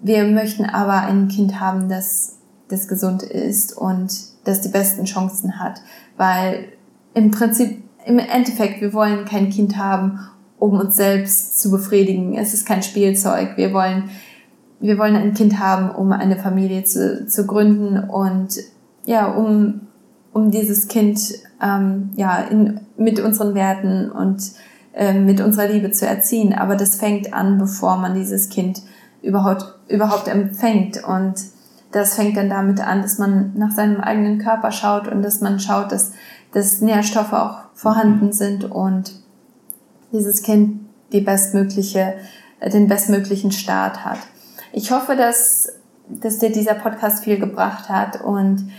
Wir 0.00 0.24
möchten 0.24 0.64
aber 0.64 1.02
ein 1.02 1.28
Kind 1.28 1.60
haben, 1.60 1.88
das, 1.88 2.36
das 2.68 2.88
gesund 2.88 3.22
ist 3.22 3.76
und 3.76 4.12
das 4.44 4.60
die 4.60 4.68
besten 4.68 5.04
Chancen 5.04 5.58
hat, 5.58 5.80
weil 6.16 6.68
im 7.14 7.30
Prinzip 7.30 7.82
im 8.06 8.18
Endeffekt, 8.20 8.80
wir 8.80 8.92
wollen 8.92 9.24
kein 9.24 9.50
Kind 9.50 9.76
haben, 9.76 10.20
um 10.58 10.78
uns 10.78 10.96
selbst 10.96 11.60
zu 11.60 11.70
befriedigen. 11.70 12.34
Es 12.34 12.54
ist 12.54 12.66
kein 12.66 12.82
Spielzeug. 12.82 13.56
Wir 13.56 13.72
wollen, 13.72 14.10
wir 14.80 14.96
wollen 14.96 15.16
ein 15.16 15.34
Kind 15.34 15.58
haben, 15.58 15.90
um 15.90 16.12
eine 16.12 16.36
Familie 16.36 16.84
zu, 16.84 17.26
zu 17.26 17.46
gründen 17.46 17.98
und 17.98 18.58
ja, 19.04 19.26
um, 19.26 19.82
um 20.32 20.50
dieses 20.50 20.88
Kind 20.88 21.20
ähm, 21.60 22.10
ja, 22.16 22.38
in, 22.38 22.80
mit 22.96 23.20
unseren 23.20 23.54
Werten 23.54 24.10
und 24.10 24.52
äh, 24.94 25.12
mit 25.12 25.40
unserer 25.40 25.68
Liebe 25.68 25.90
zu 25.90 26.06
erziehen. 26.06 26.54
Aber 26.54 26.76
das 26.76 26.96
fängt 26.96 27.34
an, 27.34 27.58
bevor 27.58 27.96
man 27.96 28.14
dieses 28.14 28.48
Kind 28.48 28.82
überhaupt, 29.20 29.74
überhaupt 29.88 30.28
empfängt. 30.28 31.02
Und 31.04 31.34
das 31.90 32.14
fängt 32.14 32.36
dann 32.36 32.50
damit 32.50 32.80
an, 32.80 33.02
dass 33.02 33.18
man 33.18 33.52
nach 33.56 33.72
seinem 33.72 34.00
eigenen 34.00 34.38
Körper 34.38 34.70
schaut 34.70 35.08
und 35.08 35.22
dass 35.22 35.40
man 35.40 35.58
schaut, 35.58 35.90
dass, 35.90 36.12
dass 36.56 36.80
Nährstoffe 36.80 37.34
auch 37.34 37.58
vorhanden 37.74 38.32
sind 38.32 38.64
und 38.64 39.12
dieses 40.10 40.42
Kind 40.42 40.80
die 41.12 41.20
bestmögliche, 41.20 42.14
äh, 42.60 42.70
den 42.70 42.88
bestmöglichen 42.88 43.52
Start 43.52 44.02
hat. 44.04 44.18
Ich 44.72 44.90
hoffe, 44.90 45.14
dass 45.16 45.68
dass 46.08 46.38
dir 46.38 46.52
dieser 46.52 46.74
Podcast 46.74 47.24
viel 47.24 47.36
gebracht 47.38 47.88
hat 47.88 48.22
und 48.22 48.70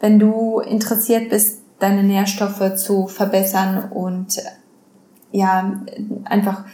wenn 0.00 0.20
du 0.20 0.60
interessiert 0.60 1.30
bist, 1.30 1.62
deine 1.78 2.04
Nährstoffe 2.04 2.74
zu 2.76 3.06
verbessern 3.06 3.90
und 3.90 4.42
ja, 5.32 5.82
einfach 6.24 6.64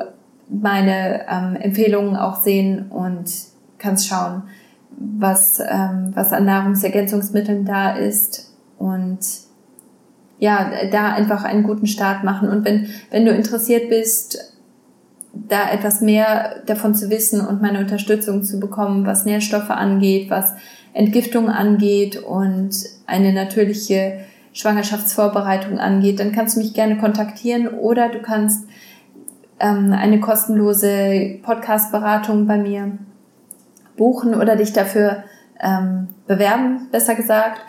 meine 0.47 1.21
ähm, 1.27 1.55
Empfehlungen 1.55 2.15
auch 2.15 2.43
sehen 2.43 2.91
und 2.91 3.25
kannst 3.79 4.07
schauen, 4.07 4.43
was, 4.91 5.59
ähm, 5.59 6.11
was 6.13 6.33
an 6.33 6.45
Nahrungsergänzungsmitteln 6.45 7.65
da 7.65 7.95
ist 7.95 8.53
und 8.77 9.21
ja, 10.37 10.69
da 10.91 11.13
einfach 11.13 11.45
einen 11.45 11.63
guten 11.63 11.87
Start 11.87 12.23
machen. 12.23 12.47
Und 12.47 12.63
wenn, 12.63 12.89
wenn 13.09 13.25
du 13.25 13.31
interessiert 13.31 13.89
bist, 13.89 14.53
da 15.33 15.71
etwas 15.71 16.01
mehr 16.01 16.61
davon 16.67 16.93
zu 16.93 17.09
wissen 17.09 17.41
und 17.41 17.63
meine 17.63 17.79
Unterstützung 17.79 18.43
zu 18.43 18.59
bekommen, 18.59 19.07
was 19.07 19.25
Nährstoffe 19.25 19.71
angeht, 19.71 20.29
was 20.29 20.53
Entgiftung 20.93 21.49
angeht 21.49 22.17
und 22.17 22.75
eine 23.07 23.33
natürliche 23.33 24.25
Schwangerschaftsvorbereitung 24.59 25.79
angeht, 25.79 26.19
dann 26.19 26.33
kannst 26.33 26.57
du 26.57 26.59
mich 26.59 26.73
gerne 26.73 26.97
kontaktieren 26.97 27.69
oder 27.69 28.09
du 28.09 28.21
kannst 28.21 28.67
ähm, 29.59 29.93
eine 29.93 30.19
kostenlose 30.19 31.39
Podcast-Beratung 31.41 32.45
bei 32.45 32.57
mir 32.57 32.97
buchen 33.95 34.35
oder 34.35 34.57
dich 34.57 34.73
dafür 34.73 35.23
ähm, 35.61 36.09
bewerben, 36.27 36.89
besser 36.91 37.15
gesagt. 37.15 37.61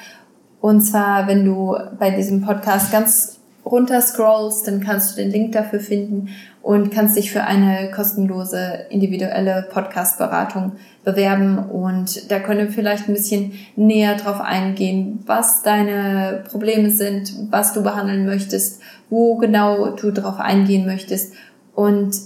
Und 0.60 0.80
zwar, 0.80 1.28
wenn 1.28 1.44
du 1.44 1.76
bei 1.96 2.10
diesem 2.10 2.42
Podcast 2.42 2.90
ganz 2.90 3.40
runter 3.64 4.00
scrollst, 4.00 4.66
dann 4.66 4.80
kannst 4.80 5.12
du 5.12 5.22
den 5.22 5.30
Link 5.30 5.52
dafür 5.52 5.78
finden 5.78 6.30
und 6.60 6.90
kannst 6.90 7.16
dich 7.16 7.30
für 7.30 7.44
eine 7.44 7.92
kostenlose 7.92 8.86
individuelle 8.90 9.68
Podcast-Beratung 9.70 10.72
bewerben. 11.12 11.58
Und 11.58 12.30
da 12.30 12.38
können 12.38 12.66
wir 12.66 12.72
vielleicht 12.72 13.08
ein 13.08 13.14
bisschen 13.14 13.52
näher 13.76 14.16
drauf 14.16 14.40
eingehen, 14.40 15.22
was 15.26 15.62
deine 15.62 16.44
Probleme 16.48 16.90
sind, 16.90 17.32
was 17.50 17.72
du 17.72 17.82
behandeln 17.82 18.26
möchtest, 18.26 18.80
wo 19.08 19.36
genau 19.36 19.90
du 19.90 20.10
drauf 20.10 20.38
eingehen 20.38 20.86
möchtest. 20.86 21.34
Und 21.74 22.16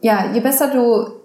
ja, 0.00 0.32
je 0.32 0.40
besser 0.40 0.68
du 0.68 1.20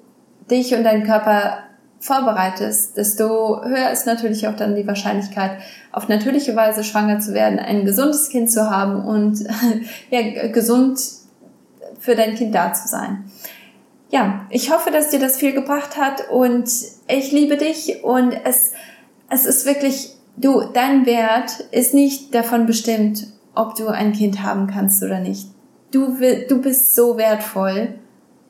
dich 0.50 0.74
und 0.76 0.84
deinen 0.84 1.04
Körper 1.04 1.60
vorbereitest, 2.00 2.98
desto 2.98 3.64
höher 3.64 3.92
ist 3.92 4.08
natürlich 4.08 4.48
auch 4.48 4.56
dann 4.56 4.76
die 4.76 4.88
Wahrscheinlichkeit, 4.88 5.52
auf 5.92 6.08
natürliche 6.08 6.56
Weise 6.56 6.84
schwanger 6.84 7.20
zu 7.20 7.34
werden, 7.34 7.60
ein 7.60 7.86
gesundes 7.86 8.30
Kind 8.30 8.52
zu 8.52 8.70
haben 8.70 9.06
und 9.06 9.40
ja, 10.10 10.48
gesund 10.48 11.00
für 12.00 12.16
dein 12.16 12.34
Kind 12.34 12.56
da 12.56 12.74
zu 12.74 12.88
sein. 12.88 13.26
Ja, 14.12 14.46
ich 14.50 14.72
hoffe, 14.72 14.92
dass 14.92 15.10
dir 15.10 15.20
das 15.20 15.38
viel 15.38 15.54
gebracht 15.54 15.96
hat 15.96 16.30
und 16.30 16.70
ich 17.08 17.32
liebe 17.32 17.56
dich 17.56 18.04
und 18.04 18.34
es, 18.44 18.74
es 19.30 19.46
ist 19.46 19.66
wirklich, 19.66 20.18
du, 20.36 20.64
dein 20.74 21.06
Wert 21.06 21.62
ist 21.72 21.94
nicht 21.94 22.36
davon 22.36 22.66
bestimmt, 22.66 23.28
ob 23.56 23.76
du 23.76 23.88
ein 23.88 24.12
Kind 24.12 24.44
haben 24.44 24.68
kannst 24.68 25.02
oder 25.02 25.22
nicht. 25.22 25.48
Du, 25.92 26.18
du 26.50 26.62
bist 26.62 26.94
so 26.94 27.18
wertvoll, 27.18 27.96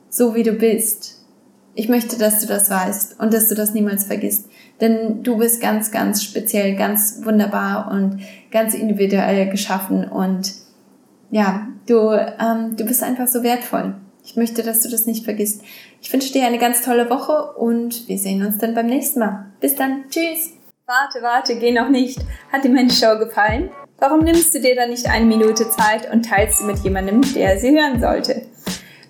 so 0.10 0.34
wie 0.34 0.44
du 0.44 0.54
bist. 0.54 1.24
Ich 1.76 1.88
möchte, 1.90 2.18
dass 2.18 2.40
du 2.40 2.48
das 2.48 2.72
weißt 2.72 3.20
und 3.20 3.32
dass 3.32 3.48
du 3.48 3.54
das 3.54 3.76
niemals 3.76 4.06
vergisst. 4.06 4.50
Denn 4.82 5.22
du 5.22 5.38
bist 5.38 5.62
ganz, 5.62 5.92
ganz 5.92 6.24
speziell, 6.24 6.76
ganz 6.76 7.22
wunderbar 7.24 7.92
und 7.92 8.20
ganz 8.50 8.74
individuell 8.74 9.48
geschaffen 9.50 10.06
und 10.06 10.54
ja, 11.30 11.68
du, 11.86 12.10
ähm, 12.10 12.76
du 12.76 12.84
bist 12.84 13.04
einfach 13.04 13.28
so 13.28 13.44
wertvoll. 13.44 13.96
Ich 14.24 14.36
möchte, 14.36 14.64
dass 14.64 14.82
du 14.82 14.90
das 14.90 15.06
nicht 15.06 15.26
vergisst. 15.26 15.62
Ich 16.02 16.12
wünsche 16.14 16.32
dir 16.32 16.46
eine 16.46 16.58
ganz 16.58 16.84
tolle 16.84 17.10
Woche 17.10 17.54
und 17.54 18.08
wir 18.08 18.18
sehen 18.18 18.46
uns 18.46 18.58
dann 18.58 18.76
beim 18.76 18.88
nächsten 18.88 19.20
Mal. 19.20 19.48
Bis 19.60 19.76
dann. 19.76 20.06
Tschüss. 20.10 20.52
Warte, 20.86 21.22
warte, 21.22 21.56
geh 21.56 21.72
noch 21.72 21.90
nicht. 21.90 22.20
Hat 22.52 22.64
dir 22.64 22.70
meine 22.70 22.92
Show 22.92 23.18
gefallen? 23.18 23.70
Warum 23.98 24.22
nimmst 24.22 24.54
du 24.54 24.60
dir 24.60 24.76
dann 24.76 24.90
nicht 24.90 25.08
eine 25.08 25.26
Minute 25.26 25.70
Zeit 25.70 26.12
und 26.12 26.26
teilst 26.26 26.60
sie 26.60 26.66
mit 26.66 26.80
jemandem, 26.80 27.22
der 27.34 27.60
sie 27.60 27.72
hören 27.72 28.02
sollte? 28.02 28.48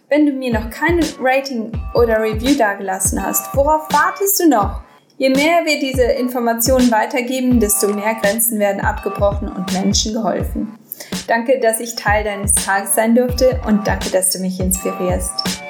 Wenn 0.09 0.26
du 0.26 0.34
mir 0.34 0.51
noch 0.51 0.70
kein 0.70 0.99
Rating 1.20 1.72
oder 1.93 2.22
Review 2.22 2.55
dagelassen 2.57 3.26
hast, 3.26 3.55
worauf 3.55 3.88
wartest 3.91 4.39
du 4.41 4.49
noch? 4.49 4.82
Je 5.18 5.30
mehr 5.30 5.66
wir 5.66 5.80
diese 5.80 6.03
Informationen 6.03 6.91
weitergeben, 6.91 7.59
desto 7.59 7.88
mehr 7.88 8.16
Grenzen 8.16 8.59
werden 8.59 8.82
abgebrochen 8.82 9.47
und 9.47 9.72
Menschen 9.72 10.14
geholfen. 10.14 10.78
Danke, 11.28 11.60
dass 11.60 11.80
ich 11.80 11.95
Teil 11.95 12.24
deines 12.24 12.54
Tages 12.54 12.95
sein 12.95 13.16
durfte 13.16 13.62
und 13.68 13.88
danke, 13.88 14.10
dass 14.10 14.32
du 14.32 14.39
mich 14.39 14.60
inspirierst. 14.60 15.61